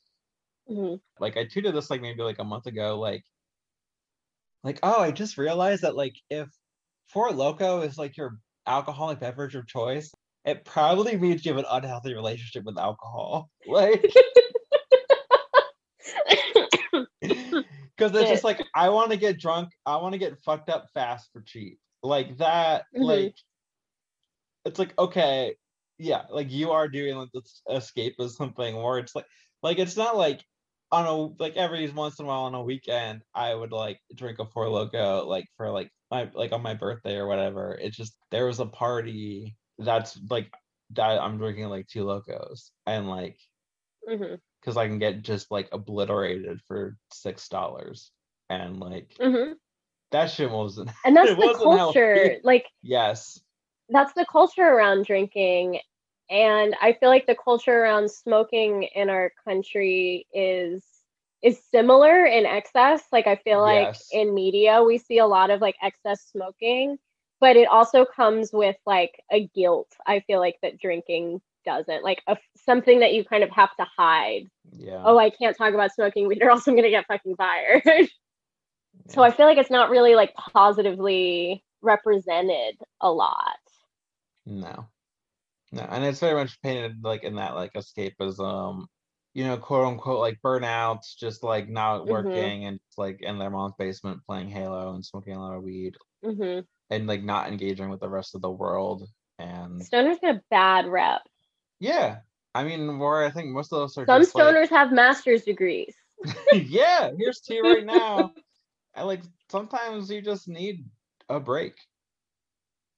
Mhm. 0.68 1.00
like 1.18 1.36
I 1.36 1.46
tweeted 1.46 1.72
this 1.72 1.90
like 1.90 2.02
maybe 2.02 2.22
like 2.22 2.38
a 2.38 2.44
month 2.44 2.66
ago 2.66 2.98
like 2.98 3.24
like 4.62 4.78
oh 4.82 5.00
I 5.00 5.10
just 5.10 5.38
realized 5.38 5.82
that 5.82 5.96
like 5.96 6.14
if 6.28 6.48
Four 7.08 7.32
Loco 7.32 7.80
is 7.80 7.98
like 7.98 8.16
your 8.16 8.38
alcoholic 8.66 9.18
beverage 9.18 9.56
of 9.56 9.66
choice 9.66 10.12
it 10.44 10.64
probably 10.64 11.16
means 11.16 11.44
you 11.44 11.52
have 11.52 11.58
an 11.58 11.70
unhealthy 11.70 12.14
relationship 12.14 12.64
with 12.64 12.78
alcohol 12.78 13.50
like 13.66 14.02
because 18.00 18.14
it's 18.14 18.30
just 18.30 18.44
like 18.44 18.62
I 18.74 18.88
want 18.88 19.10
to 19.10 19.16
get 19.16 19.38
drunk, 19.38 19.70
I 19.84 19.96
want 19.96 20.14
to 20.14 20.18
get 20.18 20.42
fucked 20.42 20.70
up 20.70 20.86
fast 20.94 21.28
for 21.32 21.42
cheap, 21.42 21.78
like 22.02 22.38
that. 22.38 22.86
Mhm. 22.96 23.04
Like 23.04 23.34
it's 24.64 24.78
like 24.78 24.98
okay, 24.98 25.54
yeah, 25.98 26.22
like 26.30 26.50
you 26.50 26.70
are 26.70 26.88
doing 26.88 27.16
like 27.16 27.30
this 27.32 27.62
escapism 27.68 28.56
thing 28.56 28.76
where 28.76 28.98
it's 28.98 29.14
like, 29.14 29.26
like 29.62 29.78
it's 29.78 29.96
not 29.96 30.16
like 30.16 30.42
on 30.92 31.06
a 31.06 31.42
like 31.42 31.56
every 31.56 31.88
once 31.90 32.18
in 32.18 32.24
a 32.24 32.28
while 32.28 32.44
on 32.44 32.54
a 32.54 32.62
weekend 32.62 33.22
I 33.34 33.54
would 33.54 33.70
like 33.70 34.00
drink 34.14 34.40
a 34.40 34.46
four 34.46 34.68
loco 34.68 35.24
like 35.26 35.46
for 35.56 35.70
like 35.70 35.90
my 36.10 36.28
like 36.34 36.52
on 36.52 36.62
my 36.62 36.74
birthday 36.74 37.16
or 37.16 37.28
whatever. 37.28 37.78
It's 37.80 37.96
just 37.96 38.16
there 38.30 38.46
was 38.46 38.60
a 38.60 38.66
party 38.66 39.56
that's 39.80 40.18
like 40.28 40.52
that 40.90 41.20
I'm 41.20 41.38
drinking 41.38 41.68
like 41.68 41.86
two 41.88 42.04
locos 42.04 42.72
and 42.86 43.08
like 43.08 43.38
because 44.60 44.76
I 44.76 44.86
can 44.88 44.98
get 44.98 45.22
just 45.22 45.50
like 45.50 45.68
obliterated 45.72 46.60
for 46.68 46.96
six 47.12 47.48
dollars, 47.48 48.10
and 48.48 48.78
like 48.80 49.14
Mhm. 49.20 49.54
that 50.12 50.26
shit 50.30 50.50
wasn't. 50.50 50.90
and 51.04 51.16
that's 51.16 51.30
the 51.30 51.36
wasn't 51.36 51.74
healthy. 51.74 52.00
culture 52.00 52.36
like 52.44 52.66
Yes, 52.82 53.40
that's 53.88 54.12
the 54.14 54.26
culture 54.30 54.66
around 54.66 55.04
drinking 55.04 55.80
and 56.30 56.76
i 56.80 56.92
feel 56.92 57.08
like 57.08 57.26
the 57.26 57.34
culture 57.34 57.82
around 57.82 58.10
smoking 58.10 58.84
in 58.94 59.10
our 59.10 59.32
country 59.44 60.26
is 60.32 60.84
is 61.42 61.60
similar 61.70 62.24
in 62.24 62.46
excess 62.46 63.02
like 63.12 63.26
i 63.26 63.36
feel 63.36 63.60
like 63.60 63.82
Yes. 63.86 64.08
in 64.12 64.32
media 64.34 64.82
we 64.82 64.98
see 64.98 65.18
a 65.18 65.26
lot 65.26 65.50
of 65.50 65.60
like 65.60 65.76
excess 65.82 66.22
smoking 66.30 66.98
but 67.40 67.56
it 67.56 67.68
also 67.68 68.04
comes 68.04 68.50
with 68.52 68.76
like 68.86 69.22
a 69.32 69.46
guilt 69.54 69.88
i 70.06 70.20
feel 70.20 70.38
like 70.40 70.56
that 70.62 70.78
drinking 70.78 71.40
doesn't 71.64 72.02
like 72.02 72.22
a, 72.26 72.36
something 72.64 73.00
that 73.00 73.12
you 73.12 73.22
kind 73.24 73.44
of 73.44 73.50
have 73.50 73.74
to 73.76 73.86
hide. 73.96 74.48
Yeah. 74.72 75.02
oh 75.04 75.18
i 75.18 75.30
can't 75.30 75.56
talk 75.56 75.74
about 75.74 75.92
smoking 75.92 76.26
weed 76.26 76.42
or 76.42 76.50
else 76.50 76.66
i'm 76.66 76.76
gonna 76.76 76.90
get 76.90 77.06
fucking 77.06 77.36
fired. 77.36 78.08
So 79.08 79.22
i 79.22 79.30
feel 79.30 79.46
like 79.46 79.58
it's 79.58 79.70
not 79.70 79.90
really 79.90 80.14
like 80.14 80.34
positively 80.34 81.62
represented 81.82 82.76
a 83.00 83.10
lot. 83.10 83.56
No, 84.46 84.88
no, 85.72 85.82
and 85.82 86.04
it's 86.04 86.20
very 86.20 86.34
much 86.34 86.60
painted 86.62 87.02
like 87.02 87.24
in 87.24 87.36
that 87.36 87.54
like 87.54 87.72
escapism, 87.74 88.86
you 89.34 89.44
know, 89.44 89.56
quote 89.56 89.86
unquote 89.86 90.20
like 90.20 90.38
burnouts, 90.44 91.16
just 91.18 91.42
like 91.42 91.68
not 91.68 92.02
Mhm. 92.02 92.08
working 92.08 92.64
and 92.66 92.80
like 92.96 93.20
in 93.22 93.38
their 93.38 93.50
mom's 93.50 93.74
basement 93.78 94.20
playing 94.26 94.48
Halo 94.48 94.94
and 94.94 95.04
smoking 95.04 95.36
a 95.36 95.40
lot 95.40 95.56
of 95.56 95.62
weed. 95.62 95.96
Hmm 96.24 96.60
and 96.90 97.06
like 97.06 97.22
not 97.22 97.48
engaging 97.48 97.88
with 97.90 98.00
the 98.00 98.08
rest 98.08 98.34
of 98.34 98.42
the 98.42 98.50
world. 98.50 99.08
And 99.38 99.80
Stoners 99.80 100.20
get 100.20 100.36
a 100.36 100.42
bad 100.50 100.86
rep. 100.86 101.22
yeah, 101.78 102.18
I 102.54 102.64
mean, 102.64 102.98
where 102.98 103.24
I 103.24 103.30
think 103.30 103.48
most 103.48 103.72
of 103.72 103.78
those 103.78 103.96
are 103.96 104.04
Some 104.06 104.22
just, 104.22 104.34
like- 104.34 104.44
stoners 104.44 104.68
have 104.70 104.92
master's 104.92 105.44
degrees. 105.44 105.94
yeah, 106.52 107.10
here's 107.16 107.40
to 107.42 107.54
you 107.54 107.62
right 107.62 107.86
now. 107.86 108.34
I 108.94 109.04
like 109.04 109.22
sometimes 109.50 110.10
you 110.10 110.20
just 110.20 110.48
need 110.48 110.84
a 111.28 111.38
break. 111.40 111.74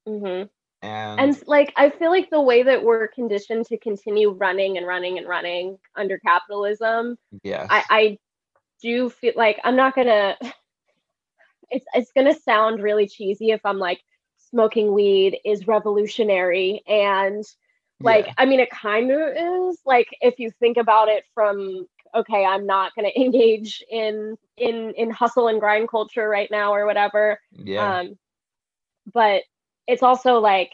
hmm 0.07 0.24
And, 0.24 0.51
And 0.82 1.43
like, 1.47 1.72
I 1.76 1.90
feel 1.90 2.11
like 2.11 2.30
the 2.30 2.40
way 2.40 2.62
that 2.64 2.82
we're 2.82 3.07
conditioned 3.09 3.66
to 3.66 3.78
continue 3.78 4.30
running 4.30 4.78
and 4.78 4.86
running 4.86 5.18
and 5.18 5.28
running 5.28 5.78
under 5.95 6.18
capitalism, 6.18 7.16
yeah 7.45 7.66
I, 7.70 7.84
I 7.90 8.18
do 8.82 9.11
feel 9.11 9.34
like 9.36 9.61
I'm 9.64 9.76
not 9.76 9.95
gonna. 9.95 10.36
It's 11.73 11.87
it's 11.95 12.12
gonna 12.12 12.35
sound 12.35 12.83
really 12.83 13.09
cheesy 13.09 13.51
if 13.51 13.61
I'm 13.64 13.79
like 13.79 14.01
smoking 14.53 14.93
weed 14.93 15.39
is 15.45 15.66
revolutionary 15.66 16.83
and 16.87 17.45
like 18.03 18.27
yeah, 18.27 18.33
i 18.39 18.45
mean 18.45 18.61
it 18.61 18.70
kind 18.70 19.11
of 19.11 19.20
is 19.20 19.81
like 19.87 20.09
if 20.20 20.39
you 20.39 20.51
think 20.51 20.77
about 20.77 21.09
it 21.09 21.25
from 21.35 21.87
okay 22.14 22.45
i'm 22.45 22.66
not 22.66 22.93
going 22.95 23.11
to 23.11 23.20
engage 23.20 23.83
in 23.91 24.37
in 24.57 24.93
in 24.97 25.11
hustle 25.11 25.49
and 25.49 25.61
grind 25.61 25.89
culture 25.89 26.29
right 26.29 26.51
now 26.51 26.75
or 26.75 26.87
whatever 26.87 27.41
yeah, 27.53 28.01
um 28.01 28.18
but 29.12 29.43
it's 29.87 30.03
also 30.03 30.39
like 30.39 30.73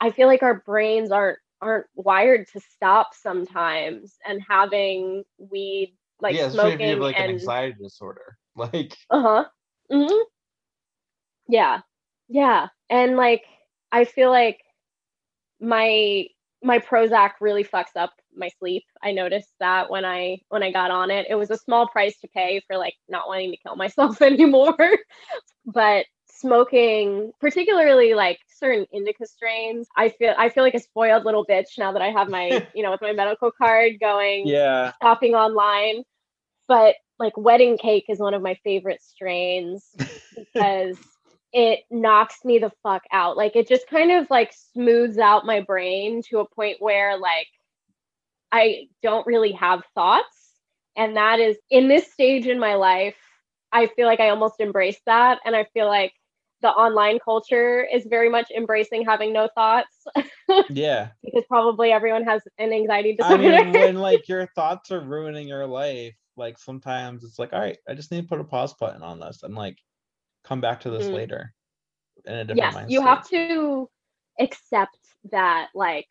i 0.00 0.10
feel 0.10 0.28
like 0.28 0.42
our 0.42 0.62
brains 0.66 1.10
aren't 1.10 1.38
aren't 1.60 1.86
wired 1.94 2.46
to 2.52 2.60
stop 2.60 3.08
sometimes 3.14 4.16
and 4.26 4.40
having 4.48 5.24
weed 5.38 5.96
like 6.20 6.36
yeah, 6.36 6.46
especially 6.46 6.68
if 6.68 6.80
smoking 6.80 6.86
you 6.86 6.92
have 6.92 7.02
like 7.02 7.16
an 7.16 7.24
and 7.24 7.32
anxiety 7.32 7.76
disorder. 7.82 8.36
Like, 8.56 8.96
uh-huh 9.10 9.46
hmm 9.90 10.24
yeah. 11.48 11.80
Yeah. 12.28 12.68
And 12.90 13.16
like 13.16 13.44
i 13.92 14.04
feel 14.04 14.30
like 14.30 14.60
my 15.60 16.26
my 16.62 16.78
prozac 16.78 17.32
really 17.40 17.64
fucks 17.64 17.96
up 17.96 18.12
my 18.36 18.48
sleep. 18.58 18.84
I 19.02 19.12
noticed 19.12 19.52
that 19.60 19.90
when 19.90 20.04
i 20.04 20.38
when 20.48 20.62
i 20.62 20.72
got 20.72 20.90
on 20.90 21.10
it. 21.10 21.26
It 21.28 21.34
was 21.36 21.50
a 21.50 21.56
small 21.58 21.88
price 21.88 22.18
to 22.20 22.28
pay 22.28 22.62
for 22.66 22.76
like 22.76 22.94
not 23.08 23.28
wanting 23.28 23.50
to 23.52 23.58
kill 23.58 23.76
myself 23.84 24.22
anymore. 24.22 24.76
But 25.66 26.06
smoking 26.30 27.32
particularly 27.40 28.14
like 28.14 28.40
certain 28.48 28.84
indica 28.92 29.24
strains 29.24 29.86
i 29.96 30.08
feel 30.08 30.34
i 30.36 30.48
feel 30.48 30.64
like 30.64 30.74
a 30.74 30.80
spoiled 30.80 31.24
little 31.24 31.46
bitch 31.46 31.78
now 31.78 31.92
that 31.92 32.02
i 32.02 32.10
have 32.10 32.28
my 32.28 32.60
you 32.74 32.82
know 32.82 32.90
with 32.90 33.00
my 33.00 33.12
medical 33.12 33.52
card 33.52 33.92
going 34.00 34.48
yeah, 34.48 34.92
shopping 35.00 35.34
online. 35.34 36.02
But 36.68 36.96
like 37.18 37.36
wedding 37.36 37.78
cake 37.78 38.06
is 38.08 38.18
one 38.18 38.34
of 38.34 38.42
my 38.42 38.58
favorite 38.64 39.02
strains 39.02 39.84
because 40.36 40.96
it 41.52 41.80
knocks 41.90 42.44
me 42.44 42.58
the 42.58 42.72
fuck 42.82 43.02
out. 43.12 43.36
Like 43.36 43.54
it 43.54 43.68
just 43.68 43.86
kind 43.86 44.10
of 44.10 44.28
like 44.30 44.52
smooths 44.72 45.18
out 45.18 45.46
my 45.46 45.60
brain 45.60 46.22
to 46.30 46.40
a 46.40 46.48
point 46.48 46.78
where 46.80 47.16
like 47.16 47.46
I 48.50 48.88
don't 49.02 49.26
really 49.26 49.52
have 49.52 49.82
thoughts. 49.94 50.52
And 50.96 51.16
that 51.16 51.40
is 51.40 51.56
in 51.70 51.88
this 51.88 52.12
stage 52.12 52.46
in 52.46 52.58
my 52.58 52.74
life, 52.74 53.16
I 53.72 53.88
feel 53.88 54.06
like 54.06 54.20
I 54.20 54.30
almost 54.30 54.60
embrace 54.60 55.00
that. 55.06 55.40
And 55.44 55.56
I 55.56 55.66
feel 55.74 55.86
like 55.86 56.12
the 56.62 56.70
online 56.70 57.18
culture 57.24 57.84
is 57.92 58.06
very 58.08 58.30
much 58.30 58.50
embracing 58.56 59.04
having 59.04 59.32
no 59.32 59.48
thoughts. 59.54 60.06
yeah. 60.70 61.08
because 61.22 61.44
probably 61.48 61.92
everyone 61.92 62.24
has 62.24 62.42
an 62.58 62.72
anxiety 62.72 63.14
disorder. 63.14 63.42
I 63.42 63.62
mean, 63.64 63.72
when 63.72 63.96
like 63.96 64.28
your 64.28 64.46
thoughts 64.54 64.90
are 64.90 65.00
ruining 65.00 65.46
your 65.46 65.66
life, 65.66 66.14
like 66.36 66.58
sometimes 66.58 67.24
it's 67.24 67.38
like, 67.38 67.52
all 67.52 67.60
right, 67.60 67.78
I 67.88 67.94
just 67.94 68.10
need 68.10 68.22
to 68.22 68.28
put 68.28 68.40
a 68.40 68.44
pause 68.44 68.74
button 68.74 69.02
on 69.02 69.20
this 69.20 69.42
and 69.42 69.54
like 69.54 69.78
come 70.44 70.60
back 70.60 70.80
to 70.80 70.90
this 70.90 71.04
mm-hmm. 71.04 71.14
later 71.14 71.54
in 72.26 72.34
a 72.34 72.44
different 72.44 72.74
yes, 72.74 72.90
you 72.90 73.00
have 73.02 73.28
to 73.28 73.88
accept 74.40 74.98
that 75.30 75.68
like 75.74 76.08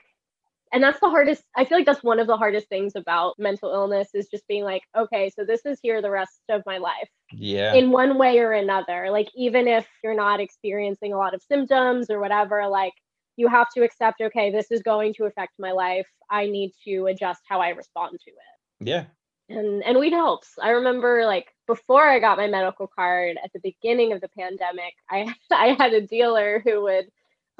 and 0.72 0.82
that's 0.82 1.00
the 1.00 1.10
hardest 1.10 1.44
i 1.56 1.64
feel 1.64 1.78
like 1.78 1.86
that's 1.86 2.04
one 2.04 2.20
of 2.20 2.28
the 2.28 2.36
hardest 2.36 2.68
things 2.68 2.94
about 2.96 3.36
mental 3.38 3.72
illness 3.72 4.10
is 4.14 4.28
just 4.28 4.48
being 4.48 4.64
like 4.64 4.82
okay 4.98 5.30
so 5.30 5.46
this 5.46 5.62
is 5.66 5.80
here 5.82 6.02
the 6.02 6.10
rest 6.10 6.42
of 6.50 6.62
my 6.66 6.78
life. 6.78 7.10
Yeah. 7.32 7.74
In 7.74 7.92
one 7.92 8.18
way 8.18 8.40
or 8.40 8.52
another 8.52 9.10
like 9.12 9.30
even 9.36 9.68
if 9.68 9.88
you're 10.04 10.16
not 10.16 10.40
experiencing 10.40 11.14
a 11.14 11.18
lot 11.18 11.34
of 11.34 11.42
symptoms 11.42 12.10
or 12.10 12.20
whatever 12.20 12.68
like 12.68 12.94
you 13.38 13.48
have 13.48 13.70
to 13.76 13.84
accept 13.84 14.22
okay 14.22 14.52
this 14.52 14.72
is 14.72 14.82
going 14.82 15.14
to 15.16 15.26
affect 15.26 15.54
my 15.60 15.72
life. 15.72 16.08
I 16.30 16.46
need 16.48 16.72
to 16.86 17.08
adjust 17.08 17.42
how 17.48 17.60
i 17.60 17.70
respond 17.70 18.20
to 18.24 18.32
it. 18.32 18.88
Yeah 18.88 19.06
and 19.50 19.84
and 19.84 20.00
weed 20.00 20.14
helps 20.14 20.54
i 20.62 20.70
remember 20.70 21.26
like 21.26 21.54
before 21.68 22.08
i 22.08 22.20
got 22.20 22.38
my 22.38 22.48
medical 22.48 22.88
card 22.88 23.38
at 23.44 23.52
the 23.54 23.60
beginning 23.60 24.14
of 24.14 24.22
the 24.22 24.30
pandemic 24.30 24.94
i 25.10 25.34
i 25.52 25.76
had 25.78 25.94
a 25.94 26.02
dealer 26.02 26.62
who 26.66 26.82
would 26.82 27.06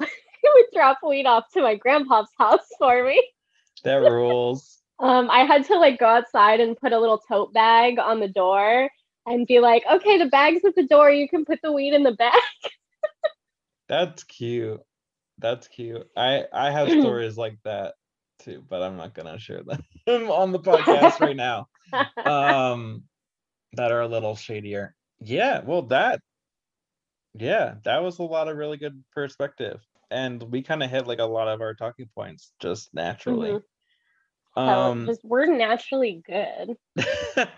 who 0.44 0.50
would 0.54 0.66
drop 0.72 0.98
weed 1.02 1.26
off 1.26 1.50
to 1.52 1.62
my 1.62 1.74
grandpa's 1.74 2.28
house 2.38 2.66
for 2.78 3.04
me. 3.04 3.22
That 3.82 3.96
rules. 3.96 4.80
um, 4.98 5.30
I 5.30 5.40
had 5.40 5.66
to 5.66 5.78
like 5.78 5.98
go 5.98 6.06
outside 6.06 6.60
and 6.60 6.76
put 6.76 6.92
a 6.92 6.98
little 6.98 7.18
tote 7.18 7.52
bag 7.52 7.98
on 7.98 8.20
the 8.20 8.28
door 8.28 8.88
and 9.26 9.46
be 9.46 9.60
like, 9.60 9.82
okay, 9.90 10.18
the 10.18 10.26
bag's 10.26 10.64
at 10.64 10.74
the 10.74 10.86
door. 10.86 11.10
You 11.10 11.28
can 11.28 11.44
put 11.44 11.60
the 11.62 11.72
weed 11.72 11.94
in 11.94 12.02
the 12.02 12.12
bag. 12.12 12.32
That's 13.88 14.24
cute. 14.24 14.80
That's 15.38 15.68
cute. 15.68 16.08
I 16.16 16.44
I 16.52 16.70
have 16.70 16.88
stories 17.00 17.36
like 17.36 17.58
that 17.64 17.94
too, 18.38 18.62
but 18.68 18.82
I'm 18.82 18.96
not 18.96 19.14
gonna 19.14 19.38
share 19.38 19.62
them 19.62 19.82
on 20.06 20.52
the 20.52 20.60
podcast 20.60 21.20
right 21.20 21.36
now. 21.36 21.68
Um, 22.24 23.04
that 23.74 23.92
are 23.92 24.00
a 24.00 24.08
little 24.08 24.34
shadier. 24.34 24.96
Yeah, 25.20 25.60
well, 25.64 25.82
that 25.82 26.20
yeah, 27.34 27.74
that 27.84 28.02
was 28.02 28.18
a 28.18 28.24
lot 28.24 28.48
of 28.48 28.56
really 28.56 28.78
good 28.78 29.04
perspective 29.12 29.80
and 30.14 30.42
we 30.50 30.62
kind 30.62 30.82
of 30.82 30.90
hit 30.90 31.06
like 31.06 31.18
a 31.18 31.24
lot 31.24 31.48
of 31.48 31.60
our 31.60 31.74
talking 31.74 32.08
points 32.14 32.52
just 32.60 32.94
naturally. 32.94 33.50
Mm-hmm. 34.56 34.60
Um, 34.60 35.06
just 35.06 35.24
we're 35.24 35.46
naturally 35.46 36.22
good. 36.24 36.76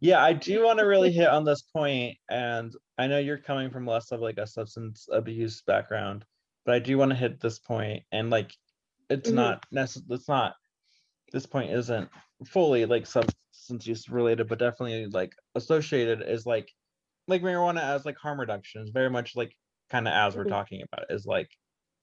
yeah, 0.00 0.22
I 0.22 0.34
do 0.34 0.64
want 0.64 0.78
to 0.78 0.84
really 0.84 1.10
hit 1.10 1.28
on 1.28 1.44
this 1.44 1.62
point, 1.62 2.18
and 2.30 2.72
I 2.98 3.06
know 3.06 3.18
you're 3.18 3.38
coming 3.38 3.70
from 3.70 3.86
less 3.86 4.12
of 4.12 4.20
like 4.20 4.36
a 4.36 4.46
substance 4.46 5.08
abuse 5.10 5.62
background, 5.66 6.26
but 6.66 6.74
I 6.74 6.78
do 6.78 6.98
want 6.98 7.10
to 7.10 7.16
hit 7.16 7.40
this 7.40 7.58
point, 7.58 8.02
and 8.12 8.28
like, 8.28 8.52
it's 9.12 9.28
mm-hmm. 9.28 9.36
not 9.36 9.66
necessarily. 9.70 10.14
It's 10.16 10.28
not. 10.28 10.54
This 11.32 11.46
point 11.46 11.72
isn't 11.72 12.08
fully 12.46 12.84
like 12.84 13.06
substance 13.06 13.86
use 13.86 14.08
related, 14.08 14.48
but 14.48 14.58
definitely 14.58 15.06
like 15.06 15.32
associated 15.54 16.22
is 16.26 16.46
like 16.46 16.70
like 17.28 17.42
marijuana 17.42 17.82
as 17.82 18.04
like 18.04 18.16
harm 18.16 18.40
reduction 18.40 18.82
is 18.82 18.90
very 18.90 19.08
much 19.10 19.36
like 19.36 19.56
kind 19.90 20.08
of 20.08 20.14
as 20.14 20.36
we're 20.36 20.42
mm-hmm. 20.42 20.52
talking 20.52 20.82
about 20.82 21.06
it, 21.08 21.14
is 21.14 21.26
like 21.26 21.48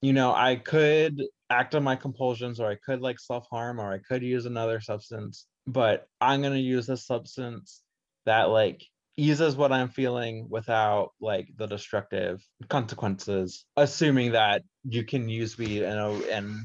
you 0.02 0.12
know, 0.14 0.32
I 0.34 0.56
could 0.56 1.22
act 1.50 1.74
on 1.74 1.84
my 1.84 1.96
compulsions 1.96 2.58
or 2.58 2.70
I 2.70 2.76
could 2.76 3.00
like 3.00 3.18
self 3.18 3.46
harm 3.50 3.78
or 3.78 3.92
I 3.92 3.98
could 3.98 4.22
use 4.22 4.46
another 4.46 4.80
substance, 4.80 5.46
but 5.66 6.06
I'm 6.20 6.40
going 6.40 6.54
to 6.54 6.60
use 6.60 6.88
a 6.88 6.96
substance 6.96 7.82
that 8.24 8.44
like 8.44 8.82
eases 9.20 9.54
what 9.54 9.70
I'm 9.70 9.90
feeling 9.90 10.46
without 10.48 11.10
like 11.20 11.48
the 11.56 11.66
destructive 11.66 12.42
consequences, 12.68 13.66
assuming 13.76 14.32
that 14.32 14.62
you 14.84 15.04
can 15.04 15.28
use 15.28 15.58
weed 15.58 15.82
in 15.82 15.98
a, 15.98 16.10
in 16.28 16.64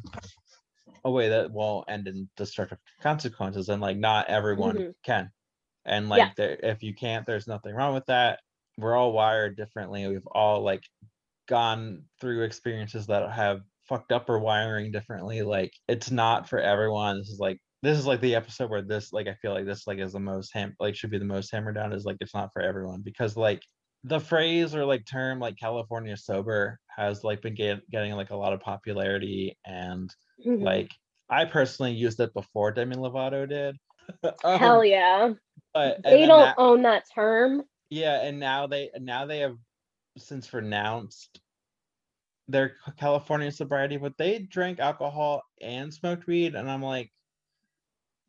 a 1.03 1.11
way 1.11 1.29
that 1.29 1.51
won't 1.51 1.89
end 1.89 2.07
in 2.07 2.29
destructive 2.37 2.77
consequences. 3.01 3.67
And 3.67 3.81
like 3.81 3.97
not 3.97 4.29
everyone 4.29 4.75
mm-hmm. 4.77 4.91
can. 5.03 5.29
And 5.85 6.07
like 6.07 6.19
yeah. 6.19 6.31
there, 6.37 6.59
if 6.63 6.81
you 6.81 6.95
can't, 6.95 7.25
there's 7.25 7.45
nothing 7.45 7.75
wrong 7.75 7.93
with 7.93 8.05
that. 8.05 8.39
We're 8.77 8.95
all 8.95 9.11
wired 9.11 9.57
differently. 9.57 10.07
We've 10.07 10.27
all 10.27 10.61
like 10.61 10.83
gone 11.47 12.03
through 12.21 12.43
experiences 12.43 13.07
that 13.07 13.29
have 13.31 13.61
fucked 13.87 14.11
up 14.11 14.29
or 14.29 14.39
wiring 14.39 14.91
differently 14.91 15.43
like 15.43 15.71
it's 15.87 16.09
not 16.09 16.49
for 16.49 16.59
everyone 16.59 17.19
this 17.19 17.29
is 17.29 17.39
like 17.39 17.59
this 17.85 17.99
is 17.99 18.07
like 18.07 18.19
the 18.21 18.35
episode 18.35 18.69
where 18.69 18.81
this 18.81 19.13
like 19.13 19.27
i 19.27 19.33
feel 19.35 19.53
like 19.53 19.65
this 19.65 19.85
like 19.85 19.99
is 19.99 20.13
the 20.13 20.19
most 20.19 20.51
ham 20.53 20.75
like 20.79 20.95
should 20.95 21.11
be 21.11 21.19
the 21.19 21.25
most 21.25 21.51
hammered 21.51 21.75
down 21.75 21.93
is 21.93 22.05
like 22.05 22.17
it's 22.19 22.33
not 22.33 22.51
for 22.51 22.61
everyone 22.61 23.01
because 23.01 23.37
like 23.37 23.61
the 24.03 24.19
phrase 24.19 24.73
or 24.73 24.85
like 24.85 25.05
term 25.05 25.39
like 25.39 25.55
california 25.57 26.17
sober 26.17 26.79
has 26.95 27.23
like 27.23 27.41
been 27.41 27.53
get, 27.53 27.87
getting 27.91 28.13
like 28.13 28.31
a 28.31 28.35
lot 28.35 28.53
of 28.53 28.59
popularity 28.59 29.57
and 29.65 30.09
mm-hmm. 30.45 30.63
like 30.63 30.89
i 31.29 31.45
personally 31.45 31.93
used 31.93 32.19
it 32.19 32.33
before 32.33 32.71
demi 32.71 32.95
lovato 32.95 33.47
did. 33.47 33.77
Um, 34.43 34.59
hell 34.59 34.85
yeah. 34.85 35.31
but 35.73 36.03
they 36.03 36.27
don't 36.27 36.41
that, 36.41 36.55
own 36.59 36.83
that 36.83 37.05
term. 37.15 37.63
Yeah 37.89 38.21
and 38.23 38.39
now 38.39 38.67
they 38.67 38.91
now 38.99 39.25
they 39.25 39.39
have 39.39 39.57
since 40.15 40.53
renounced 40.53 41.41
their 42.47 42.75
California 42.97 43.51
sobriety, 43.51 43.97
but 43.97 44.17
they 44.17 44.39
drank 44.39 44.79
alcohol 44.79 45.41
and 45.61 45.93
smoked 45.93 46.27
weed, 46.27 46.55
and 46.55 46.69
I'm 46.69 46.83
like, 46.83 47.11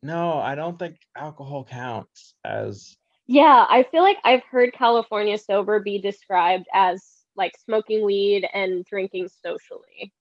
no, 0.06 0.38
I 0.38 0.54
don't 0.54 0.78
think 0.78 0.96
alcohol 1.16 1.64
counts 1.64 2.34
as. 2.44 2.96
Yeah, 3.26 3.66
I 3.68 3.84
feel 3.90 4.02
like 4.02 4.18
I've 4.24 4.44
heard 4.44 4.72
California 4.72 5.36
sober 5.36 5.80
be 5.80 5.98
described 5.98 6.66
as 6.72 7.04
like 7.36 7.52
smoking 7.64 8.04
weed 8.04 8.46
and 8.54 8.84
drinking 8.84 9.28
socially. 9.42 10.12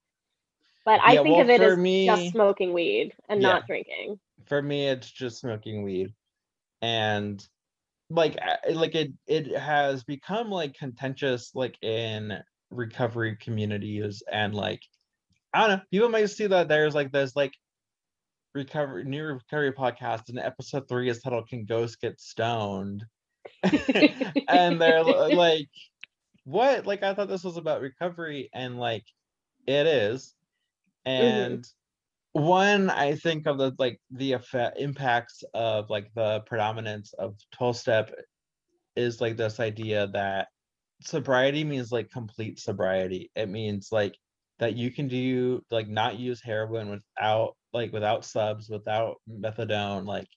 But 0.86 1.00
I 1.04 1.14
yeah, 1.14 1.24
think 1.24 1.34
well, 1.34 1.42
of 1.42 1.50
it 1.50 1.62
as 1.62 1.78
me, 1.78 2.06
just 2.06 2.32
smoking 2.32 2.74
weed 2.74 3.14
and 3.30 3.42
yeah, 3.42 3.50
not 3.50 3.68
drinking. 3.68 4.20
For 4.48 4.62
me, 4.62 4.88
it's 4.88 5.10
just 5.10 5.40
smoking 5.40 5.84
weed. 5.84 6.14
And 6.82 7.46
like 8.10 8.38
like 8.72 8.96
it 8.96 9.12
it 9.28 9.56
has 9.56 10.04
become 10.04 10.50
like 10.50 10.76
contentious 10.76 11.52
like 11.56 11.76
in 11.82 12.38
recovery 12.70 13.36
communities 13.40 14.22
and 14.32 14.54
like 14.54 14.82
I 15.54 15.62
don't 15.62 15.78
know 15.78 15.84
people 15.90 16.10
might 16.10 16.26
see 16.28 16.48
that 16.48 16.68
there's 16.68 16.94
like 16.94 17.12
there's 17.12 17.36
like 17.36 17.54
recovery 18.56 19.04
new 19.04 19.24
recovery 19.24 19.72
podcast 19.72 20.30
and 20.30 20.40
episode 20.40 20.88
three 20.88 21.10
is 21.10 21.22
titled 21.22 21.50
Can 21.50 21.66
Ghosts 21.66 21.98
Get 21.98 22.20
Stoned? 22.20 23.06
and 24.48 24.82
they're 24.82 25.04
like 25.04 25.68
what 26.46 26.88
like 26.88 27.04
I 27.04 27.14
thought 27.14 27.28
this 27.28 27.44
was 27.44 27.58
about 27.58 27.82
recovery 27.82 28.50
and 28.54 28.80
like 28.80 29.04
it 29.68 29.86
is 29.86 30.34
mm-hmm. 31.06 31.22
and 31.24 31.60
mm-hmm 31.60 31.70
one 32.36 32.90
i 32.90 33.16
think 33.16 33.48
of 33.48 33.58
the 33.58 33.74
like 33.80 33.98
the 34.12 34.34
effect 34.34 34.78
impacts 34.78 35.42
of 35.54 35.90
like 35.90 36.14
the 36.16 36.42
predominance 36.42 37.14
of 37.14 37.34
12 37.54 37.78
step 37.78 38.12
is 38.98 39.22
like 39.22 39.38
this 39.38 39.62
idea 39.62 40.08
that 40.08 40.50
sobriety 41.00 41.64
means 41.64 41.94
like 41.94 42.12
complete 42.12 42.60
sobriety 42.60 43.32
it 43.38 43.48
means 43.48 43.88
like 43.90 44.18
that 44.60 44.76
you 44.76 44.92
can 44.92 45.08
do 45.08 45.62
like 45.72 45.88
not 45.88 46.18
use 46.18 46.42
heroin 46.42 46.90
without 46.90 47.56
like 47.74 47.92
without 47.92 48.26
subs 48.26 48.70
without 48.70 49.18
methadone 49.30 50.06
like 50.06 50.28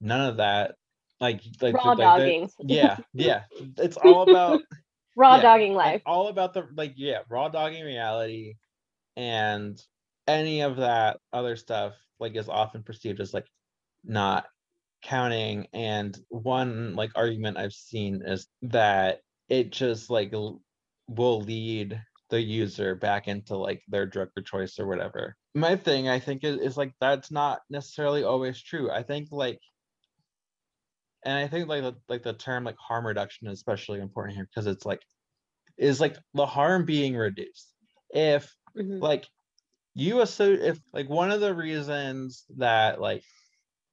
none 0.00 0.28
of 0.28 0.36
that. 0.38 0.74
Like 1.20 1.40
like 1.60 1.74
raw 1.74 1.90
like, 1.90 1.98
dogging. 1.98 2.50
Yeah 2.58 2.96
yeah. 3.12 3.42
It's 3.78 3.96
all 3.96 4.28
about 4.28 4.62
raw 5.16 5.36
yeah, 5.36 5.42
dogging 5.42 5.74
life. 5.74 6.02
all 6.06 6.28
about 6.28 6.54
the 6.54 6.66
like 6.74 6.94
yeah 6.96 7.18
raw 7.28 7.48
dogging 7.48 7.84
reality 7.84 8.54
and 9.16 9.80
any 10.26 10.62
of 10.62 10.76
that 10.76 11.18
other 11.32 11.56
stuff 11.56 11.94
like 12.18 12.36
is 12.36 12.48
often 12.48 12.82
perceived 12.82 13.20
as 13.20 13.34
like 13.34 13.46
not 14.04 14.46
counting 15.02 15.66
and 15.72 16.16
one 16.28 16.94
like 16.94 17.10
argument 17.16 17.58
i've 17.58 17.72
seen 17.72 18.22
is 18.24 18.46
that 18.62 19.18
it 19.48 19.70
just 19.70 20.10
like 20.10 20.32
l- 20.32 20.60
will 21.08 21.40
lead 21.40 22.00
the 22.32 22.40
user 22.40 22.94
back 22.94 23.28
into 23.28 23.54
like 23.54 23.82
their 23.88 24.06
drug 24.06 24.30
of 24.38 24.44
choice 24.46 24.78
or 24.78 24.86
whatever 24.86 25.36
my 25.54 25.76
thing 25.76 26.08
i 26.08 26.18
think 26.18 26.42
is, 26.44 26.58
is 26.60 26.76
like 26.78 26.94
that's 26.98 27.30
not 27.30 27.60
necessarily 27.68 28.24
always 28.24 28.60
true 28.60 28.90
i 28.90 29.02
think 29.02 29.28
like 29.30 29.60
and 31.26 31.36
i 31.38 31.46
think 31.46 31.68
like 31.68 31.82
the, 31.82 31.94
like 32.08 32.22
the 32.22 32.32
term 32.32 32.64
like 32.64 32.78
harm 32.78 33.06
reduction 33.06 33.48
is 33.48 33.58
especially 33.58 34.00
important 34.00 34.34
here 34.34 34.48
because 34.48 34.66
it's 34.66 34.86
like 34.86 35.02
is 35.76 36.00
like 36.00 36.16
the 36.32 36.46
harm 36.46 36.86
being 36.86 37.14
reduced 37.14 37.68
if 38.14 38.50
mm-hmm. 38.74 38.98
like 38.98 39.28
you 39.94 40.22
assume 40.22 40.58
if 40.58 40.78
like 40.94 41.10
one 41.10 41.30
of 41.30 41.42
the 41.42 41.54
reasons 41.54 42.46
that 42.56 42.98
like 42.98 43.22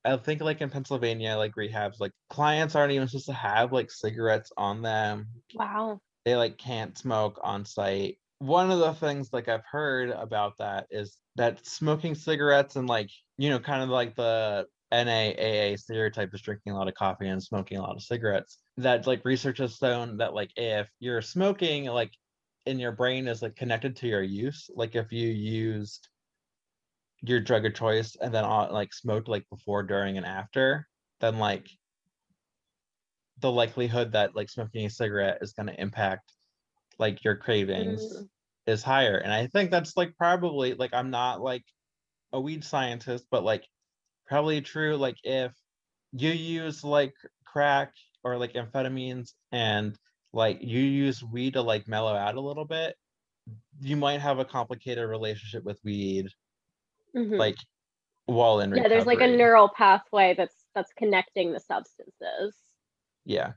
I 0.05 0.15
think 0.15 0.39
like 0.39 0.61
in 0.61 0.69
Pennsylvania, 0.69 1.35
like 1.35 1.55
rehabs, 1.55 1.99
like 1.99 2.13
clients 2.29 2.73
aren't 2.73 2.93
even 2.93 3.09
supposed 3.09 3.25
to 3.25 3.33
have 3.33 3.73
like 3.73 3.91
cigarettes 3.91 4.49
on 4.55 4.81
them. 4.81 5.27
Wow. 5.53 5.99
They 6.23 6.37
like 6.37 6.57
can't 6.57 6.97
smoke 6.97 7.37
on 7.43 7.65
site. 7.65 8.17
One 8.39 8.71
of 8.71 8.79
the 8.79 8.93
things 8.93 9.31
like 9.31 9.47
I've 9.47 9.65
heard 9.69 10.09
about 10.09 10.57
that 10.57 10.87
is 10.89 11.17
that 11.35 11.65
smoking 11.65 12.15
cigarettes 12.15 12.75
and 12.75 12.87
like 12.87 13.09
you 13.37 13.49
know 13.49 13.59
kind 13.59 13.83
of 13.83 13.89
like 13.89 14.15
the 14.15 14.65
NAAA 14.91 15.77
stereotype 15.77 16.33
is 16.33 16.41
drinking 16.41 16.73
a 16.73 16.77
lot 16.77 16.87
of 16.87 16.95
coffee 16.95 17.27
and 17.27 17.43
smoking 17.43 17.77
a 17.77 17.81
lot 17.81 17.95
of 17.95 18.01
cigarettes. 18.01 18.57
That 18.77 19.05
like 19.05 19.23
research 19.23 19.59
has 19.59 19.75
shown 19.75 20.17
that 20.17 20.33
like 20.33 20.51
if 20.55 20.87
you're 20.99 21.21
smoking 21.21 21.85
like 21.85 22.11
in 22.65 22.79
your 22.79 22.91
brain 22.91 23.27
is 23.27 23.41
like 23.41 23.55
connected 23.55 23.95
to 23.97 24.07
your 24.07 24.23
use. 24.23 24.69
Like 24.73 24.95
if 24.95 25.11
you 25.11 25.27
used 25.27 26.07
your 27.21 27.39
drug 27.39 27.65
of 27.65 27.73
choice 27.73 28.15
and 28.21 28.33
then 28.33 28.45
uh, 28.45 28.69
like 28.71 28.93
smoked 28.93 29.27
like 29.27 29.45
before, 29.49 29.83
during, 29.83 30.17
and 30.17 30.25
after, 30.25 30.87
then 31.19 31.39
like 31.39 31.67
the 33.39 33.51
likelihood 33.51 34.13
that 34.13 34.35
like 34.35 34.49
smoking 34.49 34.85
a 34.85 34.89
cigarette 34.89 35.39
is 35.41 35.53
going 35.53 35.67
to 35.67 35.81
impact 35.81 36.31
like 36.99 37.23
your 37.23 37.35
cravings 37.35 38.01
mm. 38.01 38.27
is 38.67 38.83
higher. 38.83 39.17
And 39.17 39.33
I 39.33 39.47
think 39.47 39.71
that's 39.71 39.97
like 39.97 40.15
probably 40.17 40.73
like 40.73 40.93
I'm 40.93 41.09
not 41.09 41.41
like 41.41 41.63
a 42.31 42.39
weed 42.39 42.63
scientist, 42.63 43.25
but 43.31 43.43
like 43.43 43.65
probably 44.27 44.61
true. 44.61 44.97
Like 44.97 45.17
if 45.23 45.53
you 46.11 46.31
use 46.31 46.83
like 46.83 47.13
crack 47.45 47.93
or 48.23 48.37
like 48.37 48.53
amphetamines 48.53 49.31
and 49.51 49.97
like 50.33 50.59
you 50.61 50.81
use 50.81 51.23
weed 51.23 51.53
to 51.53 51.61
like 51.61 51.87
mellow 51.87 52.13
out 52.13 52.35
a 52.35 52.41
little 52.41 52.65
bit, 52.65 52.95
you 53.81 53.95
might 53.95 54.21
have 54.21 54.39
a 54.39 54.45
complicated 54.45 55.07
relationship 55.07 55.63
with 55.63 55.79
weed, 55.83 56.27
mm-hmm. 57.15 57.35
like 57.35 57.57
while 58.25 58.59
in 58.59 58.75
yeah. 58.75 58.87
There's 58.87 59.07
like 59.07 59.21
a 59.21 59.27
neural 59.27 59.69
pathway 59.69 60.35
that's 60.37 60.55
that's 60.75 60.91
connecting 60.97 61.53
the 61.53 61.59
substances. 61.59 62.55
Yeah. 63.25 63.53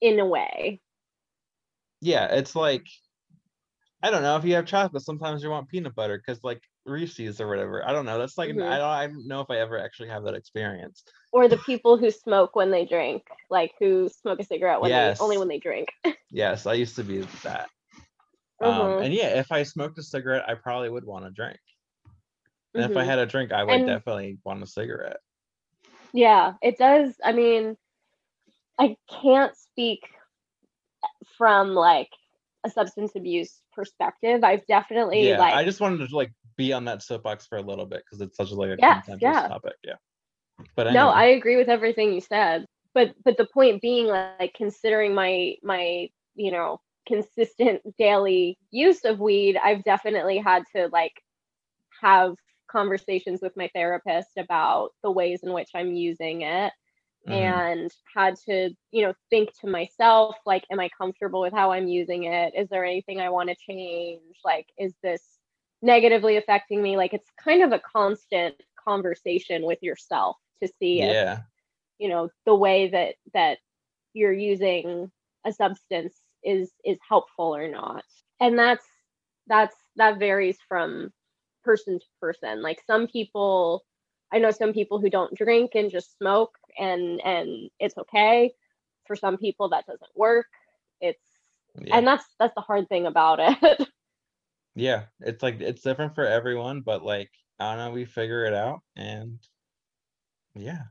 In 0.00 0.18
a 0.18 0.26
way. 0.26 0.80
Yeah, 2.00 2.26
it's 2.26 2.54
like 2.54 2.86
I 4.02 4.10
don't 4.10 4.22
know 4.22 4.36
if 4.36 4.44
you 4.44 4.54
have 4.54 4.66
chocolate. 4.66 5.02
Sometimes 5.02 5.42
you 5.42 5.50
want 5.50 5.68
peanut 5.68 5.94
butter 5.94 6.18
because 6.18 6.42
like 6.44 6.62
Reese's 6.86 7.40
or 7.40 7.48
whatever. 7.48 7.86
I 7.86 7.92
don't 7.92 8.06
know. 8.06 8.18
That's 8.18 8.38
like 8.38 8.50
mm-hmm. 8.50 8.62
I 8.62 8.78
don't 8.78 8.88
I 8.88 9.06
don't 9.08 9.26
know 9.26 9.40
if 9.40 9.50
I 9.50 9.56
ever 9.56 9.78
actually 9.78 10.08
have 10.08 10.22
that 10.24 10.34
experience. 10.34 11.02
Or 11.32 11.48
the 11.48 11.56
people 11.58 11.98
who 11.98 12.10
smoke 12.10 12.54
when 12.54 12.70
they 12.70 12.84
drink, 12.84 13.24
like 13.50 13.72
who 13.80 14.08
smoke 14.08 14.38
a 14.40 14.44
cigarette 14.44 14.80
when 14.80 14.90
yes. 14.90 15.18
they 15.18 15.24
only 15.24 15.38
when 15.38 15.48
they 15.48 15.58
drink. 15.58 15.88
yes, 16.30 16.66
I 16.66 16.74
used 16.74 16.96
to 16.96 17.04
be 17.04 17.20
that. 17.42 17.68
Um, 18.60 18.72
mm-hmm. 18.72 18.80
Um, 18.80 19.02
and 19.02 19.14
yeah, 19.14 19.38
if 19.40 19.50
I 19.50 19.64
smoked 19.64 19.98
a 19.98 20.02
cigarette, 20.02 20.48
I 20.48 20.54
probably 20.54 20.90
would 20.90 21.04
want 21.04 21.26
a 21.26 21.30
drink. 21.30 21.58
And 22.74 22.84
mm-hmm. 22.84 22.92
if 22.92 22.96
I 22.96 23.00
mm-hmm. 23.00 23.10
had 23.10 23.18
a 23.18 23.26
drink, 23.26 23.52
I 23.52 23.64
would 23.64 23.74
and, 23.74 23.86
definitely 23.86 24.38
want 24.44 24.62
a 24.62 24.66
cigarette. 24.66 25.18
Yeah, 26.12 26.54
it 26.62 26.78
does. 26.78 27.14
I 27.24 27.32
mean, 27.32 27.76
I 28.78 28.96
can't 29.22 29.56
speak 29.56 30.08
from 31.36 31.74
like 31.74 32.10
a 32.64 32.70
substance 32.70 33.12
abuse 33.16 33.60
perspective. 33.72 34.44
I've 34.44 34.66
definitely 34.66 35.28
yeah, 35.28 35.38
like 35.38 35.54
I 35.54 35.64
just 35.64 35.80
wanted 35.80 36.08
to 36.08 36.16
like 36.16 36.32
be 36.56 36.72
on 36.72 36.84
that 36.86 37.02
soapbox 37.02 37.46
for 37.46 37.58
a 37.58 37.62
little 37.62 37.86
bit 37.86 38.02
because 38.04 38.20
it's 38.20 38.36
such 38.36 38.50
a 38.50 38.54
like 38.54 38.70
a 38.70 38.76
yeah, 38.78 39.02
yeah. 39.20 39.48
topic. 39.48 39.74
Yeah. 39.84 39.94
But 40.74 40.88
anyway. 40.88 41.04
no, 41.04 41.08
I 41.08 41.24
agree 41.26 41.56
with 41.56 41.68
everything 41.68 42.12
you 42.12 42.20
said. 42.20 42.66
But 42.94 43.14
but 43.24 43.36
the 43.36 43.46
point 43.46 43.80
being 43.80 44.06
like 44.06 44.54
considering 44.54 45.14
my 45.14 45.54
my, 45.62 46.08
you 46.34 46.50
know, 46.50 46.80
consistent 47.06 47.80
daily 47.96 48.58
use 48.70 49.04
of 49.04 49.20
weed, 49.20 49.56
I've 49.62 49.84
definitely 49.84 50.38
had 50.38 50.64
to 50.74 50.88
like 50.92 51.22
have 52.02 52.34
conversations 52.68 53.40
with 53.40 53.56
my 53.56 53.70
therapist 53.74 54.36
about 54.36 54.90
the 55.02 55.10
ways 55.10 55.40
in 55.42 55.52
which 55.52 55.70
I'm 55.74 55.92
using 55.92 56.42
it 56.42 56.72
mm-hmm. 57.28 57.32
and 57.32 57.90
had 58.14 58.36
to, 58.46 58.70
you 58.90 59.02
know, 59.02 59.14
think 59.30 59.50
to 59.60 59.66
myself 59.66 60.36
like 60.46 60.64
am 60.70 60.80
I 60.80 60.88
comfortable 60.96 61.40
with 61.40 61.52
how 61.52 61.72
I'm 61.72 61.88
using 61.88 62.24
it? 62.24 62.54
Is 62.56 62.68
there 62.68 62.84
anything 62.84 63.20
I 63.20 63.30
want 63.30 63.48
to 63.50 63.56
change? 63.56 64.20
Like 64.44 64.66
is 64.78 64.94
this 65.02 65.22
negatively 65.82 66.36
affecting 66.36 66.82
me 66.82 66.96
like 66.96 67.14
it's 67.14 67.30
kind 67.42 67.62
of 67.62 67.72
a 67.72 67.80
constant 67.80 68.54
conversation 68.86 69.64
with 69.64 69.78
yourself 69.82 70.36
to 70.62 70.68
see 70.78 70.98
yeah. 70.98 71.34
if 71.34 71.38
you 71.98 72.08
know 72.08 72.28
the 72.46 72.54
way 72.54 72.88
that 72.88 73.14
that 73.32 73.58
you're 74.12 74.32
using 74.32 75.10
a 75.46 75.52
substance 75.52 76.16
is 76.42 76.72
is 76.84 76.98
helpful 77.06 77.54
or 77.54 77.68
not 77.68 78.04
and 78.40 78.58
that's 78.58 78.84
that's 79.46 79.76
that 79.96 80.18
varies 80.18 80.58
from 80.68 81.10
person 81.64 81.98
to 81.98 82.06
person 82.20 82.62
like 82.62 82.80
some 82.86 83.06
people 83.06 83.84
i 84.32 84.38
know 84.38 84.50
some 84.50 84.72
people 84.72 85.00
who 85.00 85.10
don't 85.10 85.34
drink 85.34 85.72
and 85.74 85.90
just 85.90 86.16
smoke 86.16 86.56
and 86.78 87.20
and 87.24 87.70
it's 87.80 87.96
okay 87.98 88.52
for 89.06 89.16
some 89.16 89.36
people 89.36 89.68
that 89.68 89.86
doesn't 89.86 90.10
work 90.16 90.46
it's 91.00 91.22
yeah. 91.80 91.96
and 91.96 92.06
that's 92.06 92.24
that's 92.38 92.54
the 92.54 92.60
hard 92.60 92.88
thing 92.88 93.06
about 93.06 93.38
it 93.40 93.88
yeah, 94.78 95.04
it's 95.20 95.42
like 95.42 95.60
it's 95.60 95.82
different 95.82 96.14
for 96.14 96.24
everyone, 96.24 96.82
but 96.82 97.04
like 97.04 97.30
I 97.58 97.74
don't 97.74 97.84
know, 97.84 97.90
we 97.90 98.04
figure 98.04 98.44
it 98.44 98.54
out 98.54 98.80
and 98.96 99.38
yeah. 100.54 100.82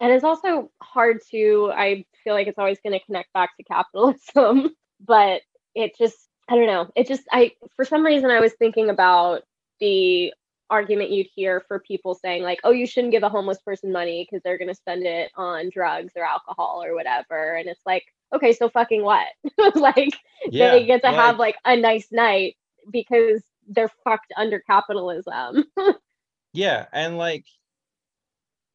And 0.00 0.10
it's 0.12 0.24
also 0.24 0.70
hard 0.82 1.18
to 1.30 1.70
I 1.74 2.06
feel 2.24 2.32
like 2.32 2.46
it's 2.46 2.58
always 2.58 2.78
going 2.82 2.98
to 2.98 3.04
connect 3.04 3.32
back 3.34 3.50
to 3.56 3.64
capitalism, 3.64 4.74
but 5.06 5.42
it 5.74 5.96
just 5.98 6.16
I 6.48 6.56
don't 6.56 6.66
know. 6.66 6.90
It 6.96 7.06
just 7.06 7.22
I 7.30 7.52
for 7.76 7.84
some 7.84 8.04
reason 8.04 8.30
I 8.30 8.40
was 8.40 8.54
thinking 8.54 8.88
about 8.88 9.42
the 9.78 10.32
argument 10.70 11.10
you'd 11.10 11.26
hear 11.34 11.60
for 11.68 11.80
people 11.80 12.14
saying 12.14 12.42
like, 12.42 12.60
"Oh, 12.64 12.70
you 12.70 12.86
shouldn't 12.86 13.12
give 13.12 13.22
a 13.22 13.28
homeless 13.28 13.58
person 13.60 13.92
money 13.92 14.26
because 14.28 14.42
they're 14.42 14.58
going 14.58 14.68
to 14.68 14.74
spend 14.74 15.04
it 15.04 15.30
on 15.36 15.70
drugs 15.70 16.12
or 16.16 16.24
alcohol 16.24 16.82
or 16.84 16.94
whatever." 16.94 17.54
And 17.56 17.68
it's 17.68 17.84
like, 17.84 18.04
"Okay, 18.32 18.52
so 18.52 18.68
fucking 18.68 19.02
what?" 19.02 19.26
like 19.74 20.14
yeah, 20.46 20.70
they 20.70 20.86
get 20.86 21.02
to 21.02 21.10
have 21.10 21.38
like 21.38 21.56
a 21.64 21.76
nice 21.76 22.08
night 22.10 22.56
because 22.90 23.42
they're 23.68 23.90
fucked 24.04 24.32
under 24.36 24.60
capitalism. 24.60 25.64
yeah, 26.52 26.86
and 26.92 27.18
like 27.18 27.44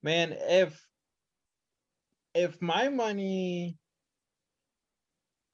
man, 0.04 0.36
if 0.38 0.86
if 2.36 2.62
my 2.62 2.90
money 2.90 3.78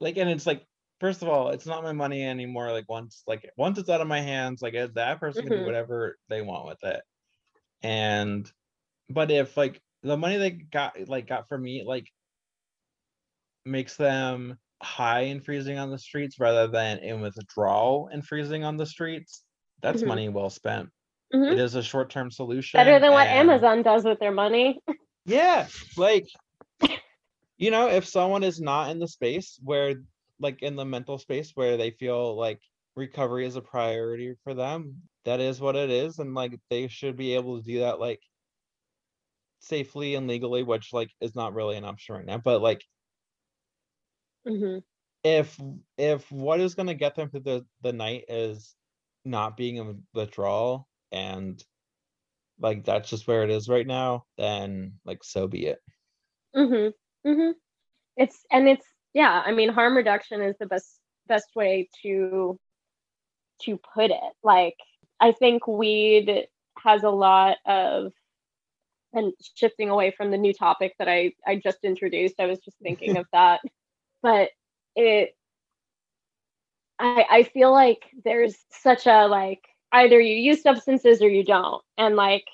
like 0.00 0.16
and 0.16 0.28
it's 0.28 0.46
like 0.46 0.66
first 1.02 1.20
of 1.20 1.28
all, 1.28 1.50
it's 1.50 1.66
not 1.66 1.82
my 1.82 1.92
money 1.92 2.24
anymore. 2.24 2.70
Like 2.70 2.88
once 2.88 3.24
like 3.26 3.50
once 3.58 3.76
it's 3.76 3.90
out 3.90 4.00
of 4.00 4.06
my 4.06 4.20
hands, 4.20 4.62
like 4.62 4.74
that 4.94 5.20
person 5.20 5.42
can 5.42 5.50
do 5.50 5.56
mm-hmm. 5.58 5.66
whatever 5.66 6.16
they 6.28 6.40
want 6.40 6.66
with 6.66 6.82
it. 6.84 7.02
And 7.82 8.50
but 9.10 9.30
if 9.30 9.56
like 9.56 9.82
the 10.02 10.16
money 10.16 10.36
they 10.36 10.50
got 10.50 10.96
like 11.08 11.26
got 11.26 11.48
from 11.48 11.62
me 11.62 11.84
like 11.84 12.06
makes 13.66 13.96
them 13.96 14.58
high 14.80 15.22
and 15.22 15.44
freezing 15.44 15.78
on 15.78 15.90
the 15.90 15.98
streets 15.98 16.38
rather 16.38 16.68
than 16.68 16.98
in 16.98 17.20
withdrawal 17.20 18.08
and 18.12 18.24
freezing 18.24 18.64
on 18.64 18.76
the 18.76 18.86
streets, 18.86 19.42
that's 19.82 19.98
mm-hmm. 19.98 20.08
money 20.08 20.28
well 20.28 20.50
spent. 20.50 20.88
Mm-hmm. 21.34 21.52
It 21.52 21.58
is 21.58 21.74
a 21.74 21.82
short 21.82 22.10
term 22.10 22.30
solution. 22.30 22.78
Better 22.78 23.00
than 23.00 23.10
what 23.10 23.26
and... 23.26 23.50
Amazon 23.50 23.82
does 23.82 24.04
with 24.04 24.20
their 24.20 24.32
money. 24.32 24.80
yeah. 25.24 25.66
Like, 25.96 26.28
you 27.58 27.70
know, 27.72 27.88
if 27.88 28.06
someone 28.06 28.44
is 28.44 28.60
not 28.60 28.90
in 28.90 29.00
the 29.00 29.08
space 29.08 29.58
where, 29.64 29.94
like, 30.42 30.62
in 30.62 30.76
the 30.76 30.84
mental 30.86 31.18
space 31.18 31.52
where 31.56 31.76
they 31.78 31.92
feel 31.92 32.36
like 32.36 32.60
recovery 32.96 33.46
is 33.46 33.56
a 33.56 33.62
priority 33.62 34.34
for 34.44 34.54
them, 34.54 35.02
that 35.26 35.40
is 35.40 35.60
what 35.60 35.76
it 35.76 35.90
is. 35.90 36.18
And, 36.20 36.34
like, 36.34 36.60
they 36.70 36.88
should 36.88 37.16
be 37.16 37.34
able 37.36 37.58
to 37.58 37.64
do 37.64 37.80
that, 37.80 38.00
like, 38.00 38.20
safely 39.60 40.14
and 40.14 40.26
legally, 40.28 40.62
which, 40.62 40.92
like, 40.92 41.10
is 41.20 41.34
not 41.34 41.54
really 41.54 41.76
an 41.76 41.84
option 41.84 42.14
right 42.16 42.26
now. 42.26 42.38
But, 42.38 42.60
like, 42.62 42.82
Mm-hmm. 44.46 44.78
If 45.24 45.60
if 45.98 46.30
what 46.32 46.60
is 46.60 46.74
going 46.74 46.88
to 46.88 46.94
get 46.94 47.14
them 47.14 47.30
through 47.30 47.40
the 47.40 47.66
the 47.80 47.92
night 47.92 48.24
is 48.28 48.76
not 49.24 49.56
being 49.56 49.76
in 49.76 50.06
withdrawal 50.14 50.88
and 51.12 51.62
like 52.58 52.84
that's 52.84 53.10
just 53.10 53.28
where 53.28 53.44
it 53.44 53.50
is 53.50 53.68
right 53.68 53.86
now, 53.86 54.26
then 54.38 55.00
like 55.04 55.24
so 55.24 55.48
be 55.48 55.66
it. 55.66 55.80
Mhm. 56.56 56.94
Mhm. 57.26 57.54
It's 58.16 58.46
and 58.52 58.68
it's 58.68 58.91
yeah. 59.14 59.42
I 59.44 59.52
mean, 59.52 59.68
harm 59.68 59.96
reduction 59.96 60.42
is 60.42 60.56
the 60.58 60.66
best 60.66 60.98
best 61.28 61.54
way 61.54 61.88
to 62.02 62.58
to 63.62 63.78
put 63.94 64.10
it. 64.10 64.32
Like 64.42 64.76
I 65.20 65.32
think 65.32 65.66
weed 65.66 66.48
has 66.78 67.02
a 67.02 67.10
lot 67.10 67.58
of 67.66 68.12
and 69.14 69.32
shifting 69.54 69.90
away 69.90 70.10
from 70.10 70.30
the 70.30 70.38
new 70.38 70.54
topic 70.54 70.94
that 70.98 71.08
I 71.08 71.32
I 71.46 71.56
just 71.56 71.78
introduced. 71.84 72.40
I 72.40 72.46
was 72.46 72.58
just 72.60 72.78
thinking 72.82 73.16
of 73.16 73.26
that 73.32 73.60
but 74.22 74.50
it 74.96 75.34
I 76.98 77.24
I 77.30 77.42
feel 77.42 77.72
like 77.72 78.04
there's 78.24 78.56
such 78.70 79.06
a 79.06 79.26
like 79.26 79.62
either 79.92 80.20
you 80.20 80.34
use 80.34 80.62
substances 80.62 81.20
or 81.20 81.28
you 81.28 81.44
don't. 81.44 81.82
And 81.98 82.16
like 82.16 82.46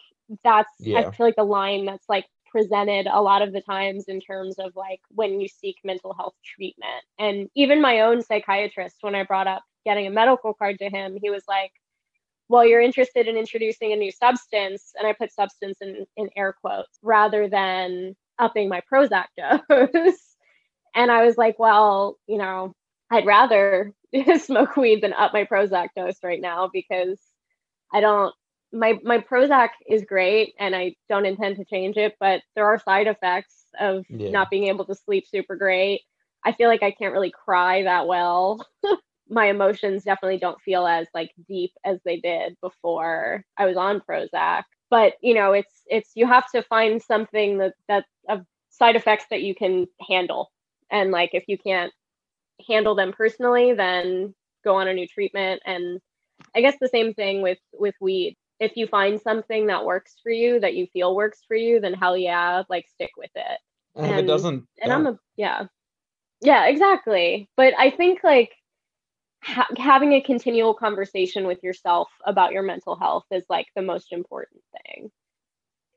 that's 0.42 0.72
yeah. 0.80 0.98
I 0.98 1.10
feel 1.10 1.26
like 1.26 1.36
the 1.36 1.44
line 1.44 1.86
that's 1.86 2.08
like 2.08 2.26
presented 2.58 3.06
a 3.06 3.20
lot 3.20 3.42
of 3.42 3.52
the 3.52 3.60
times 3.60 4.04
in 4.08 4.20
terms 4.20 4.58
of 4.58 4.74
like 4.74 5.00
when 5.10 5.40
you 5.40 5.48
seek 5.48 5.76
mental 5.84 6.14
health 6.14 6.34
treatment. 6.44 7.04
And 7.18 7.48
even 7.54 7.80
my 7.80 8.00
own 8.00 8.22
psychiatrist, 8.22 8.96
when 9.00 9.14
I 9.14 9.24
brought 9.24 9.46
up 9.46 9.62
getting 9.84 10.06
a 10.06 10.10
medical 10.10 10.54
card 10.54 10.78
to 10.80 10.90
him, 10.90 11.18
he 11.20 11.30
was 11.30 11.44
like, 11.48 11.72
Well, 12.48 12.66
you're 12.66 12.80
interested 12.80 13.28
in 13.28 13.36
introducing 13.36 13.92
a 13.92 13.96
new 13.96 14.12
substance, 14.12 14.92
and 14.98 15.06
I 15.06 15.12
put 15.12 15.32
substance 15.32 15.78
in, 15.80 16.06
in 16.16 16.28
air 16.36 16.54
quotes 16.60 16.98
rather 17.02 17.48
than 17.48 18.16
upping 18.38 18.68
my 18.68 18.82
Prozac 18.92 19.26
dose 19.36 20.28
and 20.94 21.10
I 21.10 21.24
was 21.24 21.36
like, 21.38 21.58
well, 21.58 22.18
you 22.26 22.38
know, 22.38 22.72
I'd 23.10 23.26
rather 23.26 23.92
smoke 24.38 24.76
weed 24.76 25.02
than 25.02 25.12
up 25.12 25.32
my 25.32 25.44
Prozac 25.44 25.88
dose 25.96 26.18
right 26.22 26.40
now 26.40 26.70
because 26.72 27.20
I 27.92 28.00
don't 28.00 28.34
my 28.72 28.98
my 29.02 29.18
Prozac 29.18 29.70
is 29.88 30.04
great 30.04 30.54
and 30.58 30.74
I 30.76 30.94
don't 31.08 31.26
intend 31.26 31.56
to 31.56 31.64
change 31.64 31.96
it, 31.96 32.14
but 32.20 32.42
there 32.54 32.66
are 32.66 32.78
side 32.78 33.06
effects 33.06 33.66
of 33.80 34.04
Yeah. 34.08 34.30
not 34.30 34.50
being 34.50 34.64
able 34.68 34.84
to 34.86 34.94
sleep 34.94 35.26
super 35.26 35.56
great. 35.56 36.02
I 36.44 36.52
feel 36.52 36.68
like 36.68 36.82
I 36.82 36.92
can't 36.92 37.12
really 37.12 37.32
cry 37.32 37.82
that 37.84 38.06
well. 38.06 38.64
my 39.28 39.46
emotions 39.46 40.04
definitely 40.04 40.38
don't 40.38 40.60
feel 40.62 40.86
as 40.86 41.06
like 41.14 41.30
deep 41.48 41.72
as 41.84 41.98
they 42.04 42.18
did 42.18 42.56
before 42.62 43.44
I 43.58 43.66
was 43.66 43.76
on 43.76 44.00
Prozac. 44.00 44.62
But 44.90 45.14
you 45.22 45.34
know, 45.34 45.52
it's 45.52 45.82
it's 45.86 46.12
you 46.14 46.26
have 46.26 46.50
to 46.54 46.62
find 46.62 47.02
something 47.02 47.58
that 47.58 47.74
that 47.88 48.04
of 48.28 48.42
side 48.70 48.96
effects 48.96 49.26
that 49.30 49.42
you 49.42 49.54
can 49.54 49.86
handle. 50.08 50.50
And 50.90 51.10
like 51.10 51.30
if 51.34 51.44
you 51.48 51.58
can't 51.58 51.92
handle 52.68 52.94
them 52.96 53.12
personally, 53.12 53.74
then 53.74 54.34
go 54.64 54.76
on 54.76 54.88
a 54.88 54.94
new 54.94 55.06
treatment. 55.08 55.62
And 55.66 56.00
I 56.56 56.62
guess 56.62 56.76
the 56.80 56.88
same 56.88 57.14
thing 57.14 57.42
with 57.42 57.58
with 57.74 57.96
weed. 58.00 58.37
If 58.60 58.76
you 58.76 58.86
find 58.86 59.20
something 59.20 59.66
that 59.68 59.84
works 59.84 60.16
for 60.22 60.30
you, 60.30 60.60
that 60.60 60.74
you 60.74 60.86
feel 60.92 61.14
works 61.14 61.42
for 61.46 61.56
you, 61.56 61.80
then 61.80 61.94
hell 61.94 62.16
yeah, 62.16 62.62
like 62.68 62.88
stick 62.88 63.10
with 63.16 63.30
it 63.34 63.58
And 63.94 64.12
if 64.12 64.18
it 64.18 64.26
doesn't, 64.26 64.66
and 64.82 64.92
I'm 64.92 65.06
a 65.06 65.18
yeah, 65.36 65.66
yeah, 66.40 66.66
exactly. 66.66 67.48
But 67.56 67.74
I 67.78 67.90
think 67.90 68.20
like 68.24 68.52
ha- 69.42 69.68
having 69.76 70.12
a 70.12 70.20
continual 70.20 70.74
conversation 70.74 71.46
with 71.46 71.62
yourself 71.62 72.08
about 72.24 72.52
your 72.52 72.62
mental 72.62 72.96
health 72.96 73.24
is 73.30 73.44
like 73.48 73.66
the 73.74 73.82
most 73.82 74.12
important 74.12 74.62
thing. 74.86 75.10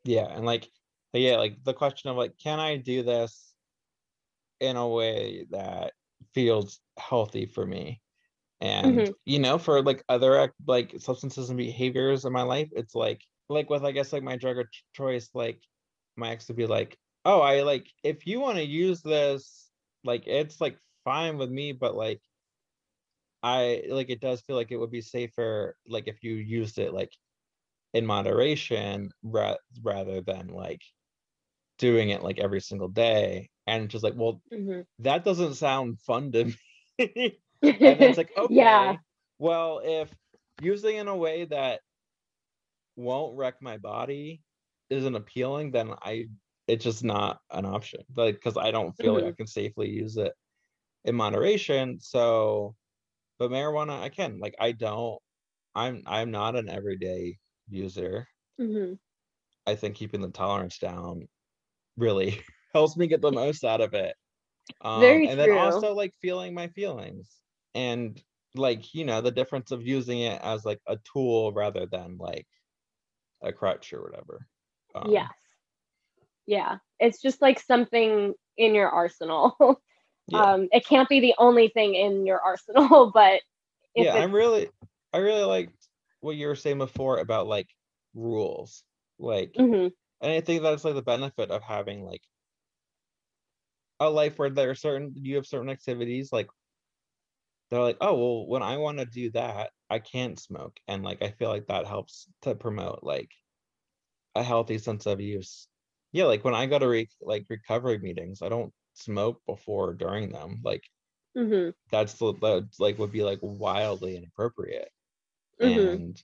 yeah, 0.04 0.28
and 0.28 0.46
like 0.46 0.70
yeah, 1.14 1.38
like 1.38 1.64
the 1.64 1.74
question 1.74 2.10
of 2.10 2.18
like, 2.18 2.38
can 2.38 2.60
I 2.60 2.78
do 2.78 3.04
this 3.04 3.54
in 4.60 4.78
a 4.78 4.88
way 4.88 5.46
that 5.52 5.94
feels 6.34 6.80
healthy 6.98 7.46
for 7.46 7.66
me? 7.66 8.02
And 8.62 9.10
Mhm. 9.10 9.14
you 9.26 9.40
know, 9.40 9.58
for 9.58 9.82
like 9.84 10.04
other 10.10 10.54
like 10.68 10.94
substances 11.00 11.50
and 11.50 11.58
behaviors 11.58 12.26
in 12.26 12.34
my 12.34 12.44
life, 12.44 12.70
it's 12.74 12.96
like 12.96 13.22
like 13.50 13.70
with 13.70 13.84
I 13.84 13.92
guess 13.92 14.14
like 14.14 14.24
my 14.24 14.38
drug 14.38 14.60
of 14.60 14.68
choice, 14.94 15.30
like 15.34 15.64
my 16.18 16.32
ex 16.32 16.48
would 16.48 16.58
be 16.58 16.68
like, 16.68 16.98
oh, 17.26 17.42
I 17.42 17.64
like 17.64 17.92
if 18.04 18.28
you 18.28 18.40
want 18.40 18.58
to 18.58 18.66
use 18.66 19.02
this, 19.02 19.72
like 20.04 20.28
it's 20.28 20.62
like 20.62 20.78
fine 21.06 21.38
with 21.38 21.50
me, 21.52 21.74
but 21.74 21.96
like 21.96 22.22
I 23.44 23.84
like 23.90 24.10
it 24.10 24.22
does 24.22 24.42
feel 24.42 24.56
like 24.56 24.72
it 24.72 24.78
would 24.78 24.92
be 24.92 25.02
safer 25.02 25.76
like 25.88 26.08
if 26.08 26.24
you 26.24 26.36
used 26.36 26.78
it 26.78 26.94
like 26.94 27.12
in 27.94 28.06
moderation 28.06 29.12
ra- 29.24 29.58
rather 29.84 30.22
than 30.22 30.50
like 30.50 30.82
doing 31.78 32.10
it 32.10 32.24
like 32.24 32.40
every 32.40 32.62
single 32.62 32.90
day 32.90 33.50
and 33.68 33.90
just 33.90 34.04
like 34.04 34.16
well 34.16 34.42
Mhm. 34.52 34.84
that 35.00 35.26
doesn't 35.26 35.56
sound 35.56 36.02
fun 36.02 36.32
to 36.34 36.46
me 37.00 37.40
and 37.86 38.02
it's 38.02 38.18
like 38.18 38.32
okay 38.38 38.50
Yeah. 38.50 38.98
well 39.40 39.82
if 39.84 40.14
using 40.60 40.98
in 40.98 41.08
a 41.08 41.16
way 41.16 41.46
that 41.46 41.82
won't 42.96 43.36
wreck 43.38 43.56
my 43.62 43.78
body 43.78 44.42
isn't 44.90 45.16
appealing 45.16 45.72
then 45.72 45.92
i 46.04 46.26
it's 46.68 46.84
just 46.84 47.04
not 47.04 47.40
an 47.52 47.66
option. 47.66 48.02
Like 48.16 48.36
because 48.36 48.58
i 48.58 48.72
don't 48.72 48.94
feel 48.98 49.14
like 49.14 49.26
i 49.26 49.32
can 49.32 49.48
safely 49.48 49.90
use 49.90 50.18
it 50.18 50.34
in 51.06 51.16
moderation. 51.16 52.00
So 52.00 52.76
but 53.40 53.52
marijuana 53.52 54.02
i 54.02 54.10
can 54.10 54.40
like 54.40 54.56
i 54.60 54.72
don't 54.72 55.20
i'm 55.76 56.04
i'm 56.06 56.32
not 56.32 56.56
an 56.56 56.70
everyday 56.70 57.38
user. 57.70 58.28
Hmm 58.58 58.94
i 59.68 59.76
think 59.76 59.96
keeping 59.96 60.22
the 60.22 60.30
tolerance 60.30 60.78
down 60.80 61.28
really 61.98 62.42
helps 62.74 62.98
me 62.98 63.08
get 63.08 63.22
the 63.22 63.32
most 63.32 63.64
out 63.64 63.82
of 63.82 63.94
it. 63.94 64.16
Um 64.82 65.02
Very 65.02 65.26
and 65.26 65.40
then 65.40 65.52
also 65.52 65.94
like 65.94 66.14
feeling 66.22 66.54
my 66.54 66.68
feelings 66.70 67.42
and 67.76 68.22
like 68.56 68.94
you 68.94 69.06
know 69.06 69.22
the 69.22 69.32
difference 69.32 69.72
of 69.72 69.86
using 69.86 70.20
it 70.20 70.40
as 70.44 70.66
like 70.66 70.80
a 70.88 70.98
tool 71.12 71.52
rather 71.54 71.86
than 71.86 72.18
like 72.18 72.48
a 73.44 73.52
crutch 73.52 73.94
or 73.94 74.04
whatever 74.04 74.46
um, 74.96 75.12
yes. 75.12 75.30
Yeah. 76.48 76.78
It's 77.00 77.22
just 77.22 77.42
like 77.42 77.60
something 77.60 78.34
in 78.58 78.76
your 78.76 78.90
arsenal. 78.90 79.56
yeah 80.28 80.54
Um, 80.54 80.68
it 80.72 80.86
can't 80.86 81.10
be 81.10 81.20
the 81.20 81.36
only 81.38 81.70
thing 81.70 81.96
in 81.96 82.26
your 82.26 82.40
arsenal, 82.42 83.12
but 83.14 83.42
if 83.96 84.06
yeah 84.06 84.16
i'm 84.16 84.34
really 84.34 84.70
i 85.14 85.18
really 85.18 85.44
liked 85.44 85.76
what 86.22 86.36
you 86.36 86.48
were 86.48 86.56
saying 86.56 86.78
before 86.78 87.18
about 87.20 87.48
like 87.48 87.68
rules 88.14 88.84
like 89.20 89.54
Mhm. 89.58 89.92
and 90.22 90.32
i 90.32 90.40
think 90.42 90.62
that's 90.62 90.86
like 90.86 90.96
the 90.96 91.02
benefit 91.02 91.52
of 91.52 91.62
having 91.62 92.06
like 92.06 92.22
a 94.00 94.10
life 94.10 94.40
where 94.40 94.50
there 94.50 94.70
are 94.70 94.76
certain 94.76 95.14
you 95.16 95.36
have 95.36 95.46
certain 95.46 95.70
activities 95.70 96.32
like 96.32 96.48
they're 97.72 97.82
like 97.82 97.98
oh 98.02 98.14
well 98.16 98.48
when 98.48 98.62
i 98.62 98.78
want 98.78 99.00
to 99.00 99.06
do 99.06 99.32
that 99.32 99.72
i 99.90 99.98
can't 99.98 100.40
smoke 100.40 100.78
and 100.88 101.04
like 101.04 101.22
i 101.24 101.32
feel 101.32 101.50
like 101.50 101.66
that 101.68 101.88
helps 101.88 102.28
to 102.42 102.54
promote 102.54 103.00
like 103.04 103.32
a 104.36 104.44
healthy 104.44 104.78
sense 104.78 105.06
of 105.06 105.20
use 105.20 105.68
yeah 106.12 106.26
like 106.26 106.44
when 106.44 106.54
i 106.56 106.66
go 106.66 106.78
to 106.80 106.88
re- 106.88 107.10
like 107.22 107.46
recovery 107.50 107.98
meetings 108.00 108.42
i 108.42 108.50
don't 108.50 108.74
smoke 108.94 109.42
before 109.48 109.90
or 109.90 109.94
during 109.94 110.32
them 110.32 110.60
like 110.64 110.84
Mhm. 111.38 111.74
that's 111.92 112.14
the 112.16 112.68
like 112.80 112.98
would 113.00 113.12
be 113.12 113.24
like 113.24 113.40
wildly 113.42 114.18
inappropriate 114.18 114.90
Mhm. 115.62 115.94
and 115.94 116.24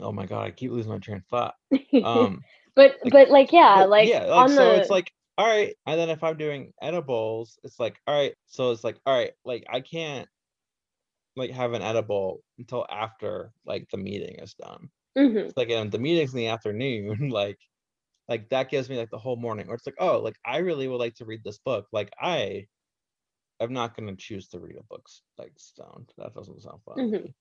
oh 0.00 0.12
my 0.12 0.26
god 0.26 0.46
i 0.46 0.50
keep 0.50 0.70
losing 0.72 0.90
my 0.92 0.98
train 0.98 1.18
of 1.18 1.26
thought 1.26 1.54
um 2.04 2.42
but 2.74 2.96
like- 3.04 3.12
but 3.12 3.30
like 3.30 3.52
yeah, 3.52 3.76
but 3.82 3.88
like 3.90 4.08
yeah 4.08 4.24
like 4.24 4.48
so 4.50 4.70
the 4.70 4.80
it's 4.80 4.90
like 4.90 5.10
all 5.38 5.46
right 5.46 5.74
and 5.86 5.98
then 6.00 6.10
if 6.10 6.22
i'm 6.22 6.36
doing 6.36 6.72
edibles 6.82 7.58
it's 7.64 7.78
like 7.80 7.98
all 8.06 8.14
right 8.14 8.34
so 8.46 8.70
it's 8.72 8.84
like 8.84 8.98
all 9.06 9.14
right 9.16 9.32
like 9.44 9.64
i 9.70 9.80
can't 9.80 10.28
like 11.40 11.52
have 11.52 11.74
an 11.74 11.82
edible 11.82 12.42
until 12.58 12.86
after 12.90 13.52
like 13.66 13.86
the 13.92 13.98
meeting 13.98 14.36
is 14.40 14.54
done 14.54 14.90
Mhm. 15.16 15.50
it's 15.50 15.56
like 15.58 15.70
and 15.70 15.92
the 15.92 15.98
meeting's 16.00 16.32
in 16.34 16.38
the 16.38 16.48
afternoon 16.48 17.28
like 17.30 17.58
like 18.28 18.48
that 18.50 18.70
gives 18.70 18.90
me 18.90 18.98
like 18.98 19.10
the 19.10 19.18
whole 19.18 19.36
morning 19.36 19.68
or 19.68 19.74
it's 19.76 19.86
like 19.86 19.96
oh 20.00 20.20
like 20.20 20.36
i 20.46 20.58
really 20.58 20.88
would 20.88 20.98
like 21.00 21.14
to 21.16 21.26
read 21.26 21.42
this 21.44 21.58
book 21.58 21.86
like 21.92 22.12
i 22.20 22.66
I'm 23.60 23.72
not 23.72 23.96
going 23.96 24.08
to 24.08 24.16
choose 24.16 24.48
to 24.48 24.60
read 24.60 24.76
a 24.76 24.82
book 24.84 25.08
like 25.38 25.52
stoned 25.58 26.12
that 26.18 26.34
doesn't 26.34 26.62
sound 26.62 26.82
fun 26.84 27.04
Mhm. 27.04 27.34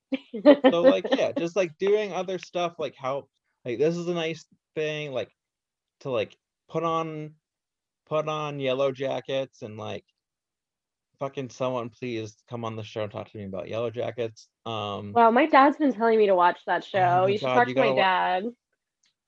so 0.71 0.83
like 0.85 1.07
yeah 1.09 1.31
just 1.31 1.55
like 1.55 1.77
doing 1.77 2.13
other 2.13 2.39
stuff 2.39 2.75
like 2.79 2.95
help 2.95 3.29
like 3.65 3.79
this 3.79 3.97
is 3.97 4.07
a 4.07 4.13
nice 4.13 4.45
thing 4.75 5.11
like 5.11 5.31
to 6.01 6.09
like 6.11 6.37
put 6.69 6.83
on 6.83 7.35
put 8.07 8.27
on 8.29 8.59
Yellowjackets 8.59 9.63
and 9.63 9.77
like 9.77 10.05
fucking 11.20 11.49
someone 11.49 11.89
please 11.89 12.36
come 12.49 12.63
on 12.63 12.76
the 12.76 12.84
show 12.84 13.03
and 13.03 13.11
talk 13.11 13.30
to 13.30 13.38
me 13.38 13.43
about 13.45 13.65
Yellowjackets 13.65 14.47
um 14.65 15.11
Wow, 15.13 15.32
my 15.32 15.45
dad's 15.45 15.78
been 15.78 15.93
telling 15.93 16.17
me 16.17 16.28
to 16.28 16.36
watch 16.36 16.59
that 16.65 16.84
show. 16.84 17.26
my 17.26 17.32
you 17.32 17.38
should 17.38 17.47
God, 17.47 17.55
talk 17.55 17.67
you 17.67 17.74
to 17.74 17.80
my 17.80 17.89
wa- 17.89 17.95
dad. 17.95 18.45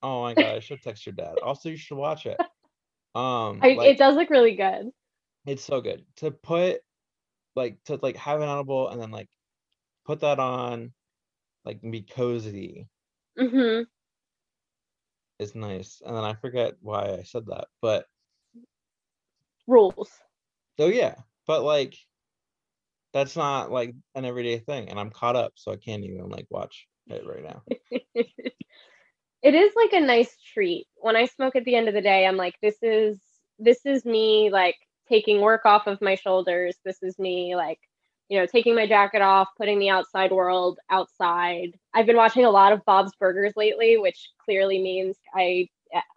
oh 0.03 0.21
my 0.23 0.33
god 0.33 0.55
i 0.55 0.59
should 0.59 0.81
text 0.81 1.05
your 1.05 1.13
dad 1.13 1.35
also 1.43 1.69
you 1.69 1.77
should 1.77 1.97
watch 1.97 2.25
it 2.25 2.37
um 3.15 3.59
I, 3.61 3.73
like, 3.77 3.89
it 3.89 3.97
does 3.97 4.15
look 4.15 4.29
really 4.29 4.55
good. 4.55 4.89
it's 5.45 5.63
so 5.63 5.81
good 5.81 6.05
to 6.17 6.31
put 6.31 6.81
like 7.55 7.77
to 7.85 7.99
like 8.01 8.15
have 8.15 8.41
an 8.41 8.47
audible 8.47 8.87
and 8.89 9.01
then 9.01 9.11
like 9.11 9.27
put 10.05 10.21
that 10.21 10.39
on 10.39 10.93
like 11.65 11.81
be 11.81 12.01
cozy 12.01 12.87
Mm-hmm. 13.37 13.83
is 15.39 15.55
nice 15.55 16.01
and 16.05 16.15
then 16.15 16.23
i 16.23 16.33
forget 16.35 16.73
why 16.81 17.03
i 17.19 17.23
said 17.23 17.45
that 17.47 17.67
but 17.81 18.05
Rules. 19.67 20.09
Oh 20.79 20.87
yeah, 20.87 21.15
but 21.47 21.63
like 21.63 21.95
that's 23.13 23.35
not 23.35 23.71
like 23.71 23.93
an 24.15 24.25
everyday 24.25 24.59
thing, 24.59 24.89
and 24.89 24.99
I'm 24.99 25.09
caught 25.09 25.35
up, 25.35 25.53
so 25.55 25.71
I 25.71 25.75
can't 25.75 26.03
even 26.03 26.29
like 26.29 26.45
watch 26.49 26.87
it 27.07 27.23
right 27.25 27.43
now. 27.43 27.63
it 29.41 29.55
is 29.55 29.73
like 29.75 29.93
a 29.93 30.05
nice 30.05 30.35
treat. 30.53 30.87
When 30.97 31.15
I 31.15 31.25
smoke 31.25 31.55
at 31.55 31.65
the 31.65 31.75
end 31.75 31.87
of 31.87 31.93
the 31.93 32.01
day, 32.01 32.25
I'm 32.25 32.37
like, 32.37 32.55
this 32.61 32.77
is 32.81 33.19
this 33.59 33.85
is 33.85 34.05
me 34.05 34.49
like 34.51 34.75
taking 35.09 35.41
work 35.41 35.65
off 35.65 35.87
of 35.87 36.01
my 36.01 36.15
shoulders. 36.15 36.77
This 36.85 37.03
is 37.03 37.19
me 37.19 37.55
like, 37.55 37.79
you 38.29 38.39
know, 38.39 38.45
taking 38.45 38.75
my 38.75 38.87
jacket 38.87 39.21
off, 39.21 39.49
putting 39.57 39.79
the 39.79 39.89
outside 39.89 40.31
world 40.31 40.79
outside. 40.89 41.77
I've 41.93 42.05
been 42.05 42.17
watching 42.17 42.45
a 42.45 42.49
lot 42.51 42.71
of 42.71 42.85
Bob's 42.85 43.13
Burgers 43.19 43.53
lately, 43.55 43.97
which 43.97 44.29
clearly 44.45 44.81
means 44.81 45.17
I 45.35 45.67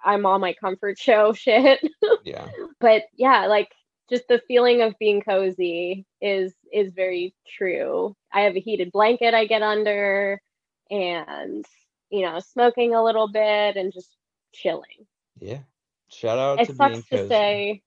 I'm 0.04 0.24
on 0.24 0.40
my 0.40 0.52
comfort 0.52 0.98
show 0.98 1.32
shit. 1.34 1.80
Yeah, 2.24 2.46
but 2.80 3.02
yeah, 3.16 3.46
like 3.46 3.72
just 4.10 4.28
the 4.28 4.40
feeling 4.46 4.82
of 4.82 4.98
being 4.98 5.22
cozy 5.22 6.06
is 6.20 6.52
is 6.72 6.92
very 6.92 7.34
true. 7.56 8.14
I 8.32 8.42
have 8.42 8.56
a 8.56 8.60
heated 8.60 8.92
blanket 8.92 9.34
I 9.34 9.46
get 9.46 9.62
under 9.62 10.40
and 10.90 11.64
you 12.10 12.22
know, 12.22 12.38
smoking 12.38 12.94
a 12.94 13.02
little 13.02 13.28
bit 13.28 13.76
and 13.76 13.92
just 13.92 14.16
chilling. 14.52 15.06
yeah. 15.40 15.60
Shout 16.10 16.38
out 16.38 16.60
It 16.60 16.66
to 16.66 16.74
sucks 16.74 17.02
being 17.08 17.22
to 17.22 17.28
say 17.28 17.82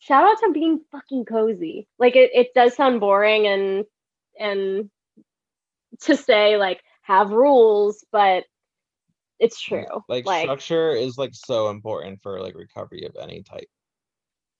shout 0.00 0.24
out 0.24 0.38
to 0.40 0.52
being 0.52 0.80
fucking 0.90 1.24
cozy. 1.26 1.86
Like 1.98 2.16
it, 2.16 2.30
it 2.34 2.54
does 2.54 2.74
sound 2.74 3.00
boring 3.00 3.46
and 3.46 3.84
and 4.38 4.90
to 6.00 6.16
say 6.16 6.56
like 6.56 6.80
have 7.02 7.30
rules, 7.30 8.04
but 8.10 8.44
it's 9.38 9.60
true. 9.60 9.84
Like, 10.08 10.26
like 10.26 10.42
structure 10.42 10.90
is 10.90 11.16
like 11.16 11.34
so 11.34 11.68
important 11.70 12.20
for 12.22 12.40
like 12.40 12.54
recovery 12.54 13.04
of 13.04 13.16
any 13.20 13.42
type. 13.42 13.68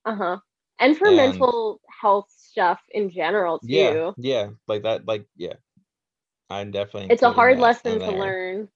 uh-huh. 0.05 0.39
And 0.81 0.97
for 0.99 1.09
And- 1.09 1.17
mental 1.17 1.81
health 2.01 2.27
stuff 2.37 2.81
in 2.91 3.11
general 3.11 3.59
too. 3.61 3.67
Yeah, 3.69 4.11
yeah, 4.17 4.49
like 4.67 4.83
that, 4.83 5.07
like 5.07 5.27
yeah. 5.37 5.55
I'm 6.49 6.73
definitely. 6.73 7.11
It's 7.13 7.23
a 7.23 7.31
hard 7.31 7.61
lesson 7.61 8.01
to 8.01 8.11
learn. 8.11 8.69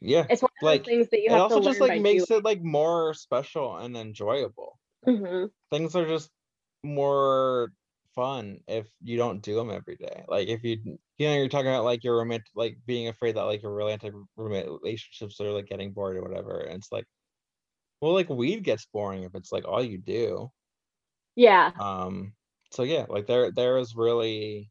Yeah, 0.00 0.24
It's 0.30 0.40
one 0.40 0.50
of 0.62 0.64
Like, 0.64 0.84
those 0.84 0.86
things 0.86 1.08
that 1.10 1.18
you 1.18 1.26
it 1.26 1.32
have 1.32 1.40
also 1.42 1.58
to 1.58 1.64
just 1.66 1.80
like 1.80 2.00
makes 2.00 2.24
doing. 2.26 2.38
it 2.38 2.44
like 2.44 2.62
more 2.62 3.12
special 3.12 3.76
and 3.76 3.96
enjoyable. 3.96 4.78
hmm 5.04 5.46
Things 5.70 5.94
are 5.94 6.06
just 6.06 6.30
more 6.84 7.72
fun 8.14 8.60
if 8.66 8.86
you 9.02 9.16
don't 9.18 9.42
do 9.42 9.54
them 9.56 9.70
every 9.70 9.96
day. 9.96 10.24
Like 10.28 10.48
if 10.48 10.62
you 10.64 10.78
you 11.18 11.28
know 11.28 11.34
you're 11.34 11.48
talking 11.48 11.68
about 11.68 11.84
like 11.84 12.02
your 12.04 12.16
romantic 12.16 12.46
like 12.54 12.78
being 12.86 13.08
afraid 13.08 13.36
that 13.36 13.42
like 13.42 13.62
your 13.62 13.72
romantic 13.72 14.14
relationships 14.36 15.40
are 15.40 15.50
like 15.50 15.66
getting 15.66 15.92
bored 15.92 16.16
or 16.16 16.22
whatever. 16.22 16.60
And 16.60 16.76
it's 16.76 16.92
like, 16.92 17.04
well, 18.00 18.14
like 18.14 18.28
weed 18.30 18.62
gets 18.64 18.86
boring 18.92 19.24
if 19.24 19.34
it's 19.34 19.52
like 19.52 19.66
all 19.66 19.82
you 19.82 19.98
do. 19.98 20.50
Yeah. 21.38 21.72
Um. 21.78 22.34
So 22.72 22.82
yeah, 22.82 23.06
like 23.08 23.26
there 23.26 23.50
there 23.52 23.78
is 23.78 23.96
really 23.96 24.70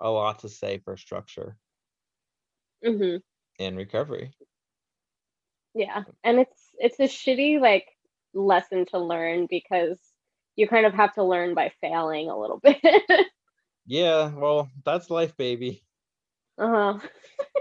a 0.00 0.10
lot 0.10 0.40
to 0.40 0.48
say 0.48 0.78
for 0.78 0.96
structure 0.96 1.58
hmm 2.84 3.18
in 3.58 3.76
recovery. 3.76 4.34
Yeah. 5.74 6.04
And 6.24 6.38
it's 6.40 6.62
it's 6.78 7.00
a 7.00 7.04
shitty 7.04 7.60
like 7.60 7.86
lesson 8.34 8.86
to 8.86 8.98
learn 8.98 9.46
because 9.48 9.98
you 10.56 10.68
kind 10.68 10.86
of 10.86 10.94
have 10.94 11.14
to 11.14 11.24
learn 11.24 11.54
by 11.54 11.72
failing 11.80 12.28
a 12.30 12.38
little 12.38 12.60
bit. 12.64 12.82
Yeah, 13.86 14.32
well, 14.36 14.70
that's 14.84 15.10
life, 15.10 15.36
baby. 15.36 15.84
uh-huh. 16.58 16.98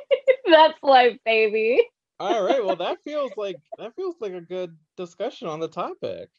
That's 0.52 0.84
life, 0.84 1.18
baby. 1.26 1.84
All 2.20 2.44
right, 2.44 2.64
well, 2.64 2.76
that 2.78 3.04
feels 3.04 3.36
like 3.38 3.60
that 3.78 3.96
feels 3.96 4.16
like 4.22 4.34
a 4.34 4.42
good 4.42 4.78
discussion 4.98 5.48
on 5.48 5.60
the 5.60 5.68
topic. 5.68 6.30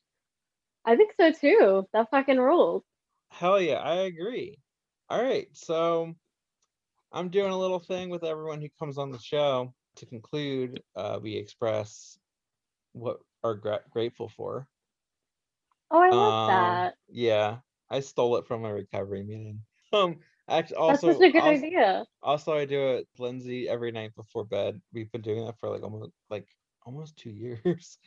I 0.88 0.96
think 0.96 1.12
so 1.16 1.30
too. 1.30 1.88
That 1.92 2.10
fucking 2.10 2.38
rules. 2.38 2.82
Hell 3.30 3.58
yeah, 3.60 3.78
I 3.80 3.94
agree. 4.02 4.60
All 5.08 5.22
right, 5.22 5.48
so 5.56 6.14
I'm 7.12 7.30
doing 7.30 7.50
a 7.52 7.58
little 7.58 7.80
thing 7.80 8.10
with 8.10 8.24
everyone 8.24 8.60
who 8.62 8.68
comes 8.78 8.98
on 8.98 9.10
the 9.10 9.18
show. 9.18 9.74
To 9.96 10.06
conclude, 10.06 10.82
uh, 10.96 11.18
we 11.22 11.36
express 11.36 12.18
what 12.92 13.20
are 13.44 13.54
gra- 13.56 13.84
grateful 13.90 14.28
for. 14.28 14.68
Oh, 15.90 16.00
I 16.00 16.12
love 16.12 16.36
Um, 16.40 16.46
that. 16.46 16.96
Yeah, 17.08 17.60
I 17.90 18.00
stole 18.00 18.36
it 18.36 18.46
from 18.46 18.64
a 18.64 18.72
recovery 18.72 19.22
meeting. 19.24 19.64
Um, 19.90 20.20
actually, 20.48 20.76
That's 20.88 21.04
also, 21.04 21.06
such 21.06 21.20
a 21.20 21.30
good 21.30 21.46
also, 21.46 21.64
idea. 21.64 22.04
also 22.22 22.52
I 22.54 22.66
do 22.66 22.88
it 22.96 23.08
Lindsay 23.18 23.68
every 23.68 23.90
night 23.92 24.14
before 24.14 24.44
bed. 24.44 24.82
We've 24.92 25.10
been 25.12 25.22
doing 25.22 25.46
that 25.46 25.58
for 25.60 25.70
like 25.70 25.82
almost 25.82 26.12
like 26.30 26.48
almost 26.84 27.16
two 27.16 27.30
years. 27.64 27.98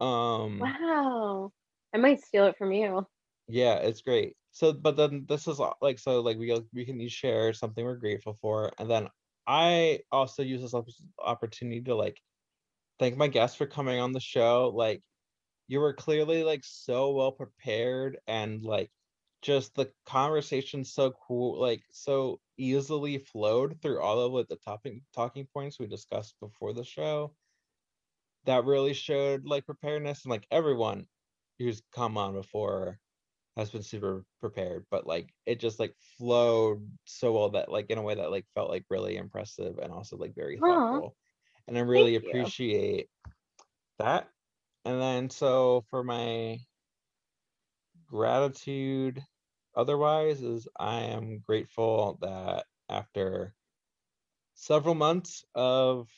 Um, 0.00 0.78
Wow. 0.80 1.52
I 1.94 1.98
might 1.98 2.20
steal 2.20 2.46
it 2.46 2.56
from 2.56 2.72
you. 2.72 3.06
yeah, 3.48 3.76
it's 3.76 4.02
great. 4.02 4.36
So, 4.52 4.72
but 4.72 4.96
then 4.96 5.26
this 5.28 5.46
is 5.48 5.60
like 5.80 5.98
so 5.98 6.20
like 6.20 6.38
we 6.38 6.58
we 6.74 6.84
can 6.84 7.00
each 7.00 7.12
share 7.12 7.52
something 7.52 7.84
we're 7.84 7.96
grateful 7.96 8.34
for, 8.40 8.72
and 8.78 8.90
then 8.90 9.08
I 9.46 10.00
also 10.12 10.42
use 10.42 10.62
this 10.62 10.74
opportunity 11.18 11.82
to 11.82 11.94
like 11.94 12.20
thank 12.98 13.16
my 13.16 13.28
guests 13.28 13.56
for 13.56 13.66
coming 13.66 14.00
on 14.00 14.12
the 14.12 14.20
show. 14.20 14.72
Like 14.74 15.02
you 15.68 15.80
were 15.80 15.94
clearly 15.94 16.44
like 16.44 16.62
so 16.64 17.12
well 17.12 17.32
prepared 17.32 18.18
and 18.28 18.64
like 18.64 18.90
just 19.42 19.74
the 19.74 19.90
conversation 20.06 20.84
so 20.84 21.12
cool 21.26 21.60
like 21.60 21.82
so 21.92 22.40
easily 22.58 23.18
flowed 23.18 23.80
through 23.82 24.00
all 24.00 24.20
of 24.20 24.32
like 24.32 24.48
the 24.48 24.56
topic 24.56 25.02
talking 25.14 25.46
points 25.54 25.78
we 25.78 25.86
discussed 25.86 26.36
before 26.40 26.74
the 26.74 26.84
show 26.84 27.34
that 28.44 28.64
really 28.64 28.92
showed 28.94 29.44
like 29.46 29.66
preparedness 29.66 30.24
and 30.24 30.30
like 30.30 30.46
everyone 30.50 31.06
who's 31.60 31.82
come 31.94 32.16
on 32.18 32.32
before. 32.34 32.98
Has 33.56 33.70
been 33.70 33.82
super 33.82 34.24
prepared 34.40 34.86
but 34.90 35.06
like 35.06 35.34
it 35.44 35.60
just 35.60 35.78
like 35.80 35.94
flowed 36.16 36.88
so 37.04 37.32
well 37.32 37.50
that 37.50 37.70
like 37.70 37.90
in 37.90 37.98
a 37.98 38.02
way 38.02 38.14
that 38.14 38.30
like 38.30 38.46
felt 38.54 38.70
like 38.70 38.84
really 38.88 39.16
impressive 39.16 39.76
and 39.78 39.92
also 39.92 40.16
like 40.16 40.34
very 40.34 40.56
Aw, 40.62 40.66
thoughtful. 40.66 41.16
And 41.68 41.76
i 41.76 41.80
really 41.80 42.14
thank 42.14 42.24
you. 42.24 42.28
appreciate 42.30 43.08
that. 43.98 44.28
And 44.86 45.00
then 45.00 45.28
so 45.30 45.84
for 45.90 46.02
my 46.02 46.58
gratitude 48.06 49.22
otherwise 49.76 50.40
is 50.42 50.66
I 50.78 51.00
am 51.00 51.40
grateful 51.40 52.18
that 52.22 52.64
after 52.88 53.54
several 54.54 54.94
months 54.94 55.44
of 55.54 56.08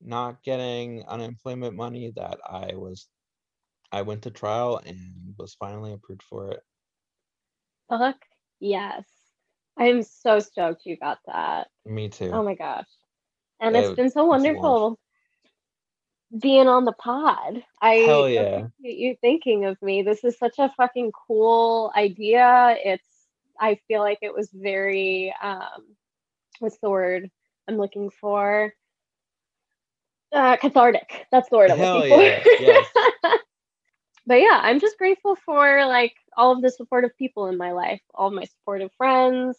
not 0.00 0.42
getting 0.42 1.04
unemployment 1.06 1.76
money 1.76 2.10
that 2.16 2.38
I 2.48 2.74
was 2.74 3.06
I 3.92 4.02
went 4.02 4.22
to 4.22 4.30
trial 4.30 4.80
and 4.84 5.34
was 5.38 5.54
finally 5.54 5.92
approved 5.92 6.22
for 6.22 6.50
it. 6.52 6.60
Fuck 7.88 8.16
yes. 8.60 9.04
I'm 9.78 10.02
so 10.02 10.38
stoked 10.40 10.86
you 10.86 10.96
got 10.96 11.18
that. 11.26 11.68
Me 11.86 12.08
too. 12.08 12.30
Oh 12.32 12.42
my 12.42 12.54
gosh. 12.54 12.86
And 13.60 13.74
Yeah, 13.74 13.82
it's 13.82 13.96
been 13.96 14.10
so 14.10 14.24
wonderful 14.26 14.98
being 16.38 16.68
on 16.68 16.84
the 16.84 16.92
pod. 16.92 17.64
I 17.80 17.94
Hell 17.94 18.28
yeah. 18.28 18.66
appreciate 18.80 18.98
you 18.98 19.16
thinking 19.20 19.64
of 19.64 19.80
me. 19.82 20.02
This 20.02 20.22
is 20.24 20.38
such 20.38 20.58
a 20.58 20.72
fucking 20.76 21.12
cool 21.26 21.92
idea. 21.96 22.76
It's 22.84 23.08
I 23.58 23.80
feel 23.88 24.00
like 24.00 24.18
it 24.22 24.34
was 24.34 24.50
very 24.52 25.34
um 25.42 25.96
what's 26.60 26.78
the 26.78 26.90
word 26.90 27.30
I'm 27.68 27.76
looking 27.78 28.10
for? 28.10 28.72
Uh 30.32 30.56
cathartic. 30.58 31.26
That's 31.32 31.48
the 31.48 31.56
word 31.56 31.70
I'm 31.70 31.78
Hell 31.78 31.96
looking 31.98 32.20
yeah, 32.20 32.42
for. 32.44 32.60
yes. 32.60 32.86
but 34.30 34.40
yeah, 34.40 34.60
I'm 34.62 34.78
just 34.78 34.96
grateful 34.96 35.34
for 35.34 35.84
like 35.86 36.14
all 36.36 36.52
of 36.52 36.62
the 36.62 36.70
supportive 36.70 37.10
people 37.18 37.48
in 37.48 37.56
my 37.56 37.72
life, 37.72 38.00
all 38.14 38.30
my 38.30 38.44
supportive 38.44 38.92
friends 38.96 39.58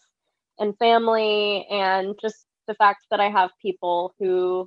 and 0.58 0.74
family, 0.78 1.66
and 1.70 2.14
just 2.18 2.46
the 2.66 2.72
fact 2.72 3.04
that 3.10 3.20
I 3.20 3.28
have 3.28 3.50
people 3.60 4.14
who 4.18 4.66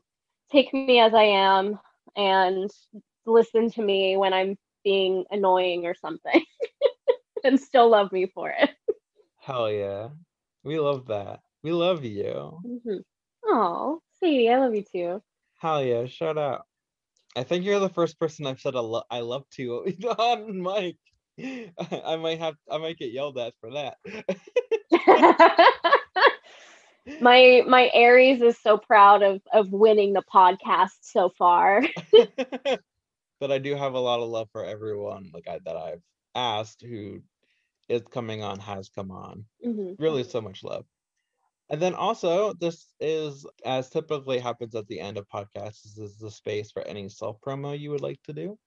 take 0.51 0.71
me 0.75 0.99
as 0.99 1.15
I 1.15 1.23
am 1.23 1.79
and 2.15 2.69
listen 3.25 3.71
to 3.71 3.81
me 3.81 4.15
when 4.15 4.31
I'm 4.31 4.59
being 4.83 5.25
annoying 5.31 5.87
or 5.87 5.95
something 5.95 6.43
and 7.43 7.59
still 7.59 7.89
love 7.89 8.11
me 8.11 8.27
for 8.27 8.51
it. 8.51 8.69
Hell 9.39 9.71
yeah. 9.71 10.09
We 10.63 10.79
love 10.79 11.07
that. 11.07 11.39
We 11.63 11.71
love 11.71 12.05
you. 12.05 12.59
Mm-hmm. 12.63 12.97
Oh, 13.45 14.03
Sadie, 14.19 14.51
I 14.51 14.59
love 14.59 14.75
you 14.75 14.83
too. 14.83 15.23
Hell 15.57 15.83
yeah, 15.83 16.05
shout 16.05 16.37
out. 16.37 16.67
I 17.36 17.43
think 17.43 17.65
you're 17.65 17.79
the 17.79 17.89
first 17.89 18.19
person 18.19 18.45
I've 18.45 18.59
said 18.59 18.75
a 18.75 18.81
lo- 18.81 19.03
I 19.09 19.21
love 19.21 19.43
to 19.55 19.86
on 20.17 20.61
mic. 20.61 20.97
I 22.07 22.15
might 22.15 22.39
have 22.39 22.55
I 22.71 22.77
might 22.77 22.97
get 22.97 23.11
yelled 23.11 23.38
at 23.38 23.53
for 23.59 23.71
that. 23.71 23.97
my 27.21 27.63
my 27.67 27.91
Aries 27.93 28.41
is 28.41 28.57
so 28.57 28.77
proud 28.77 29.21
of 29.21 29.41
of 29.53 29.71
winning 29.71 30.13
the 30.13 30.23
podcast 30.33 30.97
so 31.01 31.29
far. 31.29 31.83
but 33.39 33.51
I 33.51 33.57
do 33.57 33.75
have 33.75 33.93
a 33.93 33.99
lot 33.99 34.21
of 34.21 34.29
love 34.29 34.49
for 34.51 34.63
everyone 34.63 35.31
like 35.33 35.47
I, 35.47 35.59
that 35.65 35.75
I've 35.75 36.01
asked 36.36 36.81
who 36.81 37.21
is 37.89 38.01
coming 38.11 38.43
on 38.43 38.59
has 38.59 38.89
come 38.89 39.11
on. 39.11 39.45
Mhm. 39.65 39.95
Really 39.99 40.23
so 40.23 40.41
much 40.41 40.63
love. 40.63 40.86
And 41.70 41.82
then 41.82 41.95
also 41.95 42.53
this 42.53 42.88
is 42.99 43.45
as 43.66 43.89
typically 43.89 44.39
happens 44.39 44.76
at 44.76 44.88
the 44.88 44.99
end 44.99 45.18
of 45.18 45.28
podcasts, 45.28 45.84
this 45.84 45.97
is 45.97 46.18
the 46.18 46.30
space 46.30 46.72
for 46.72 46.84
any 46.84 47.09
self 47.09 47.38
promo 47.41 47.78
you 47.78 47.89
would 47.91 48.01
like 48.01 48.22
to 48.24 48.34
do. 48.34 48.57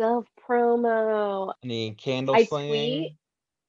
Self 0.00 0.26
promo. 0.48 1.52
Any 1.64 1.92
candle 1.92 2.36
I 2.36 2.44
tweet. 2.44 3.16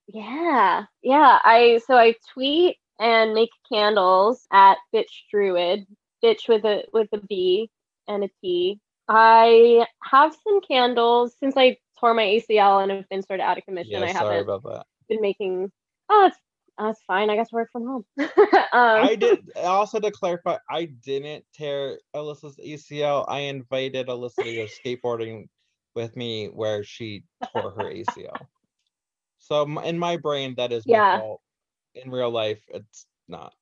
Yeah, 0.07 0.85
yeah. 1.01 1.39
I 1.43 1.81
so 1.87 1.95
I 1.95 2.15
tweet 2.33 2.77
and 2.99 3.33
make 3.33 3.49
candles 3.71 4.45
at 4.51 4.77
Bitch 4.93 5.23
Druid. 5.31 5.87
Bitch 6.23 6.47
with 6.47 6.65
a 6.65 6.83
with 6.93 7.09
a 7.13 7.19
B 7.19 7.69
and 8.07 8.23
a 8.23 8.29
T. 8.41 8.79
I 9.09 9.85
have 10.03 10.35
some 10.43 10.61
candles 10.61 11.35
since 11.39 11.55
I 11.57 11.77
tore 11.99 12.13
my 12.13 12.23
ACL 12.23 12.83
and 12.83 12.91
have 12.91 13.09
been 13.09 13.23
sort 13.23 13.39
of 13.39 13.45
out 13.45 13.57
of 13.57 13.65
commission. 13.65 13.91
Yeah, 13.91 14.03
I 14.03 14.13
sorry 14.13 14.37
haven't 14.37 14.53
about 14.53 14.63
that. 14.63 14.85
been 15.09 15.21
making. 15.21 15.71
Oh, 16.09 16.27
it's 16.27 16.37
that's 16.77 17.01
fine. 17.03 17.29
I 17.29 17.35
guess 17.35 17.51
work 17.51 17.69
from 17.71 17.85
home. 17.85 18.05
um, 18.73 19.09
I 19.09 19.15
did 19.15 19.39
also 19.55 19.99
to 19.99 20.11
clarify, 20.11 20.57
I 20.69 20.85
didn't 20.85 21.45
tear 21.53 21.99
Alyssa's 22.15 22.57
ACL. 22.57 23.25
I 23.27 23.39
invited 23.41 24.07
Alyssa 24.07 24.43
to 24.43 24.55
go 24.55 24.65
skateboarding 24.65 25.47
with 25.95 26.15
me 26.15 26.47
where 26.47 26.83
she 26.83 27.23
tore 27.43 27.71
her 27.71 27.89
ACL. 27.89 28.47
So 29.39 29.63
in 29.81 29.97
my 29.99 30.17
brain, 30.17 30.55
that 30.57 30.71
is 30.71 30.87
my 30.87 31.01
Yeah. 31.01 31.11
fault. 31.11 31.41
In 31.95 32.09
real 32.11 32.31
life, 32.31 32.63
it's 32.69 33.07
not. 33.27 33.53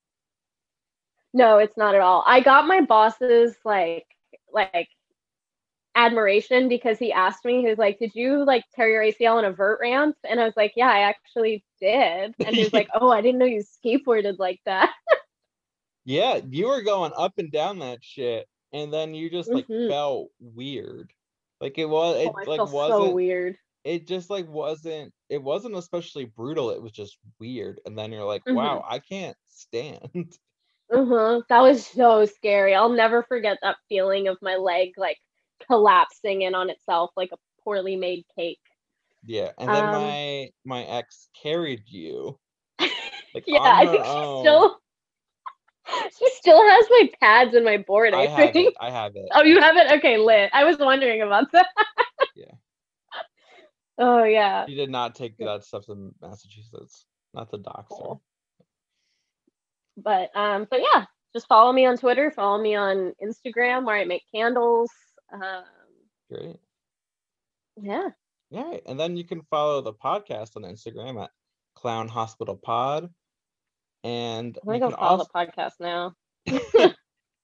No, 1.34 1.58
it's 1.60 1.78
not 1.78 1.96
at 1.96 2.02
all. 2.02 2.24
I 2.28 2.42
got 2.42 2.68
my 2.68 2.82
boss's 2.82 3.58
like 3.66 4.06
like 4.54 4.90
admiration 5.96 6.70
because 6.70 6.98
he 7.00 7.12
asked 7.12 7.46
me, 7.46 7.62
he 7.62 7.68
was 7.68 7.78
like, 7.78 8.00
Did 8.00 8.12
you 8.16 8.46
like 8.46 8.64
tear 8.76 8.90
your 8.90 9.04
ACL 9.04 9.38
on 9.38 9.46
a 9.46 9.52
vert 9.52 9.80
ramp? 9.82 10.16
And 10.30 10.40
I 10.40 10.46
was 10.46 10.56
like, 10.58 10.74
Yeah, 10.76 10.90
I 10.90 11.00
actually 11.02 11.64
did. 11.80 12.34
And 12.46 12.56
he 12.56 12.64
was 12.64 12.74
like, 12.74 12.88
Oh, 12.96 13.10
I 13.12 13.22
didn't 13.22 13.40
know 13.40 13.46
you 13.46 13.64
skateboarded 13.64 14.40
like 14.40 14.60
that. 14.66 14.92
Yeah, 16.06 16.40
you 16.50 16.68
were 16.68 16.82
going 16.82 17.12
up 17.16 17.34
and 17.38 17.52
down 17.52 17.80
that 17.80 18.00
shit, 18.04 18.48
and 18.74 18.92
then 18.92 19.14
you 19.14 19.30
just 19.30 19.54
like 19.54 19.68
Mhm. 19.68 19.88
felt 19.90 20.30
weird. 20.40 21.14
Like 21.60 21.78
it 21.78 21.86
was, 21.86 22.16
it 22.18 22.28
oh, 22.28 22.34
like 22.46 22.58
wasn't 22.74 22.88
so 22.90 23.12
weird. 23.12 23.58
it 23.84 24.08
just 24.08 24.30
like 24.32 24.48
wasn't 24.48 25.14
it 25.30 25.42
wasn't 25.42 25.76
especially 25.76 26.26
brutal 26.26 26.72
it 26.72 26.82
was 26.82 26.92
just 26.92 27.18
weird 27.40 27.80
and 27.86 27.98
then 27.98 28.12
you're 28.12 28.26
like 28.26 28.44
Mhm. 28.48 28.56
wow 28.56 28.84
i 28.88 29.00
can't 29.00 29.38
stand 29.48 30.38
Uh-huh. 30.92 31.42
That 31.50 31.62
was 31.62 31.86
so 31.88 32.26
scary. 32.26 32.76
I'll 32.76 32.90
never 32.90 33.24
forget 33.24 33.58
that 33.62 33.78
feeling 33.88 34.28
of 34.28 34.38
my 34.42 34.56
leg 34.58 34.92
like 34.98 35.18
collapsing 35.68 36.42
in 36.44 36.56
on 36.56 36.70
itself 36.70 37.12
like 37.16 37.30
a 37.34 37.38
poorly 37.64 37.96
made 37.96 38.24
cake. 38.38 38.60
yeah 39.26 39.52
and 39.58 39.70
then 39.70 39.86
Um, 39.86 39.92
my 39.92 40.50
my 40.66 40.84
ex 40.84 41.30
carried 41.42 41.84
you 41.88 42.40
like 42.80 43.44
yeah, 43.46 43.60
I 43.62 43.86
think 43.86 44.04
she 44.04 44.12
still 44.42 44.78
she 46.20 46.28
still 46.36 46.62
has 46.70 46.86
my 46.90 47.10
pads 47.20 47.54
and 47.56 47.66
my 47.66 47.78
board, 47.78 48.14
I, 48.14 48.22
i 48.22 48.28
have 48.28 48.54
think. 48.54 48.70
it 48.70 48.74
i 48.82 48.90
have 48.90 49.16
it 49.16 49.28
Oh, 49.34 49.44
you 49.44 49.60
have 49.60 49.78
it? 49.78 49.92
Okay, 50.00 50.18
lit. 50.18 50.50
I 50.54 50.64
was 50.64 50.78
wondering 50.78 51.22
about 51.22 51.52
that. 51.54 51.68
Yeah. 52.36 52.56
Oh 53.98 54.24
yeah. 54.24 54.66
she 54.66 54.76
did 54.76 54.90
not 54.90 55.16
take 55.16 55.38
that 55.38 55.64
stuff 55.64 55.86
to 55.88 56.12
massachusetts 56.22 57.06
not 57.34 57.52
the 57.52 57.58
doctor 57.60 57.84
Cool. 57.90 58.22
But 59.98 60.30
um, 60.36 60.66
but 60.72 60.80
yeah, 60.82 61.06
just 61.34 61.48
follow 61.48 61.72
me 61.74 61.86
on 61.86 61.98
Twitter, 61.98 62.32
follow 62.32 62.62
me 62.62 62.76
on 62.76 63.14
Instagram 63.22 63.86
where 63.86 63.98
I 63.98 64.06
make 64.06 64.24
candles. 64.34 64.90
Um, 65.32 65.64
great 66.30 66.58
yeah. 67.82 68.10
yeah 68.50 68.78
and 68.86 69.00
then 69.00 69.16
you 69.16 69.24
can 69.24 69.42
follow 69.50 69.82
the 69.82 69.94
podcast 69.94 70.56
on 70.56 70.64
instagram 70.64 71.24
at 71.24 71.30
clown 71.76 72.08
hospital 72.08 72.56
pod 72.56 73.10
and 74.04 74.58
I'm 74.62 74.66
gonna 74.66 74.78
you 74.78 74.82
go 74.82 74.90
can 74.90 74.98
follow 74.98 75.18
also 75.20 75.30
the 75.34 75.40
podcast 75.40 75.74
now. 75.80 76.14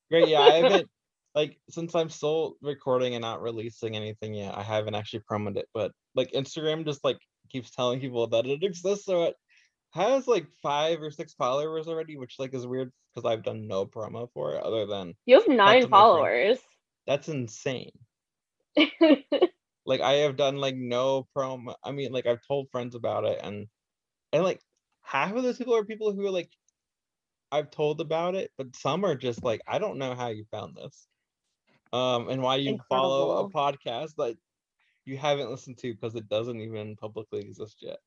Great. 0.09 0.29
Yeah, 0.29 0.39
I 0.39 0.51
haven't 0.61 0.89
like 1.35 1.57
since 1.69 1.93
I'm 1.95 2.09
still 2.09 2.55
recording 2.61 3.15
and 3.15 3.21
not 3.21 3.41
releasing 3.41 3.95
anything 3.95 4.33
yet. 4.33 4.57
I 4.57 4.63
haven't 4.63 4.95
actually 4.95 5.21
promoted 5.27 5.57
it, 5.57 5.69
but 5.73 5.91
like 6.15 6.31
Instagram 6.31 6.85
just 6.85 7.03
like 7.03 7.17
keeps 7.49 7.71
telling 7.71 7.99
people 7.99 8.27
that 8.27 8.45
it 8.45 8.63
exists, 8.63 9.05
so 9.05 9.25
it 9.25 9.35
has 9.93 10.27
like 10.27 10.47
five 10.61 11.01
or 11.01 11.11
six 11.11 11.33
followers 11.33 11.87
already, 11.87 12.17
which 12.17 12.35
like 12.39 12.53
is 12.53 12.67
weird 12.67 12.91
because 13.13 13.29
I've 13.29 13.43
done 13.43 13.67
no 13.67 13.85
promo 13.85 14.27
for 14.33 14.55
it 14.55 14.63
other 14.63 14.85
than 14.85 15.13
You 15.25 15.35
have 15.39 15.47
nine 15.47 15.87
followers. 15.87 16.59
That's 17.07 17.29
insane. 17.29 17.91
Like 19.87 20.01
I 20.01 20.15
have 20.15 20.35
done 20.35 20.57
like 20.57 20.75
no 20.75 21.27
promo. 21.35 21.73
I 21.81 21.91
mean, 21.93 22.11
like 22.11 22.25
I've 22.25 22.45
told 22.45 22.69
friends 22.69 22.93
about 22.93 23.23
it, 23.23 23.39
and 23.41 23.67
and 24.33 24.43
like 24.43 24.59
half 25.01 25.33
of 25.33 25.43
those 25.43 25.57
people 25.57 25.75
are 25.75 25.85
people 25.85 26.13
who 26.13 26.25
are 26.27 26.31
like 26.31 26.51
I've 27.53 27.71
told 27.71 28.01
about 28.01 28.35
it, 28.35 28.51
but 28.57 28.75
some 28.75 29.05
are 29.05 29.15
just 29.15 29.43
like 29.45 29.61
I 29.65 29.79
don't 29.79 29.97
know 29.97 30.13
how 30.13 30.27
you 30.27 30.43
found 30.51 30.75
this, 30.75 31.07
um, 31.93 32.27
and 32.27 32.41
why 32.41 32.57
you 32.57 32.77
follow 32.89 33.37
a 33.37 33.49
podcast 33.49 34.15
that 34.17 34.35
you 35.05 35.17
haven't 35.17 35.49
listened 35.49 35.77
to 35.77 35.93
because 35.93 36.15
it 36.15 36.27
doesn't 36.27 36.59
even 36.59 36.97
publicly 36.97 37.39
exist 37.39 37.77
yet. 37.81 37.99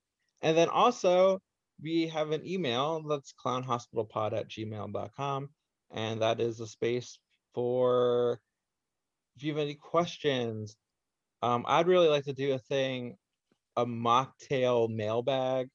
And 0.42 0.55
then 0.55 0.68
also 0.68 1.40
we 1.82 2.09
have 2.09 2.32
an 2.32 2.46
email 2.46 3.03
that's 3.09 3.32
clownhospitalpod 3.42 4.34
at 4.34 4.51
gmail.com, 4.51 5.48
and 5.92 6.20
that 6.20 6.40
is 6.40 6.61
a 6.61 6.66
space 6.66 7.18
for 7.55 8.38
if 9.41 9.45
you 9.45 9.53
have 9.55 9.62
any 9.62 9.74
questions. 9.74 10.76
Um, 11.43 11.64
I'd 11.68 11.88
really 11.88 12.09
like 12.09 12.24
to 12.24 12.34
do 12.34 12.55
a 12.55 12.59
thing, 12.59 13.16
a 13.76 13.86
mocktail 13.86 14.88
mailbag, 14.95 15.68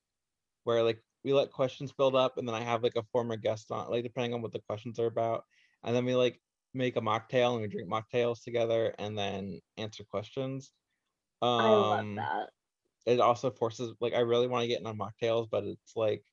where 0.63 0.83
like 0.83 1.01
we 1.23 1.33
let 1.33 1.51
questions 1.51 1.93
build 1.93 2.15
up, 2.15 2.37
and 2.37 2.47
then 2.47 2.55
I 2.55 2.61
have 2.61 2.83
like 2.83 2.95
a 2.97 3.03
former 3.11 3.37
guest 3.37 3.71
on, 3.71 3.89
like 3.91 4.03
depending 4.03 4.33
on 4.33 4.41
what 4.41 4.53
the 4.53 4.61
questions 4.61 4.99
are 4.99 5.07
about, 5.07 5.45
and 5.83 5.95
then 5.95 6.05
we 6.05 6.15
like 6.15 6.41
make 6.73 6.97
a 6.97 7.01
mocktail 7.01 7.53
and 7.53 7.61
we 7.63 7.67
drink 7.69 7.89
mocktails 7.89 8.43
together, 8.43 8.95
and 8.99 9.17
then 9.17 9.59
answer 9.77 10.03
questions. 10.05 10.73
Um, 11.41 11.49
I 11.57 11.67
love 11.69 12.05
that. 12.15 12.49
It 13.05 13.19
also 13.19 13.51
forces 13.51 13.93
like 14.01 14.13
I 14.13 14.19
really 14.21 14.47
want 14.47 14.63
to 14.63 14.67
get 14.67 14.79
into 14.79 14.93
mocktails, 14.93 15.49
but 15.49 15.65
it's 15.65 15.95
like 15.95 16.23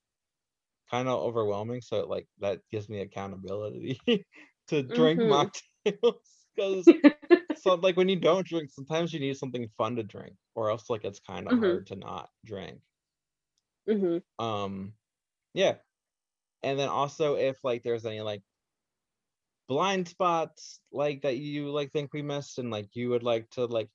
kind 0.91 1.09
of 1.09 1.21
overwhelming. 1.21 1.81
So 1.81 2.01
it, 2.01 2.09
like 2.09 2.29
that 2.39 2.63
gives 2.71 2.89
me 2.89 3.01
accountability 3.01 4.01
to 4.69 4.83
drink 4.83 5.23
Mhm. 5.23 5.25
mocktails 5.25 6.42
because 6.57 6.95
so 7.55 7.75
like 7.75 7.97
when 7.97 8.09
you 8.09 8.21
don't 8.21 8.47
drink, 8.47 8.71
sometimes 8.71 9.13
you 9.13 9.21
need 9.21 9.37
something 9.37 9.69
fun 9.79 9.97
to 9.97 10.03
drink, 10.05 10.37
or 10.55 10.71
else 10.71 10.91
like 10.91 11.05
it's 11.05 11.21
kind 11.21 11.49
of 11.49 11.55
Mhm. 11.55 11.59
hard 11.59 11.87
to 11.89 11.97
not 11.97 12.31
drink. 12.45 12.81
hmm 13.87 14.19
Um, 14.39 14.95
yeah, 15.55 15.77
and 16.63 16.79
then 16.79 16.89
also 16.89 17.37
if 17.37 17.63
like 17.65 17.83
there's 17.83 18.07
any 18.07 18.21
like 18.23 18.43
blind 19.69 20.09
spots 20.09 20.81
like 20.93 21.23
that 21.23 21.37
you 21.39 21.71
like 21.71 21.93
think 21.93 22.13
we 22.13 22.23
missed 22.23 22.59
and 22.59 22.71
like 22.71 22.95
you 22.95 23.11
would 23.11 23.23
like 23.23 23.49
to 23.51 23.65
like 23.67 23.91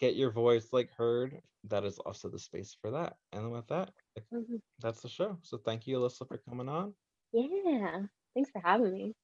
get 0.00 0.16
your 0.16 0.30
voice 0.30 0.72
like 0.72 0.90
heard, 0.92 1.40
that 1.64 1.84
is 1.84 1.98
also 2.00 2.28
the 2.28 2.38
space 2.38 2.76
for 2.80 2.90
that. 2.92 3.16
And 3.32 3.50
with 3.52 3.66
that, 3.68 3.92
like, 4.16 4.26
hmm 4.30 4.56
that's 4.80 5.02
the 5.02 5.08
show. 5.08 5.38
So 5.42 5.58
thank 5.58 5.86
you, 5.86 5.98
Alyssa, 5.98 6.28
for 6.28 6.38
coming 6.38 6.68
on. 6.68 6.94
Yeah. 7.32 8.06
Thanks 8.34 8.50
for 8.50 8.60
having 8.60 8.92
me. 8.92 9.14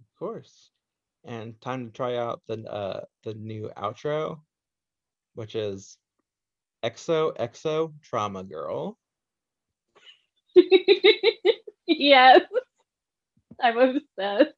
Of 0.00 0.14
course. 0.16 0.72
And 1.24 1.60
time 1.60 1.86
to 1.86 1.92
try 1.92 2.16
out 2.16 2.42
the 2.46 2.62
uh 2.70 3.04
the 3.24 3.34
new 3.34 3.70
outro, 3.76 4.40
which 5.34 5.54
is 5.54 5.98
XOXO 6.82 7.92
Trauma 8.02 8.44
Girl. 8.44 8.98
yes. 11.86 12.42
I'm 13.60 13.78
obsessed. 13.78 14.54